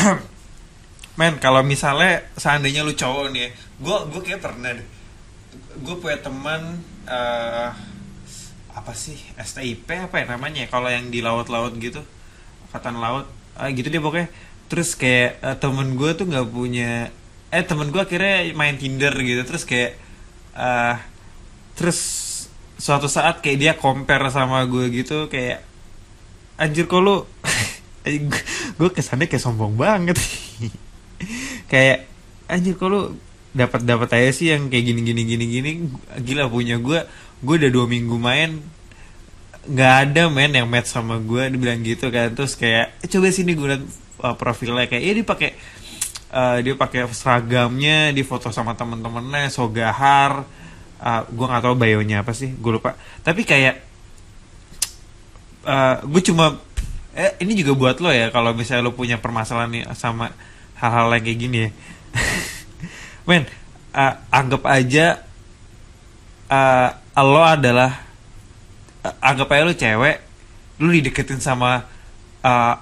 men, 1.20 1.36
kalau 1.44 1.60
misalnya 1.60 2.24
seandainya 2.40 2.88
lu 2.88 2.96
cowok 2.96 3.36
nih, 3.36 3.52
gue 3.84 3.96
gue 4.08 4.20
kayak 4.24 4.40
pernah 4.40 4.72
deh, 4.72 4.86
gue 5.84 5.96
punya 6.00 6.24
teman 6.24 6.80
eh 7.04 7.68
apa 8.72 8.92
sih 8.96 9.16
STIP 9.36 10.08
apa 10.08 10.24
ya 10.24 10.26
namanya? 10.32 10.64
ya? 10.64 10.68
Kalau 10.72 10.88
yang 10.88 11.12
di 11.12 11.20
laut-laut 11.20 11.76
gitu, 11.76 12.00
angkatan 12.72 12.96
laut, 12.96 13.28
ah, 13.60 13.68
gitu 13.68 13.92
dia 13.92 14.00
pokoknya. 14.00 14.32
Terus 14.72 14.96
kayak 14.96 15.30
eh, 15.44 15.56
temen 15.60 16.00
gue 16.00 16.16
tuh 16.16 16.24
nggak 16.24 16.48
punya, 16.48 17.12
eh 17.52 17.64
temen 17.68 17.92
gue 17.92 18.00
akhirnya 18.00 18.56
main 18.56 18.80
Tinder 18.80 19.12
gitu, 19.20 19.44
terus 19.44 19.68
kayak 19.68 20.05
eh 20.56 20.96
terus 21.76 21.98
suatu 22.80 23.08
saat 23.08 23.44
kayak 23.44 23.58
dia 23.60 23.72
compare 23.76 24.28
sama 24.32 24.64
gue 24.64 24.88
gitu 24.92 25.28
kayak 25.28 25.60
anjir 26.56 26.88
kok 26.88 27.00
lu 27.04 27.24
gue 28.78 28.88
kesannya 28.94 29.26
kayak 29.28 29.42
sombong 29.44 29.74
banget. 29.76 30.16
Kayak 31.72 32.06
anjir 32.46 32.78
kok 32.78 32.86
lu 32.86 33.18
dapat 33.56 33.82
dapat 33.82 34.08
aja 34.14 34.30
sih 34.30 34.52
yang 34.54 34.68
kayak 34.70 34.84
gini 34.94 35.00
gini 35.02 35.22
gini 35.26 35.44
gini 35.48 35.70
gila 36.22 36.46
punya 36.46 36.76
gue 36.78 37.02
gue 37.40 37.54
udah 37.56 37.70
dua 37.72 37.86
minggu 37.88 38.14
main 38.20 38.60
nggak 39.66 39.94
ada 40.06 40.28
men 40.30 40.52
yang 40.54 40.68
match 40.70 40.94
sama 40.94 41.18
gue 41.18 41.42
dibilang 41.50 41.82
gitu 41.82 42.06
kan. 42.14 42.30
Terus 42.38 42.54
kayak 42.54 42.94
"Eh, 43.02 43.08
coba 43.10 43.26
sini 43.34 43.58
gue 43.58 43.66
liat 43.66 43.82
uh, 44.22 44.34
profilnya. 44.38 44.86
Kayak 44.86 45.02
ya 45.02 45.12
dia 45.18 45.26
pakai 45.26 45.50
uh, 46.36 46.58
dia 46.60 46.74
pakai 46.76 47.08
seragamnya 47.16 48.12
di 48.12 48.20
foto 48.20 48.52
sama 48.52 48.76
temen-temennya 48.76 49.48
sogahar. 49.48 50.44
Uh, 50.96 51.22
gue 51.28 51.46
nggak 51.48 51.64
tahu 51.64 51.76
bayonya 51.76 52.20
apa 52.20 52.36
sih 52.36 52.52
gue 52.52 52.72
lupa. 52.76 52.96
Tapi 53.24 53.48
kayak 53.48 53.80
uh, 55.64 56.04
gue 56.04 56.22
cuma 56.24 56.60
eh 57.16 57.32
ini 57.40 57.56
juga 57.56 57.72
buat 57.72 57.96
lo 58.04 58.12
ya 58.12 58.28
kalau 58.28 58.52
misalnya 58.52 58.84
lo 58.84 58.92
punya 58.92 59.16
permasalahan 59.16 59.72
nih 59.72 59.84
sama 59.96 60.36
hal-hal 60.76 61.08
yang 61.16 61.24
kayak 61.24 61.40
gini 61.40 61.58
ya. 61.64 61.70
Men 63.28 63.48
uh, 63.96 64.14
anggap 64.28 64.62
aja 64.68 65.24
uh, 66.52 66.88
lo 67.24 67.42
adalah 67.44 68.04
uh, 69.04 69.14
anggap 69.24 69.48
aja 69.56 69.62
lo 69.64 69.74
cewek 69.74 70.16
lu 70.76 70.92
dideketin 70.92 71.40
sama 71.40 71.88
uh, 72.44 72.74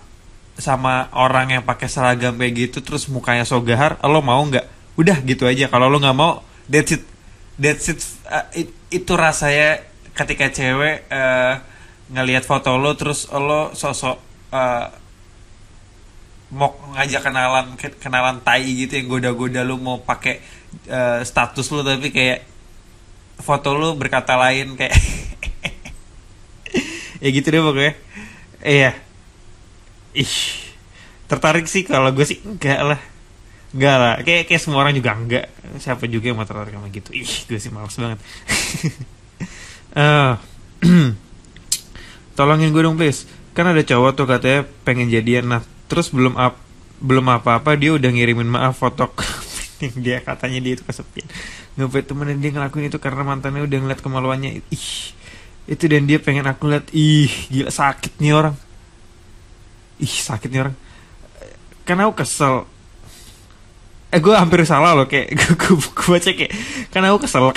sama 0.55 1.11
orang 1.15 1.59
yang 1.59 1.63
pakai 1.67 1.91
seragam 1.91 2.39
kayak 2.39 2.55
gitu 2.71 2.79
terus 2.83 3.11
mukanya 3.11 3.43
sogahar 3.43 3.99
lo 4.07 4.23
mau 4.23 4.39
nggak? 4.47 4.95
Udah 4.95 5.19
gitu 5.27 5.45
aja. 5.51 5.67
Kalau 5.67 5.91
lo 5.91 5.99
nggak 5.99 6.17
mau 6.17 6.43
that's 6.71 6.95
it. 6.95 7.03
That's 7.59 7.87
it, 7.91 8.01
Uh, 8.25 8.41
it- 8.57 8.73
itu 8.89 9.13
rasanya 9.15 9.85
ketika 10.17 10.49
cewek 10.49 11.05
uh, 11.13 11.61
ngelihat 12.09 12.43
foto 12.49 12.73
lo 12.81 12.97
terus 12.97 13.29
lo 13.29 13.75
sosok 13.77 14.17
uh, 14.49 14.87
mau 16.55 16.73
ngajak 16.97 17.21
kenalan 17.21 17.67
ke- 17.77 17.99
kenalan 18.01 18.41
tai 18.41 18.65
gitu 18.65 18.97
yang 18.97 19.07
goda-goda 19.11 19.61
lu 19.61 19.77
mau 19.77 20.01
pakai 20.01 20.41
uh, 20.89 21.21
status 21.21 21.69
lu 21.69 21.85
tapi 21.85 22.09
kayak 22.15 22.47
foto 23.43 23.75
lu 23.77 23.93
berkata 23.93 24.39
lain 24.41 24.73
kayak 24.79 24.95
ya 27.23 27.29
gitu 27.29 27.47
deh 27.51 27.61
pokoknya. 27.61 27.93
Iya 28.65 29.04
ih 30.15 30.35
tertarik 31.27 31.67
sih 31.67 31.83
kalau 31.83 32.15
gue 32.15 32.25
sih 32.27 32.39
enggak 32.47 32.81
lah. 32.81 33.01
Enggak 33.75 33.97
lah 33.99 34.15
kayak 34.23 34.47
kayak 34.47 34.63
semua 34.63 34.87
orang 34.87 34.95
juga 34.95 35.13
enggak. 35.19 35.47
Siapa 35.83 36.07
juga 36.07 36.31
yang 36.31 36.39
mau 36.39 36.47
tertarik 36.47 36.73
sama 36.73 36.89
gitu. 36.95 37.11
Ih 37.11 37.33
gue 37.51 37.59
sih 37.59 37.71
males 37.75 37.95
banget. 37.99 38.21
Eh, 39.95 40.35
tolongin 42.39 42.75
gue 42.75 42.83
dong 42.83 42.99
please. 42.99 43.31
Kan 43.55 43.71
ada 43.71 43.79
cowok 43.79 44.19
tuh 44.19 44.27
katanya 44.27 44.67
pengen 44.83 45.07
jadian. 45.07 45.47
Nah 45.47 45.63
terus 45.87 46.11
belum 46.11 46.35
up 46.35 46.59
belum 46.99 47.23
apa-apa 47.31 47.79
dia 47.79 47.95
udah 47.95 48.11
ngirimin 48.11 48.51
maaf 48.51 48.83
foto 48.83 49.15
dia 50.05 50.19
katanya 50.19 50.59
dia 50.59 50.75
itu 50.75 50.83
kesepian. 50.83 51.31
Nggak 51.79 52.11
temen 52.11 52.27
dia 52.43 52.51
ngelakuin 52.51 52.91
itu 52.91 52.99
karena 52.99 53.23
mantannya 53.23 53.63
udah 53.63 53.79
ngeliat 53.87 54.03
kemaluannya. 54.03 54.67
Ih 54.67 55.15
itu 55.65 55.85
dan 55.87 56.05
dia 56.05 56.19
pengen 56.21 56.45
aku 56.45 56.69
lihat 56.69 56.91
ih 56.93 57.31
gila 57.49 57.73
sakit 57.73 58.21
nih 58.21 58.37
orang 58.37 58.53
ih 60.05 60.15
sakit 60.29 60.49
nih 60.53 60.61
orang. 60.69 60.77
Karena 61.89 62.09
aku 62.09 62.21
kesel. 62.21 62.69
Eh 64.13 64.21
gue 64.23 64.35
hampir 64.37 64.63
salah 64.69 64.93
loh 64.95 65.09
kayak 65.09 65.33
gue, 65.33 65.53
gue, 65.57 65.73
gue 65.75 66.07
baca 66.07 66.31
kayak 66.31 66.53
karena 66.93 67.09
aku 67.11 67.25
kesel. 67.25 67.51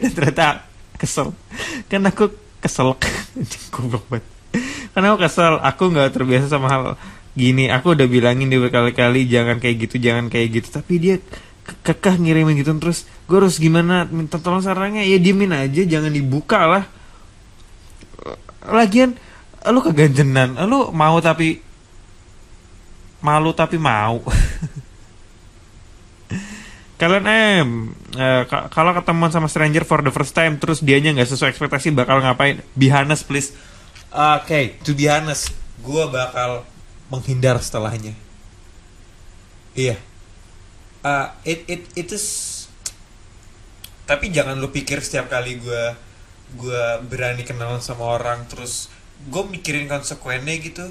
Dan 0.00 0.10
ternyata 0.12 0.68
kesel. 1.00 1.32
Kan 1.88 2.04
aku 2.04 2.28
kesel. 2.60 2.94
Goblok 3.74 4.04
banget. 4.12 4.24
Karena 4.94 5.10
aku 5.12 5.18
kesel 5.26 5.58
aku 5.58 5.90
nggak 5.90 6.14
terbiasa 6.14 6.46
sama 6.52 6.68
hal 6.70 6.84
gini. 7.34 7.66
Aku 7.72 7.98
udah 7.98 8.06
bilangin 8.06 8.52
dia 8.52 8.60
berkali-kali 8.62 9.26
jangan 9.26 9.58
kayak 9.58 9.76
gitu 9.88 9.96
jangan 9.98 10.30
kayak 10.30 10.62
gitu. 10.62 10.68
Tapi 10.70 10.94
dia 11.02 11.16
ke- 11.64 11.80
kekeh 11.90 12.20
ngirimin 12.20 12.60
gitu 12.60 12.70
terus 12.78 13.08
gue 13.26 13.36
harus 13.40 13.58
gimana? 13.58 14.06
Minta 14.06 14.38
tolong 14.38 14.62
sarannya? 14.62 15.02
Ya 15.02 15.18
diemin 15.18 15.50
aja 15.50 15.82
jangan 15.82 16.14
dibuka 16.14 16.70
lah 16.70 16.84
lagian 18.68 19.16
lu 19.68 19.80
keganjenan. 19.80 20.56
Lu 20.68 20.92
mau 20.92 21.16
tapi 21.20 21.60
malu 23.24 23.56
tapi 23.56 23.80
mau. 23.80 24.20
Kalian 27.00 27.26
em 27.26 27.68
eh, 28.14 28.42
ka- 28.46 28.70
kalau 28.70 28.94
ketemuan 28.94 29.32
sama 29.32 29.50
stranger 29.50 29.82
for 29.82 29.98
the 30.00 30.14
first 30.14 30.30
time 30.30 30.62
terus 30.62 30.78
dianya 30.78 31.10
nggak 31.10 31.26
sesuai 31.26 31.50
ekspektasi 31.50 31.90
bakal 31.90 32.22
ngapain? 32.22 32.62
Be 32.78 32.92
honest 32.92 33.26
please. 33.26 33.50
Oke 34.14 34.78
to 34.86 34.94
be 34.94 35.10
honest 35.10 35.50
gue 35.82 36.04
bakal 36.08 36.62
menghindar 37.10 37.58
setelahnya. 37.58 38.14
Iya. 39.74 39.98
Uh, 41.04 41.28
it 41.44 41.66
it 41.68 41.82
it 41.98 42.08
is 42.14 42.24
tapi 44.04 44.28
jangan 44.30 44.56
lu 44.60 44.68
pikir 44.70 45.00
setiap 45.00 45.32
kali 45.32 45.58
gue 45.58 45.84
gue 46.54 46.84
berani 47.10 47.42
kenalan 47.42 47.82
sama 47.82 48.16
orang 48.18 48.46
terus 48.50 48.88
gue 49.28 49.42
mikirin 49.46 49.86
konsekuennya 49.90 50.54
gitu. 50.62 50.86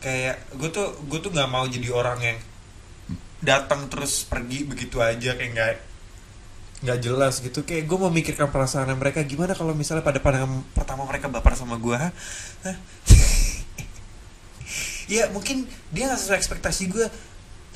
Kayak 0.00 0.40
gue 0.54 0.68
tuh 0.70 0.94
gue 1.08 1.18
tuh 1.20 1.32
nggak 1.32 1.50
mau 1.50 1.64
jadi 1.66 1.88
orang 1.92 2.18
yang 2.22 2.38
datang 3.42 3.88
terus 3.92 4.24
pergi 4.26 4.64
begitu 4.64 5.00
aja 5.00 5.36
kayak 5.36 5.50
nggak 5.56 5.74
nggak 6.86 6.98
jelas 7.00 7.40
gitu. 7.40 7.64
Kayak 7.64 7.88
gue 7.88 7.98
mau 7.98 8.12
mikirkan 8.12 8.48
perasaan 8.52 8.92
mereka 8.96 9.24
gimana 9.24 9.56
kalau 9.56 9.72
misalnya 9.72 10.04
pada 10.04 10.20
pandangan 10.20 10.62
pertama 10.76 11.08
mereka 11.08 11.32
baper 11.32 11.52
sama 11.56 11.80
gue 11.80 11.96
ya 15.06 15.30
mungkin 15.30 15.70
dia 15.94 16.10
nggak 16.10 16.18
sesuai 16.18 16.38
ekspektasi 16.42 16.90
gue 16.90 17.06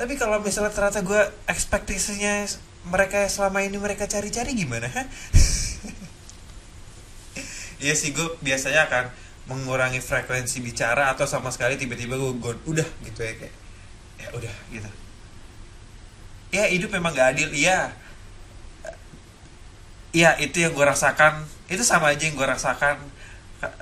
tapi 0.01 0.17
kalau 0.17 0.41
misalnya 0.41 0.73
ternyata 0.73 1.05
gue 1.05 1.21
ekspektasinya 1.45 2.49
mereka 2.89 3.29
selama 3.29 3.61
ini 3.61 3.77
mereka 3.77 4.09
cari-cari 4.09 4.57
gimana? 4.57 4.89
Iya 7.81 7.95
sih 7.97 8.13
gue 8.13 8.29
biasanya 8.45 8.87
akan 8.93 9.09
mengurangi 9.49 9.99
frekuensi 10.05 10.61
bicara 10.61 11.11
atau 11.11 11.25
sama 11.27 11.49
sekali 11.51 11.75
tiba-tiba 11.81 12.15
gue 12.15 12.33
go- 12.39 12.63
udah 12.69 12.85
gitu 13.03 13.21
ya 13.25 13.33
kayak 13.41 13.55
ya 14.21 14.29
udah 14.37 14.55
gitu. 14.69 14.91
Ya 16.53 16.69
hidup 16.69 16.93
memang 16.93 17.17
gak 17.17 17.35
adil 17.35 17.49
iya. 17.57 17.97
Iya 20.13 20.37
itu 20.43 20.61
yang 20.61 20.77
gue 20.77 20.85
rasakan. 20.85 21.47
Itu 21.73 21.81
sama 21.87 22.13
aja 22.13 22.27
yang 22.29 22.37
gue 22.37 22.45
rasakan. 22.47 23.01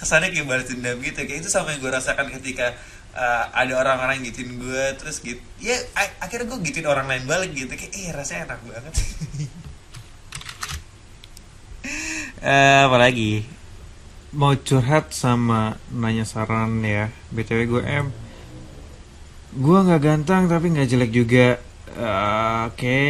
Kesannya 0.00 0.34
kayak 0.34 0.46
balas 0.50 0.66
dendam 0.66 0.98
gitu 1.00 1.22
kayak 1.22 1.40
itu 1.44 1.48
sama 1.48 1.70
yang 1.70 1.80
gue 1.80 1.92
rasakan 1.92 2.28
ketika 2.34 2.74
uh, 3.14 3.46
ada 3.54 3.78
orang-orang 3.78 4.20
gituin 4.26 4.58
gue 4.58 4.84
terus 4.98 5.22
gitu 5.22 5.40
ya 5.62 5.78
akhirnya 6.20 6.50
gue 6.50 6.58
gituin 6.66 6.88
orang 6.90 7.06
lain 7.08 7.24
balik 7.24 7.54
gitu 7.54 7.70
kayak 7.72 7.94
eh 7.94 8.10
rasanya 8.12 8.52
enak 8.52 8.60
banget 8.66 8.94
apalagi 12.44 13.48
mau 14.34 14.50
curhat 14.58 15.14
sama 15.14 15.78
nanya 15.94 16.26
saran 16.28 16.82
ya. 16.84 17.08
Btw 17.32 17.64
gue 17.64 17.82
em 17.86 18.10
gue 19.54 19.78
nggak 19.86 20.02
ganteng 20.02 20.50
tapi 20.50 20.74
nggak 20.74 20.88
jelek 20.90 21.10
juga. 21.14 21.48
Eh, 21.94 22.58
oke. 22.68 23.02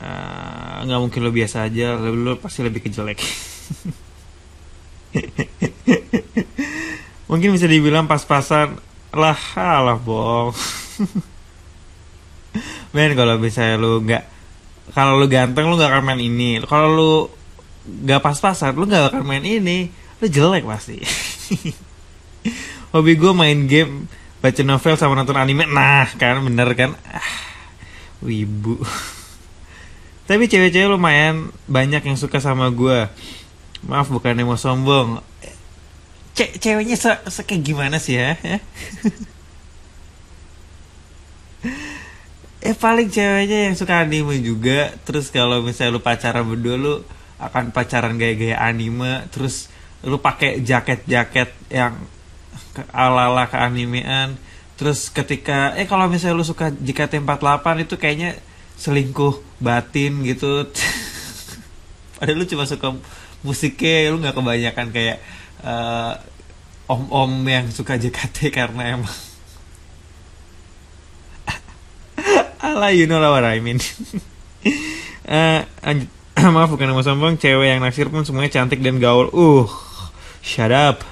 Eh, 0.00 0.76
nggak 0.88 1.00
mungkin 1.00 1.20
lo 1.22 1.30
biasa 1.30 1.68
aja. 1.68 1.94
Lo, 2.00 2.16
lo 2.16 2.32
pasti 2.40 2.64
lebih 2.64 2.80
ke 2.82 2.90
jelek 2.90 3.20
mungkin 7.30 7.52
bisa 7.52 7.68
dibilang 7.68 8.08
pas-pasan. 8.08 8.80
Lah 9.12 9.40
alah 9.56 10.00
bohong. 10.00 10.56
Men 12.96 13.12
kalau 13.14 13.36
misalnya 13.36 13.76
lu 13.76 14.00
nggak 14.04 14.24
kalau 14.96 15.20
lu 15.20 15.28
ganteng 15.28 15.68
lu 15.68 15.76
nggak 15.76 15.92
akan 15.92 16.04
main 16.04 16.20
ini. 16.20 16.60
Kalau 16.64 16.88
lu 16.92 17.28
nggak 17.88 18.20
pas-pasan 18.20 18.76
lu 18.76 18.84
nggak 18.84 19.14
akan 19.14 19.24
main 19.24 19.44
ini. 19.44 19.88
Lu 20.20 20.26
jelek 20.28 20.68
pasti. 20.68 21.00
Hobi 22.92 23.20
gue 23.20 23.32
main 23.36 23.68
game 23.68 24.08
baca 24.38 24.62
novel 24.62 24.94
sama 24.96 25.18
nonton 25.18 25.36
anime. 25.36 25.64
Nah 25.68 26.08
kan 26.16 26.40
bener 26.44 26.68
kan? 26.76 26.94
Ah, 27.08 27.34
wibu. 28.24 28.80
Tapi 30.28 30.44
cewek-cewek 30.44 30.92
lumayan 30.92 31.48
banyak 31.64 32.04
yang 32.04 32.16
suka 32.20 32.36
sama 32.36 32.68
gue 32.68 33.08
maaf 33.86 34.10
bukannya 34.10 34.42
mau 34.42 34.58
sombong. 34.58 35.22
Ce 36.34 36.54
ceweknya 36.58 36.96
se, 36.98 37.10
se 37.30 37.42
kayak 37.46 37.62
gimana 37.62 37.96
sih 38.02 38.18
ya? 38.18 38.36
Eh 42.58 42.74
paling 42.74 43.06
ceweknya 43.06 43.70
yang 43.70 43.78
suka 43.78 44.02
anime 44.02 44.42
juga. 44.42 44.90
Terus 45.06 45.30
kalau 45.30 45.62
misalnya 45.62 45.94
lu 45.94 46.02
pacaran 46.02 46.42
berdua 46.42 46.74
lu 46.74 46.94
akan 47.38 47.70
pacaran 47.70 48.18
gaya-gaya 48.18 48.58
anime 48.58 49.30
terus 49.30 49.70
lu 50.02 50.18
pakai 50.18 50.62
jaket-jaket 50.62 51.54
yang 51.70 51.94
ala-ala 52.94 53.46
keanimean 53.50 54.38
terus 54.78 55.10
ketika 55.10 55.74
eh 55.74 55.86
kalau 55.90 56.06
misalnya 56.06 56.38
lu 56.38 56.46
suka 56.46 56.70
JKT48 56.70 57.66
itu 57.82 57.94
kayaknya 57.98 58.38
selingkuh 58.78 59.42
batin 59.58 60.22
gitu 60.22 60.70
padahal 62.18 62.38
lu 62.38 62.46
cuma 62.46 62.66
suka 62.66 62.94
musiknya 63.42 64.14
lu 64.14 64.22
nggak 64.22 64.34
kebanyakan 64.38 64.86
kayak 64.94 65.18
eh, 65.62 66.14
om-om 66.86 67.42
yang 67.46 67.66
suka 67.74 67.98
JKT 67.98 68.50
karena 68.58 68.98
emang 68.98 69.14
Alah, 72.58 72.90
you 72.90 73.06
know 73.06 73.22
what 73.22 73.46
I 73.46 73.62
mean. 73.62 73.78
Eh, 75.22 75.60
lanjut. 75.86 76.17
Maaf 76.54 76.70
bukan 76.70 76.94
mau 76.94 77.02
sombong, 77.02 77.34
cewek 77.34 77.66
yang 77.66 77.82
naksir 77.82 78.06
pun 78.14 78.22
semuanya 78.22 78.62
cantik 78.62 78.78
dan 78.78 79.02
gaul. 79.02 79.26
Uh, 79.34 79.66
shut 80.38 80.70
up. 80.70 81.02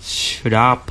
Shut 0.00 0.56
up. 0.56 0.88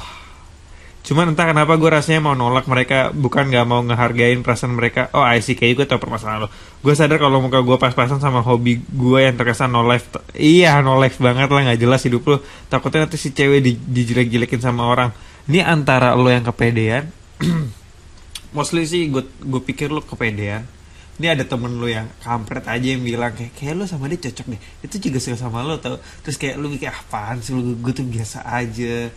Cuman 1.02 1.34
entah 1.34 1.50
kenapa 1.50 1.74
gue 1.76 1.90
rasanya 1.90 2.22
mau 2.22 2.38
nolak 2.38 2.70
mereka, 2.70 3.10
bukan 3.10 3.50
gak 3.50 3.66
mau 3.66 3.82
ngehargain 3.82 4.46
perasaan 4.46 4.78
mereka. 4.78 5.10
Oh, 5.12 5.26
I 5.26 5.42
see, 5.42 5.58
kayak 5.58 5.84
gue 5.84 5.86
tau 5.90 5.98
permasalahan 5.98 6.46
lo. 6.46 6.50
Gue 6.86 6.94
sadar 6.94 7.18
kalau 7.18 7.42
muka 7.42 7.66
gue 7.66 7.76
pas-pasan 7.82 8.22
sama 8.22 8.46
hobi 8.46 8.80
gue 8.80 9.20
yang 9.20 9.36
terkesan 9.36 9.74
no 9.74 9.82
life. 9.84 10.14
Iya, 10.38 10.80
no 10.86 10.96
life 11.02 11.18
banget 11.18 11.50
lah, 11.50 11.74
gak 11.74 11.82
jelas 11.82 12.06
hidup 12.06 12.24
lo. 12.30 12.38
Takutnya 12.70 13.10
nanti 13.10 13.18
si 13.18 13.34
cewek 13.34 13.60
di, 13.66 13.74
dijelek-jelekin 13.74 14.62
sama 14.62 14.86
orang. 14.86 15.10
Ini 15.50 15.66
antara 15.66 16.14
lo 16.14 16.30
yang 16.30 16.46
kepedean, 16.46 17.10
mostly 18.56 18.86
sih 18.86 19.10
gue 19.10 19.26
gue 19.26 19.62
pikir 19.66 19.90
lu 19.90 20.00
kepedean 20.06 20.83
ini 21.22 21.28
ada 21.30 21.46
temen 21.46 21.78
lu 21.78 21.86
yang 21.86 22.10
kampret 22.26 22.66
aja 22.66 22.88
yang 22.94 23.06
bilang 23.06 23.34
kayak 23.38 23.54
kayak 23.54 23.74
lu 23.78 23.86
sama 23.86 24.10
dia 24.10 24.18
cocok 24.30 24.48
deh. 24.50 24.62
Itu 24.82 24.96
juga 24.98 25.18
suka 25.22 25.38
sama 25.38 25.62
lu 25.62 25.78
tau? 25.78 26.02
Terus 26.26 26.38
kayak 26.42 26.56
lu 26.58 26.74
mikir 26.74 26.90
"Ah, 26.90 26.98
apaan 27.06 27.38
sih 27.44 27.54
lu? 27.54 27.78
Gue 27.78 27.94
tuh 27.94 28.06
biasa 28.06 28.42
aja. 28.50 29.14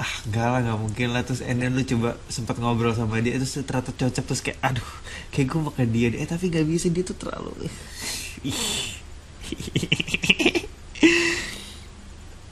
Ah 0.00 0.12
enggak 0.28 0.46
lah 0.52 0.60
nggak 0.64 0.78
mungkin 0.84 1.08
lah. 1.16 1.22
Terus 1.24 1.40
and 1.44 1.60
then 1.64 1.72
lu 1.76 1.82
coba 1.84 2.16
sempat 2.28 2.56
ngobrol 2.60 2.92
sama 2.92 3.24
dia 3.24 3.40
terus 3.40 3.56
ternyata 3.64 3.92
cocok 3.96 4.24
terus 4.28 4.40
kayak 4.44 4.58
aduh 4.60 4.90
kayak 5.32 5.46
gue 5.48 5.60
ke 5.72 5.84
dia 5.88 6.06
deh. 6.12 6.18
Eh 6.24 6.28
tapi 6.28 6.44
gak 6.52 6.66
bisa 6.68 6.86
dia 6.92 7.04
tuh 7.04 7.16
terlalu 7.16 7.52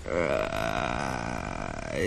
Eh, 0.08 1.54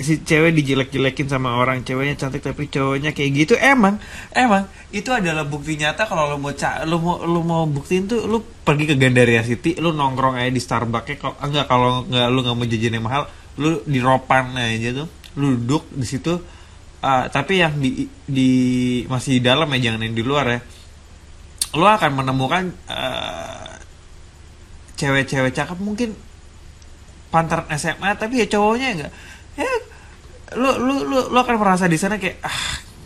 si 0.02 0.22
cewek 0.22 0.54
dijelek-jelekin 0.54 1.28
sama 1.32 1.58
orang 1.58 1.82
ceweknya 1.82 2.14
cantik 2.18 2.46
tapi 2.46 2.70
cowoknya 2.70 3.12
kayak 3.12 3.32
gitu 3.34 3.54
emang 3.58 3.98
emang. 4.36 4.70
Itu 4.94 5.10
adalah 5.16 5.48
bukti 5.48 5.80
nyata 5.80 6.06
kalau 6.06 6.30
lo 6.30 6.38
mau 6.38 6.54
lo 6.86 6.98
mau 7.02 7.16
lo 7.24 7.40
mau 7.42 7.64
buktiin 7.66 8.06
tuh 8.06 8.28
lo 8.30 8.42
pergi 8.42 8.86
ke 8.90 8.96
Gandaria 8.96 9.42
City 9.42 9.78
lo 9.82 9.96
nongkrong 9.96 10.38
aja 10.38 10.52
di 10.52 10.62
Starbucks 10.62 11.08
ya 11.10 11.16
kalau 11.18 11.36
enggak 11.42 11.66
kalau 11.66 11.90
nggak 12.06 12.28
lo 12.30 12.40
nggak 12.46 12.58
mau 12.58 12.66
jajan 12.68 12.94
yang 12.98 13.06
mahal 13.06 13.24
lo 13.58 13.82
di 13.84 14.00
Ropan 14.00 14.54
aja 14.58 14.90
tuh. 15.04 15.08
Lo 15.40 15.46
duduk 15.56 15.90
di 15.96 16.06
situ 16.06 16.62
Ah, 17.02 17.26
tapi 17.34 17.58
yang 17.58 17.82
di 17.82 18.06
di 18.30 18.50
masih 19.10 19.42
di 19.42 19.42
dalam 19.42 19.66
ya 19.74 19.90
jangan 19.90 20.06
yang 20.06 20.14
di 20.14 20.22
luar 20.22 20.46
ya. 20.54 20.60
Lo 21.74 21.90
akan 21.90 22.12
menemukan 22.14 22.70
eh, 22.94 23.74
cewek-cewek 25.02 25.50
cakep 25.50 25.82
mungkin 25.82 26.14
pantaran 27.34 27.66
SMA 27.74 28.12
tapi 28.22 28.44
ya 28.44 28.48
cowoknya 28.54 28.88
enggak 28.94 29.12
ya 29.56 29.72
lu 30.56 30.70
lu 30.78 30.96
lu 31.08 31.20
lu 31.32 31.38
akan 31.38 31.56
merasa 31.56 31.88
di 31.88 31.96
sana 31.96 32.20
kayak 32.20 32.40
ah 32.44 32.62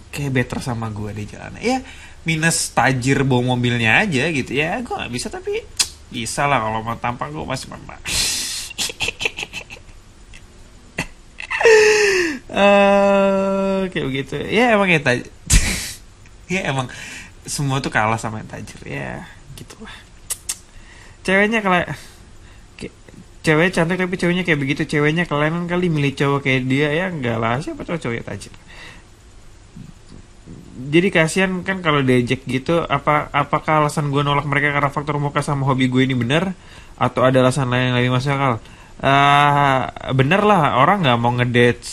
kayak 0.10 0.32
better 0.34 0.60
sama 0.60 0.90
gue 0.90 1.12
di 1.14 1.26
jalan 1.28 1.58
ya 1.60 1.82
minus 2.26 2.74
tajir 2.74 3.22
bawa 3.22 3.54
mobilnya 3.54 4.02
aja 4.02 4.30
gitu. 4.34 4.52
Ya 4.52 4.82
gue 4.82 4.90
nggak 4.94 5.14
bisa 5.14 5.30
tapi 5.30 5.62
bisa 6.10 6.46
lah 6.46 6.58
kalau 6.60 6.82
mau 6.82 6.98
tampang 6.98 7.30
gue 7.30 7.46
masih 7.46 7.70
memang 7.70 8.00
Eh, 12.48 13.80
kayak 13.92 14.06
begitu. 14.08 14.36
Ya 14.48 14.78
emang 14.78 14.88
ya 14.88 15.02
taj- 15.02 15.28
ya 16.54 16.62
emang 16.72 16.88
semua 17.44 17.82
tuh 17.82 17.92
kalah 17.92 18.16
sama 18.16 18.40
yang 18.40 18.50
tajir. 18.50 18.80
Ya 18.86 19.26
gitulah. 19.58 19.92
Ceweknya 21.26 21.60
kalau 21.60 21.84
cewek 23.46 23.70
cantik 23.78 24.02
tapi 24.02 24.18
ceweknya 24.18 24.42
kayak 24.42 24.60
begitu. 24.60 24.82
Ceweknya 24.90 25.30
kelainan 25.30 25.70
kali 25.70 25.94
milih 25.94 26.18
cowok 26.18 26.40
kayak 26.42 26.62
dia 26.66 26.90
ya 26.90 27.06
enggak 27.14 27.38
lah. 27.38 27.62
Siapa 27.62 27.86
cowok 27.86 28.02
cowok 28.02 28.26
tajir 28.26 28.54
jadi 30.76 31.08
kasihan 31.08 31.64
kan 31.64 31.80
kalau 31.80 32.04
diejek 32.04 32.44
gitu 32.46 32.84
apa 32.84 33.32
apakah 33.32 33.84
alasan 33.84 34.12
gue 34.12 34.22
nolak 34.22 34.44
mereka 34.44 34.76
karena 34.76 34.92
faktor 34.92 35.18
muka 35.18 35.40
sama 35.40 35.64
hobi 35.66 35.88
gue 35.88 36.04
ini 36.04 36.14
benar 36.14 36.52
atau 37.00 37.24
ada 37.24 37.42
alasan 37.42 37.72
lain 37.72 37.92
yang 37.92 37.96
lebih 37.96 38.12
masuk 38.12 38.32
akal? 38.36 38.54
Eh, 39.04 39.82
bener 40.16 40.42
lah 40.44 40.80
orang 40.80 41.04
nggak 41.04 41.20
mau 41.20 41.32
ngedate 41.36 41.84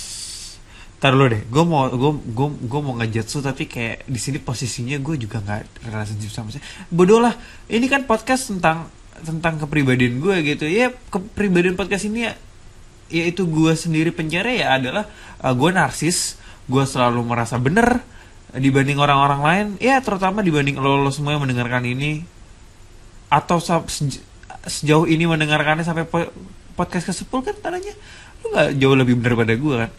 Ntar 1.03 1.19
dulu 1.19 1.35
deh, 1.35 1.43
gue 1.51 1.65
mau 1.67 1.91
gue 1.91 2.13
gue 2.31 2.49
gue 2.63 2.81
mau 2.87 2.95
ngejutsu 2.95 3.43
tapi 3.43 3.67
kayak 3.67 4.07
di 4.07 4.23
sini 4.23 4.39
posisinya 4.39 4.95
gue 5.03 5.19
juga 5.19 5.43
nggak 5.43 5.91
relationship 5.91 6.31
sama 6.31 6.55
saya. 6.55 6.63
Bodoh 6.95 7.19
lah, 7.19 7.35
ini 7.67 7.91
kan 7.91 8.07
podcast 8.07 8.55
tentang 8.55 8.87
tentang 9.23 9.59
kepribadian 9.63 10.19
gue 10.19 10.37
gitu. 10.55 10.67
Ya 10.69 10.91
kepribadian 11.11 11.79
podcast 11.79 12.07
ini 12.07 12.31
ya 12.31 12.35
yaitu 13.13 13.45
gue 13.45 13.73
sendiri 13.77 14.09
penjara 14.09 14.49
ya 14.49 14.81
adalah 14.81 15.05
uh, 15.45 15.53
gue 15.53 15.71
narsis, 15.71 16.41
gue 16.65 16.85
selalu 16.89 17.21
merasa 17.23 17.61
bener 17.61 18.01
dibanding 18.53 19.01
orang-orang 19.01 19.41
lain. 19.41 19.67
Ya 19.81 20.01
terutama 20.05 20.45
dibanding 20.45 20.77
lo, 20.81 21.01
lo 21.01 21.11
semua 21.13 21.37
yang 21.37 21.45
mendengarkan 21.45 21.85
ini 21.89 22.25
atau 23.33 23.57
sejauh 24.69 25.09
ini 25.09 25.25
mendengarkannya 25.25 25.85
sampai 25.87 26.05
po- 26.05 26.33
podcast 26.77 27.09
ke 27.09 27.15
10 27.17 27.49
kan 27.49 27.55
tandanya 27.65 27.95
lu 28.43 28.47
nggak 28.53 28.69
jauh 28.77 28.97
lebih 28.97 29.15
bener 29.21 29.35
pada 29.39 29.55
gue 29.57 29.75
kan. 29.87 29.91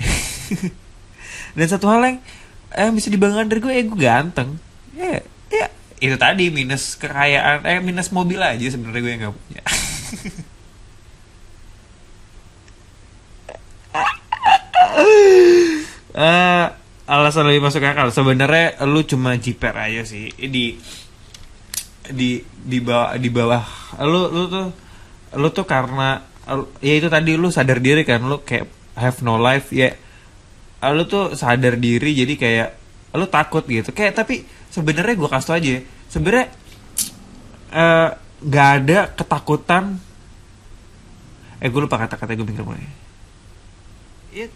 Dan 1.58 1.68
satu 1.70 1.86
hal 1.90 2.02
yang 2.02 2.18
eh, 2.74 2.90
bisa 2.90 3.08
dibanggakan 3.14 3.48
dari 3.50 3.62
gue, 3.62 3.74
eh 3.74 3.86
gue 3.86 4.00
ganteng. 4.00 4.58
Ya, 4.98 5.22
ya 5.54 5.66
itu 6.04 6.20
tadi 6.20 6.51
minus 6.51 6.99
kekayaan, 6.99 7.64
eh 7.64 7.80
minus 7.80 8.12
mobil 8.12 8.36
aja 8.43 8.60
sebenarnya 8.68 8.99
gue 8.99 9.12
yang 9.16 9.22
gak 9.32 9.36
punya. 9.39 9.64
Eh, 16.14 16.66
alasan 17.10 17.49
lebih 17.49 17.66
masuk 17.66 17.82
akal. 17.82 18.14
Sebenarnya 18.14 18.86
lu 18.86 19.01
cuma 19.01 19.34
jiper 19.34 19.74
aja 19.74 20.06
sih. 20.06 20.30
Di 20.38 20.78
di 22.14 22.38
di 22.45 22.78
bawah 22.78 23.18
di 23.18 23.30
bawah. 23.34 23.66
Lu 24.06 24.30
lu 24.30 24.45
tuh 24.45 24.68
lu 25.34 25.49
tuh 25.49 25.66
karena 25.66 26.22
ya 26.86 26.93
itu 26.93 27.10
tadi 27.10 27.34
lu 27.34 27.49
sadar 27.49 27.82
diri 27.82 28.06
kan. 28.06 28.22
Lu 28.22 28.45
kayak 28.45 28.70
have 28.93 29.26
no 29.26 29.41
life 29.41 29.74
ya. 29.74 29.89
Lu 30.93 31.10
tuh 31.10 31.34
sadar 31.34 31.82
diri 31.82 32.14
jadi 32.14 32.34
kayak 32.38 32.70
lu 33.18 33.26
takut 33.26 33.66
gitu. 33.66 33.89
Kayak 33.89 34.22
tapi 34.22 34.45
sebenarnya 34.74 35.14
gue 35.14 35.30
kasih 35.30 35.48
tau 35.48 35.56
aja 35.56 35.70
ya, 35.78 35.82
sebenarnya 36.10 36.48
eh, 37.70 38.10
nggak 38.42 38.70
ada 38.82 39.00
ketakutan. 39.14 39.84
Eh 41.62 41.70
gue 41.70 41.82
lupa 41.86 42.02
kata-kata 42.02 42.34
gue 42.34 42.48
mikir 42.50 42.66
mulai. 42.66 42.90
Ya 44.34 44.50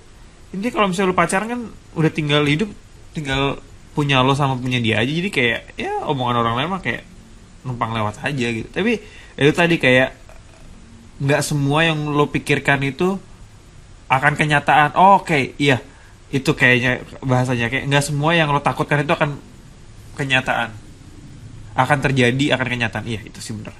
ini 0.51 0.67
kalau 0.73 0.89
misalnya 0.89 1.13
lu 1.13 1.17
pacaran 1.17 1.47
kan 1.47 1.61
udah 1.93 2.11
tinggal 2.11 2.41
hidup 2.49 2.73
tinggal 3.13 3.61
punya 3.93 4.25
lo 4.25 4.33
sama 4.33 4.57
punya 4.57 4.81
dia 4.81 4.99
aja. 4.99 5.11
Jadi 5.13 5.29
kayak 5.29 5.77
ya 5.77 6.01
omongan 6.09 6.41
orang 6.41 6.55
lain 6.57 6.69
mah 6.73 6.81
kayak 6.81 7.05
numpang 7.61 7.93
lewat 7.93 8.25
aja 8.25 8.47
gitu. 8.49 8.67
Tapi 8.73 8.97
itu 9.37 9.51
tadi 9.53 9.77
kayak 9.77 10.17
nggak 11.17 11.41
semua 11.45 11.85
yang 11.85 12.09
lo 12.13 12.29
pikirkan 12.29 12.81
itu 12.85 13.17
akan 14.07 14.33
kenyataan 14.39 14.95
oh, 14.95 15.19
oke 15.19 15.57
iya 15.59 15.81
itu 16.29 16.51
kayaknya 16.53 17.03
bahasanya 17.23 17.67
kayak 17.71 17.89
nggak 17.89 18.05
semua 18.05 18.35
yang 18.37 18.51
lo 18.53 18.61
takutkan 18.61 19.01
itu 19.03 19.11
akan 19.11 19.39
kenyataan 20.17 20.73
akan 21.77 21.97
terjadi 22.01 22.57
akan 22.57 22.67
kenyataan 22.73 23.05
iya 23.05 23.21
itu 23.21 23.37
sih 23.37 23.53
bener 23.53 23.77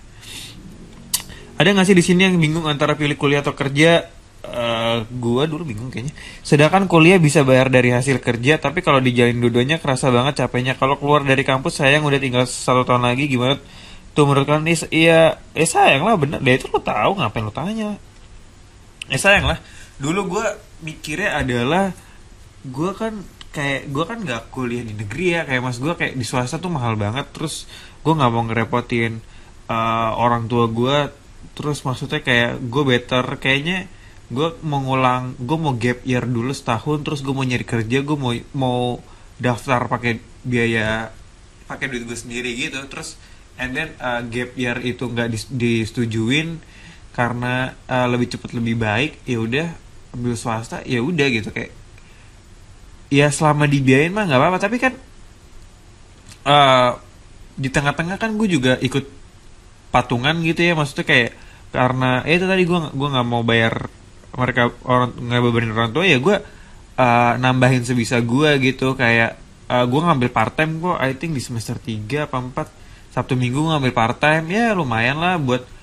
ada 1.58 1.68
nggak 1.74 1.88
sih 1.90 1.98
di 1.98 2.06
sini 2.06 2.30
yang 2.30 2.38
bingung 2.38 2.70
antara 2.70 2.94
pilih 2.94 3.18
kuliah 3.18 3.42
atau 3.42 3.58
kerja 3.58 4.14
Uh, 4.48 5.04
gua 5.20 5.44
dulu 5.44 5.68
bingung 5.68 5.92
kayaknya. 5.92 6.16
Sedangkan 6.40 6.88
kuliah 6.88 7.20
bisa 7.20 7.44
bayar 7.44 7.68
dari 7.68 7.92
hasil 7.92 8.24
kerja, 8.24 8.56
tapi 8.56 8.80
kalau 8.80 9.04
dijalin 9.04 9.44
dudonya 9.44 9.76
kerasa 9.76 10.08
banget 10.08 10.40
capeknya. 10.40 10.80
Kalau 10.80 10.96
keluar 10.96 11.28
dari 11.28 11.44
kampus 11.44 11.84
sayang 11.84 12.08
udah 12.08 12.16
tinggal 12.16 12.48
satu 12.48 12.88
tahun 12.88 13.12
lagi 13.12 13.28
gimana? 13.28 13.60
Tuh 14.16 14.24
menurut 14.24 14.48
kalian 14.48 14.64
iya, 14.88 15.36
eh 15.52 15.68
sayang 15.68 16.08
lah 16.08 16.16
bener. 16.16 16.40
Dia 16.40 16.64
itu 16.64 16.72
lo 16.72 16.80
tahu 16.80 17.20
ngapain 17.20 17.44
lo 17.44 17.52
tanya? 17.52 18.00
Eh 19.12 19.20
sayang 19.20 19.52
lah. 19.52 19.60
Dulu 20.00 20.40
gua 20.40 20.56
mikirnya 20.80 21.44
adalah 21.44 21.92
gua 22.64 22.96
kan 22.96 23.20
kayak 23.58 23.90
gua 23.90 24.06
kan 24.06 24.22
nggak 24.22 24.54
kuliah 24.54 24.86
di 24.86 24.94
negeri 24.94 25.26
ya 25.34 25.42
kayak 25.50 25.62
mas 25.66 25.82
gua 25.82 25.98
kayak 25.98 26.14
di 26.14 26.22
swasta 26.22 26.62
tuh 26.62 26.70
mahal 26.70 26.94
banget 26.94 27.26
terus 27.34 27.66
gua 28.06 28.14
nggak 28.14 28.32
mau 28.32 28.44
ngerepotin 28.46 29.18
uh, 29.66 30.14
orang 30.14 30.46
tua 30.46 30.70
gua 30.70 31.10
terus 31.58 31.82
maksudnya 31.82 32.22
kayak 32.22 32.62
gue 32.70 32.84
better 32.86 33.26
kayaknya 33.42 33.90
gue 34.30 34.60
mau 34.62 34.78
ngulang 34.78 35.34
gue 35.42 35.58
mau 35.58 35.74
gap 35.74 36.06
year 36.06 36.22
dulu 36.22 36.54
setahun 36.54 37.02
terus 37.02 37.26
gue 37.26 37.34
mau 37.34 37.42
nyari 37.42 37.66
kerja 37.66 38.06
gue 38.06 38.18
mau 38.18 38.38
mau 38.54 39.02
daftar 39.42 39.90
pakai 39.90 40.22
biaya 40.46 41.10
pakai 41.66 41.90
duit 41.90 42.06
gue 42.06 42.14
sendiri 42.14 42.54
gitu 42.54 42.78
terus 42.86 43.18
and 43.58 43.74
then 43.74 43.90
uh, 43.98 44.22
gap 44.30 44.54
year 44.54 44.78
itu 44.86 45.10
nggak 45.10 45.34
dis 45.34 45.50
disetujuin 45.50 46.62
karena 47.18 47.74
uh, 47.90 48.06
lebih 48.06 48.38
cepat 48.38 48.54
lebih 48.54 48.78
baik 48.78 49.26
ya 49.26 49.42
udah 49.42 49.68
ambil 50.14 50.38
swasta 50.38 50.86
ya 50.86 51.02
udah 51.02 51.28
gitu 51.34 51.50
kayak 51.50 51.74
ya 53.08 53.32
selama 53.32 53.66
dibiayain 53.66 54.12
mah 54.12 54.28
nggak 54.28 54.40
apa-apa. 54.40 54.60
Tapi 54.60 54.78
kan 54.78 54.94
uh, 56.48 56.92
di 57.58 57.70
tengah-tengah 57.72 58.18
kan 58.22 58.36
gue 58.36 58.48
juga 58.48 58.74
ikut 58.80 59.06
patungan 59.92 60.36
gitu 60.44 60.62
ya. 60.64 60.74
Maksudnya 60.76 61.06
kayak 61.08 61.32
karena 61.72 62.24
eh 62.24 62.40
itu 62.40 62.48
tadi 62.48 62.64
gue 62.64 62.80
gue 62.96 63.08
nggak 63.12 63.28
mau 63.28 63.44
bayar 63.44 63.92
mereka 64.38 64.70
orang 64.86 65.12
nggak 65.18 65.42
bebanin 65.44 65.74
orang 65.74 65.92
tua 65.92 66.06
ya 66.06 66.22
gue 66.22 66.36
uh, 66.98 67.34
nambahin 67.40 67.84
sebisa 67.88 68.20
gue 68.24 68.50
gitu. 68.64 68.96
Kayak 68.96 69.40
uh, 69.72 69.86
gue 69.88 70.02
ngambil 70.02 70.30
part 70.32 70.54
time 70.56 70.80
kok. 70.80 70.98
I 71.00 71.16
think 71.16 71.36
di 71.36 71.42
semester 71.44 71.76
3 71.80 72.28
apa 72.28 72.38
4 72.40 73.14
Sabtu 73.18 73.34
Minggu 73.34 73.66
ngambil 73.66 73.92
part 73.96 74.18
time 74.22 74.46
ya 74.54 74.78
lumayan 74.78 75.18
lah 75.18 75.42
buat 75.42 75.77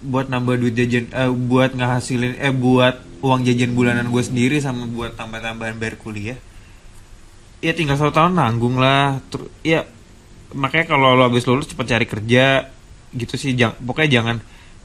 buat 0.00 0.32
nambah 0.32 0.56
duit 0.56 0.74
jajan 0.76 1.12
uh, 1.12 1.28
buat 1.28 1.76
ngehasilin 1.76 2.40
eh 2.40 2.52
buat 2.52 3.04
uang 3.20 3.44
jajan 3.44 3.76
bulanan 3.76 4.08
gue 4.08 4.22
sendiri 4.24 4.56
sama 4.56 4.88
buat 4.88 5.12
tambah-tambahan 5.14 5.76
bayar 5.76 5.96
kuliah. 6.00 6.38
Ya 7.60 7.76
tinggal 7.76 8.00
satu 8.00 8.16
tahun 8.16 8.40
nanggung 8.40 8.80
lah. 8.80 9.20
Terus 9.28 9.52
ya 9.60 9.84
makanya 10.56 10.96
kalau 10.96 11.12
lo 11.14 11.28
habis 11.28 11.44
lulus 11.44 11.68
cepat 11.68 11.96
cari 11.96 12.06
kerja 12.08 12.72
gitu 13.12 13.36
sih. 13.36 13.52
Jang, 13.52 13.76
pokoknya 13.84 14.20
jangan 14.20 14.36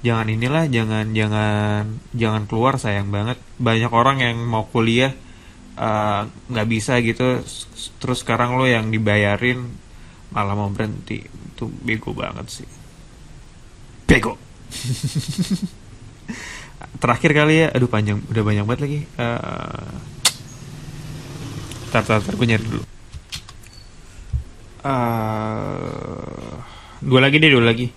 jangan 0.03 0.27
inilah 0.27 0.67
jangan 0.67 1.05
jangan 1.15 1.83
jangan 2.11 2.43
keluar 2.51 2.75
sayang 2.75 3.07
banget. 3.07 3.39
Banyak 3.55 3.91
orang 3.95 4.19
yang 4.19 4.35
mau 4.43 4.67
kuliah 4.67 5.15
nggak 6.51 6.67
uh, 6.67 6.71
bisa 6.71 6.99
gitu. 6.99 7.39
Terus 8.03 8.19
sekarang 8.19 8.59
lo 8.59 8.67
yang 8.67 8.91
dibayarin 8.91 9.63
malah 10.35 10.59
mau 10.59 10.67
berhenti. 10.67 11.23
Itu 11.23 11.71
bego 11.71 12.11
banget 12.11 12.51
sih. 12.51 12.67
Bego 14.03 14.44
terakhir 17.01 17.31
kali 17.35 17.53
ya 17.65 17.67
aduh 17.71 17.89
panjang 17.89 18.19
udah 18.31 18.43
banyak 18.43 18.63
banget 18.65 18.81
lagi. 18.81 18.99
Uh, 19.15 19.93
tar 21.93 22.03
tar 22.03 22.21
gue 22.21 22.47
nyari 22.47 22.65
dulu. 22.65 22.83
Uh, 24.85 26.61
dua 27.01 27.19
lagi 27.23 27.41
deh 27.41 27.49
dua 27.49 27.65
lagi. 27.65 27.87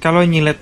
Kalau 0.00 0.24
nyilet 0.24 0.56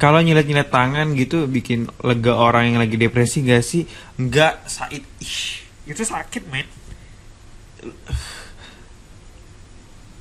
kalau 0.00 0.20
nyilet 0.20 0.46
nyilet 0.48 0.68
tangan 0.68 1.16
gitu 1.16 1.48
bikin 1.48 1.88
lega 2.02 2.34
orang 2.34 2.74
yang 2.74 2.78
lagi 2.80 2.96
depresi 2.96 3.44
gak 3.44 3.64
sih? 3.64 3.84
Nggak 4.20 4.68
Said. 4.68 5.04
Ih 5.20 5.64
itu 5.84 6.02
sakit 6.02 6.48
men. 6.48 6.68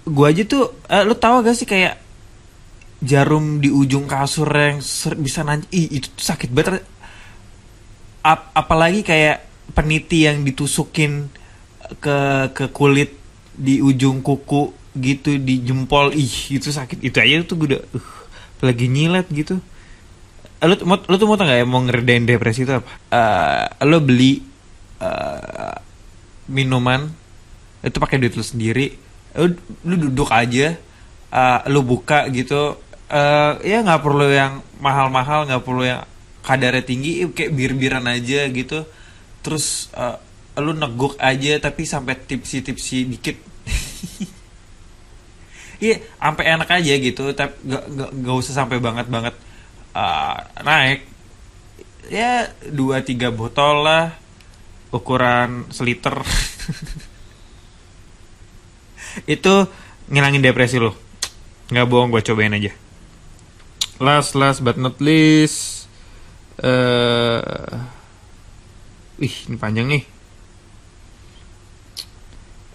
Gua 0.04 0.36
aja 0.36 0.44
tuh 0.44 0.76
uh, 0.92 1.04
lu 1.08 1.16
tahu 1.16 1.48
gak 1.48 1.56
sih 1.56 1.64
kayak 1.64 1.96
jarum 3.04 3.60
di 3.60 3.68
ujung 3.68 4.08
kasur 4.08 4.48
yang 4.48 4.80
bisa 5.20 5.44
nanti 5.44 5.92
itu 5.92 6.08
tuh 6.16 6.24
sakit 6.24 6.50
banget. 6.56 6.84
Ap 8.24 8.56
apalagi 8.56 9.04
kayak 9.04 9.44
peniti 9.76 10.24
yang 10.24 10.48
ditusukin 10.48 11.28
ke 12.00 12.50
ke 12.56 12.66
kulit 12.72 13.12
di 13.54 13.84
ujung 13.84 14.24
kuku 14.24 14.72
gitu 14.96 15.36
di 15.36 15.62
jempol 15.68 16.16
ih 16.16 16.56
itu 16.56 16.72
sakit. 16.72 17.04
Itu 17.04 17.20
aja 17.20 17.44
tuh 17.44 17.56
gue 17.60 17.68
udah 17.76 17.82
uh, 17.84 18.08
lagi 18.64 18.88
nyilet 18.88 19.28
gitu. 19.30 19.60
Lu, 20.64 20.76
lu 20.80 21.16
tuh 21.20 21.28
mau 21.28 21.36
tau 21.36 21.44
gak 21.44 21.60
ya 21.60 21.68
mau 21.68 21.84
ngeredain 21.84 22.24
depresi 22.24 22.64
itu 22.64 22.72
apa? 22.72 22.88
Uh, 23.12 23.68
lu 23.92 24.00
beli 24.00 24.40
uh, 25.04 25.76
minuman 26.48 27.12
itu 27.84 27.98
pakai 28.00 28.24
duit 28.24 28.40
lu 28.40 28.46
sendiri. 28.48 28.96
Lu, 29.36 29.52
lu 29.84 29.96
duduk 30.08 30.32
aja 30.32 30.80
uh, 31.34 31.60
lu 31.68 31.84
buka 31.84 32.32
gitu 32.32 32.80
uh, 33.14 33.62
ya 33.62 33.86
nggak 33.86 34.02
perlu 34.02 34.26
yang 34.34 34.66
mahal-mahal 34.82 35.46
nggak 35.46 35.62
perlu 35.62 35.86
yang 35.86 36.02
kadarnya 36.42 36.82
tinggi 36.82 37.22
kayak 37.30 37.54
bir-biran 37.54 38.10
aja 38.10 38.50
gitu. 38.50 38.82
Terus 39.46 39.94
uh, 39.94 40.18
lu 40.58 40.74
neguk 40.74 41.14
aja 41.22 41.62
tapi 41.62 41.86
sampai 41.86 42.18
tipsi-tipsi 42.18 43.06
dikit. 43.06 43.38
Iya 45.84 46.00
sampai 46.16 46.48
enak 46.48 46.80
aja 46.80 46.94
gitu 46.96 47.36
tapi 47.36 47.60
gak, 47.68 47.84
gak, 47.92 48.12
gak 48.16 48.36
usah 48.40 48.56
sampai 48.56 48.80
banget 48.80 49.04
banget 49.12 49.36
uh, 49.92 50.40
naik. 50.64 51.04
Ya 52.08 52.56
dua 52.72 53.04
tiga 53.04 53.36
botol 53.36 53.84
lah 53.84 54.16
ukuran 54.96 55.68
seliter. 55.76 56.24
Itu 59.36 59.68
ngilangin 60.08 60.40
depresi 60.40 60.80
lo 60.80 61.04
nggak 61.72 61.88
bohong 61.88 62.12
gue 62.12 62.22
cobain 62.22 62.54
aja 62.54 62.72
last 64.02 64.34
last 64.38 64.66
but 64.66 64.78
not 64.80 64.98
least 64.98 65.90
uh, 66.62 67.42
wih 69.20 69.36
ini 69.50 69.58
panjang 69.60 69.90
nih 69.90 70.04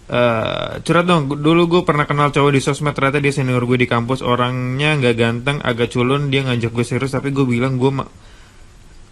Uh, 0.08 0.80
curhat 0.88 1.04
dong, 1.04 1.28
dulu 1.28 1.68
gue 1.68 1.82
pernah 1.84 2.08
kenal 2.08 2.32
cowok 2.32 2.56
di 2.56 2.64
sosmed 2.64 2.96
ternyata 2.96 3.20
dia 3.20 3.28
senior 3.28 3.60
gue 3.68 3.76
di 3.76 3.84
kampus 3.84 4.24
orangnya 4.24 4.96
nggak 4.96 5.16
ganteng, 5.20 5.60
agak 5.60 5.92
culun, 5.92 6.32
dia 6.32 6.48
ngajak 6.48 6.72
gue 6.72 6.80
serius 6.80 7.12
tapi 7.12 7.28
gue 7.28 7.44
bilang 7.44 7.76
gue 7.76 7.92
ma 7.92 8.08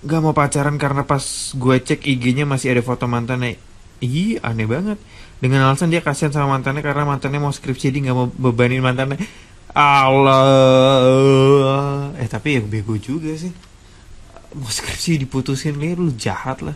gak 0.09 0.21
mau 0.25 0.33
pacaran 0.33 0.81
karena 0.81 1.05
pas 1.05 1.21
gue 1.53 1.77
cek 1.85 2.01
IG-nya 2.01 2.49
masih 2.49 2.73
ada 2.73 2.81
foto 2.81 3.05
mantannya. 3.05 3.61
Ih, 4.01 4.41
aneh 4.41 4.65
banget. 4.65 4.97
Dengan 5.37 5.69
alasan 5.69 5.93
dia 5.93 6.01
kasihan 6.01 6.33
sama 6.33 6.57
mantannya 6.57 6.81
karena 6.81 7.05
mantannya 7.05 7.45
mau 7.45 7.53
skripsi 7.53 7.93
dia 7.93 8.01
nggak 8.09 8.17
mau 8.17 8.33
bebanin 8.33 8.81
mantannya. 8.81 9.21
Allah. 9.77 11.37
Eh 12.17 12.25
tapi 12.25 12.57
yang 12.57 12.73
bego 12.73 12.97
juga 12.97 13.37
sih. 13.37 13.53
Mau 14.57 14.73
skripsi 14.73 15.21
diputusin 15.21 15.77
lu 15.77 16.17
jahat 16.17 16.65
lah. 16.65 16.73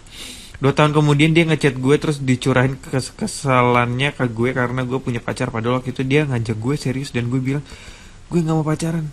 Dua 0.60 0.76
tahun 0.76 0.92
kemudian 0.92 1.32
dia 1.32 1.48
ngechat 1.48 1.80
gue 1.80 1.96
terus 1.96 2.20
dicurahin 2.20 2.76
kes 2.76 3.16
kesalannya 3.16 4.12
ke 4.12 4.28
gue 4.28 4.52
karena 4.52 4.84
gue 4.84 5.00
punya 5.00 5.16
pacar 5.24 5.48
padahal 5.48 5.80
waktu 5.80 5.96
itu 5.96 6.04
dia 6.04 6.28
ngajak 6.28 6.60
gue 6.60 6.76
serius 6.76 7.16
dan 7.16 7.32
gue 7.32 7.40
bilang 7.40 7.64
gue 8.28 8.38
nggak 8.44 8.56
mau 8.60 8.60
pacaran. 8.60 9.08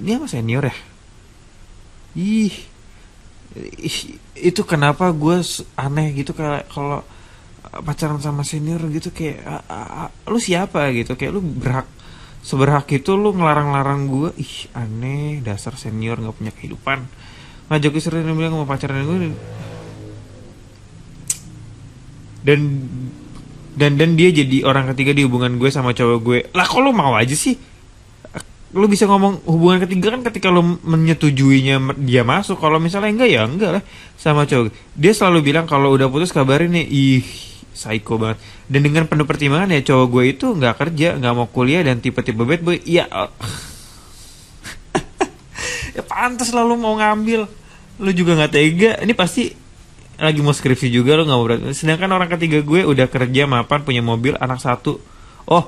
Dia 0.00 0.16
apa 0.16 0.24
senior 0.32 0.64
ya? 0.64 0.76
Ih, 2.16 2.56
ih 3.84 3.98
itu 4.40 4.64
kenapa 4.64 5.12
gue 5.12 5.44
aneh 5.76 6.16
gitu 6.16 6.32
kalau 6.72 7.04
pacaran 7.84 8.16
sama 8.24 8.40
senior 8.40 8.80
gitu 8.88 9.12
kayak 9.12 9.44
a, 9.44 9.56
a, 9.68 10.08
a, 10.08 10.10
lu 10.32 10.40
siapa 10.40 10.88
gitu 10.96 11.20
kayak 11.20 11.36
lu 11.36 11.44
berhak 11.44 11.84
seberhak 12.40 12.88
itu 12.92 13.14
lu 13.16 13.36
ngelarang-larang 13.36 14.08
gue 14.08 14.28
ih 14.40 14.72
aneh 14.72 15.44
dasar 15.44 15.76
senior 15.76 16.16
nggak 16.20 16.36
punya 16.36 16.52
kehidupan. 16.56 17.04
Ngajak 17.68 17.90
gue 17.92 18.02
sering 18.02 18.26
bilang 18.34 18.56
mau 18.56 18.66
pacaran 18.66 19.04
gue 19.06 19.30
dan 22.40 22.60
dan 23.76 24.00
dan 24.00 24.16
dia 24.16 24.32
jadi 24.32 24.64
orang 24.64 24.90
ketiga 24.96 25.12
di 25.12 25.22
hubungan 25.28 25.60
gue 25.60 25.68
sama 25.68 25.92
cowok 25.92 26.18
gue. 26.24 26.38
Lah 26.56 26.66
kok 26.66 26.80
lu 26.80 26.90
mau 26.90 27.14
aja 27.14 27.36
sih? 27.36 27.56
Lu 28.70 28.86
bisa 28.86 29.04
ngomong 29.10 29.44
hubungan 29.50 29.82
ketiga 29.82 30.14
kan 30.14 30.22
ketika 30.22 30.48
lu 30.48 30.78
menyetujuinya 30.82 31.94
dia 32.00 32.24
masuk. 32.24 32.58
Kalau 32.58 32.80
misalnya 32.80 33.12
enggak 33.12 33.30
ya 33.30 33.42
enggak 33.44 33.70
lah 33.78 33.82
sama 34.16 34.48
cowok. 34.48 34.72
Dia 34.96 35.12
selalu 35.12 35.52
bilang 35.52 35.66
kalau 35.68 35.92
udah 35.92 36.08
putus 36.08 36.32
kabarin 36.32 36.72
nih 36.72 36.86
ih 36.88 37.49
psycho 37.80 38.20
banget. 38.20 38.36
Dan 38.68 38.84
dengan 38.84 39.08
penuh 39.08 39.24
pertimbangan 39.24 39.72
ya 39.72 39.80
cowok 39.80 40.06
gue 40.12 40.24
itu 40.36 40.46
nggak 40.52 40.76
kerja 40.76 41.16
nggak 41.16 41.32
mau 41.32 41.48
kuliah 41.48 41.80
dan 41.80 42.04
tipe-tipe 42.04 42.44
bad 42.44 42.60
boy 42.60 42.76
iya 42.84 43.08
ya 45.96 46.02
pantas 46.04 46.52
lah 46.52 46.68
lu 46.68 46.76
mau 46.76 46.92
ngambil. 47.00 47.48
Lu 47.96 48.10
juga 48.12 48.36
nggak 48.36 48.52
tega. 48.52 49.00
Ini 49.00 49.16
pasti 49.16 49.56
lagi 50.20 50.44
mau 50.44 50.52
skripsi 50.52 50.92
juga 50.92 51.16
lu 51.16 51.24
nggak 51.24 51.38
mau 51.40 51.46
berarti 51.48 51.72
sedangkan 51.72 52.12
orang 52.12 52.28
ketiga 52.28 52.60
gue 52.60 52.84
udah 52.84 53.08
kerja 53.08 53.48
mapan 53.48 53.80
punya 53.80 54.04
mobil 54.04 54.36
anak 54.36 54.60
satu. 54.60 55.00
Oh 55.48 55.64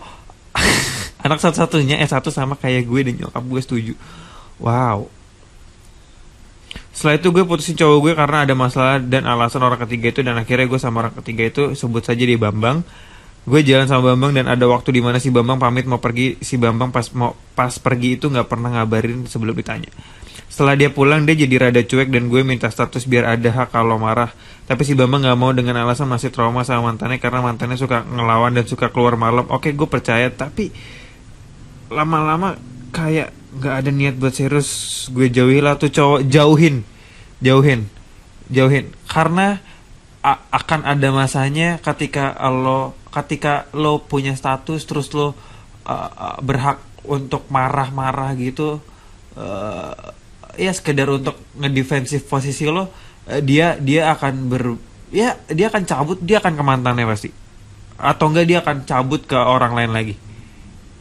anak 1.25 1.41
satu 1.41 1.57
satunya 1.57 1.97
eh 1.97 2.09
satu 2.09 2.29
sama 2.29 2.61
kayak 2.61 2.85
gue 2.85 3.01
dan 3.09 3.15
nyokap 3.17 3.41
gue 3.41 3.61
setuju. 3.65 3.95
Wow 4.61 5.22
setelah 7.03 7.19
itu 7.19 7.35
gue 7.35 7.43
putusin 7.43 7.75
cowok 7.75 7.99
gue 7.99 8.13
karena 8.15 8.47
ada 8.47 8.55
masalah 8.55 9.03
dan 9.03 9.27
alasan 9.27 9.59
orang 9.67 9.83
ketiga 9.83 10.15
itu 10.15 10.23
dan 10.23 10.39
akhirnya 10.39 10.71
gue 10.71 10.79
sama 10.79 11.03
orang 11.03 11.19
ketiga 11.19 11.51
itu 11.51 11.63
sebut 11.75 12.07
saja 12.07 12.23
dia 12.23 12.39
Bambang. 12.39 12.87
Gue 13.43 13.67
jalan 13.67 13.91
sama 13.91 14.15
Bambang 14.15 14.39
dan 14.39 14.47
ada 14.47 14.71
waktu 14.71 14.95
di 14.95 15.03
mana 15.03 15.19
si 15.19 15.35
Bambang 15.35 15.59
pamit 15.59 15.83
mau 15.83 15.99
pergi 15.99 16.39
si 16.39 16.63
Bambang 16.63 16.95
pas 16.95 17.11
mau 17.19 17.35
pas 17.59 17.75
pergi 17.75 18.23
itu 18.23 18.31
nggak 18.31 18.47
pernah 18.47 18.79
ngabarin 18.79 19.27
sebelum 19.27 19.51
ditanya. 19.51 19.91
Setelah 20.47 20.79
dia 20.79 20.95
pulang 20.95 21.27
dia 21.27 21.35
jadi 21.35 21.67
rada 21.67 21.83
cuek 21.83 22.07
dan 22.07 22.31
gue 22.31 22.47
minta 22.47 22.71
status 22.71 23.03
biar 23.11 23.35
ada 23.35 23.51
hak 23.51 23.75
kalau 23.75 23.99
marah. 23.99 24.31
Tapi 24.71 24.87
si 24.87 24.95
Bambang 24.95 25.27
nggak 25.27 25.39
mau 25.43 25.51
dengan 25.51 25.83
alasan 25.83 26.07
masih 26.07 26.31
trauma 26.31 26.63
sama 26.63 26.95
mantannya 26.95 27.19
karena 27.19 27.43
mantannya 27.43 27.83
suka 27.83 28.07
ngelawan 28.07 28.55
dan 28.55 28.71
suka 28.71 28.95
keluar 28.95 29.19
malam. 29.19 29.43
Oke 29.51 29.75
gue 29.75 29.91
percaya 29.91 30.31
tapi 30.31 30.71
lama-lama 31.91 32.55
kayak 32.95 33.35
nggak 33.59 33.75
ada 33.75 33.91
niat 33.91 34.15
buat 34.23 34.39
serius. 34.39 34.71
Gue 35.11 35.35
jauhin 35.35 35.67
lah 35.67 35.75
tuh 35.83 35.91
cowok 35.91 36.31
jauhin 36.31 36.92
jauhin. 37.43 37.91
Jauhin. 38.49 38.95
Karena 39.11 39.59
akan 40.23 40.87
ada 40.87 41.11
masanya 41.11 41.83
ketika 41.83 42.39
lo 42.47 42.95
ketika 43.11 43.67
lo 43.75 43.99
punya 44.07 44.39
status 44.39 44.87
terus 44.87 45.11
lo 45.11 45.35
uh, 45.83 46.39
berhak 46.39 46.79
untuk 47.03 47.51
marah-marah 47.51 48.31
gitu 48.39 48.79
uh, 49.35 49.95
ya 50.55 50.71
sekedar 50.71 51.11
untuk 51.11 51.35
ngedefensif 51.59 52.23
posisi 52.31 52.71
lo 52.71 52.87
uh, 52.87 53.43
dia 53.43 53.75
dia 53.83 54.15
akan 54.15 54.47
ber 54.47 54.79
ya 55.11 55.35
dia 55.51 55.75
akan 55.75 55.83
cabut 55.83 56.19
dia 56.23 56.39
akan 56.39 56.55
ke 56.55 56.63
mantannya 56.63 57.05
pasti. 57.05 57.35
Atau 57.99 58.31
enggak 58.31 58.47
dia 58.47 58.59
akan 58.63 58.87
cabut 58.87 59.27
ke 59.27 59.37
orang 59.37 59.75
lain 59.75 59.91
lagi. 59.91 60.15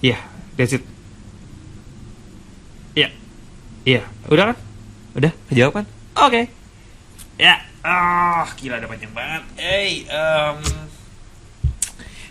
Ya 0.02 0.18
yeah, 0.18 0.22
that's 0.58 0.74
it. 0.74 0.84
Iya. 2.98 3.10
Iya, 3.82 4.02
udah 4.30 4.54
kan? 4.54 4.58
Udah, 5.18 5.32
kejawab 5.50 5.74
kan? 5.82 5.86
Oke. 6.22 6.46
Ya. 7.42 7.66
Ah, 7.82 8.46
gila 8.54 8.78
ada 8.78 8.86
panjang 8.86 9.10
banget. 9.10 9.42
Hey, 9.58 10.06
um, 10.06 10.62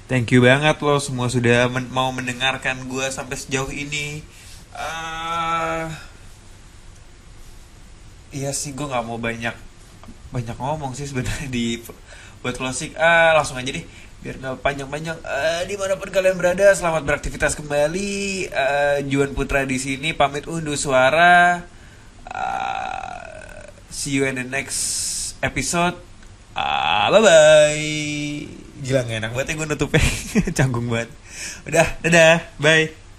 thank 0.07 0.31
you 0.31 0.47
banget 0.47 0.79
lo 0.79 1.03
semua 1.03 1.27
sudah 1.27 1.67
men 1.67 1.91
mau 1.91 2.15
mendengarkan 2.15 2.87
gue 2.87 3.07
sampai 3.11 3.35
sejauh 3.35 3.67
ini. 3.75 4.23
Uh, 4.71 5.91
iya 8.31 8.55
sih, 8.55 8.71
gue 8.79 8.87
nggak 8.87 9.03
mau 9.03 9.19
banyak 9.19 9.59
banyak 10.31 10.55
ngomong 10.55 10.95
sih 10.95 11.11
sebenarnya 11.11 11.51
di 11.51 11.83
buat 12.47 12.55
closing. 12.55 12.95
Ah, 12.95 13.35
langsung 13.35 13.59
aja 13.59 13.75
deh 13.75 13.83
biar 14.23 14.37
nggak 14.37 14.61
panjang-panjang 14.61 15.17
uh, 15.25 15.65
di 15.65 15.81
mana 15.81 15.97
pun 15.97 16.13
kalian 16.13 16.37
berada 16.37 16.69
selamat 16.77 17.09
beraktivitas 17.09 17.57
kembali 17.57 18.53
uh, 18.53 18.99
Juan 19.09 19.33
Putra 19.33 19.65
di 19.65 19.81
sini 19.81 20.13
pamit 20.13 20.45
undur 20.45 20.77
suara 20.77 21.65
uh, 22.29 23.40
see 23.91 24.15
you 24.15 24.25
in 24.25 24.39
the 24.39 24.47
next 24.47 25.35
episode. 25.43 25.99
Uh, 26.55 27.07
bye 27.15 27.23
bye 27.23 27.87
gila 28.81 29.05
gak 29.07 29.17
enak 29.23 29.31
banget 29.37 29.53
ya 29.53 29.55
gue 29.61 29.67
nutupnya. 29.69 30.03
Canggung 30.57 30.89
banget. 30.89 31.11
Udah 31.69 31.87
dadah. 32.01 32.39
Bye 32.57 33.10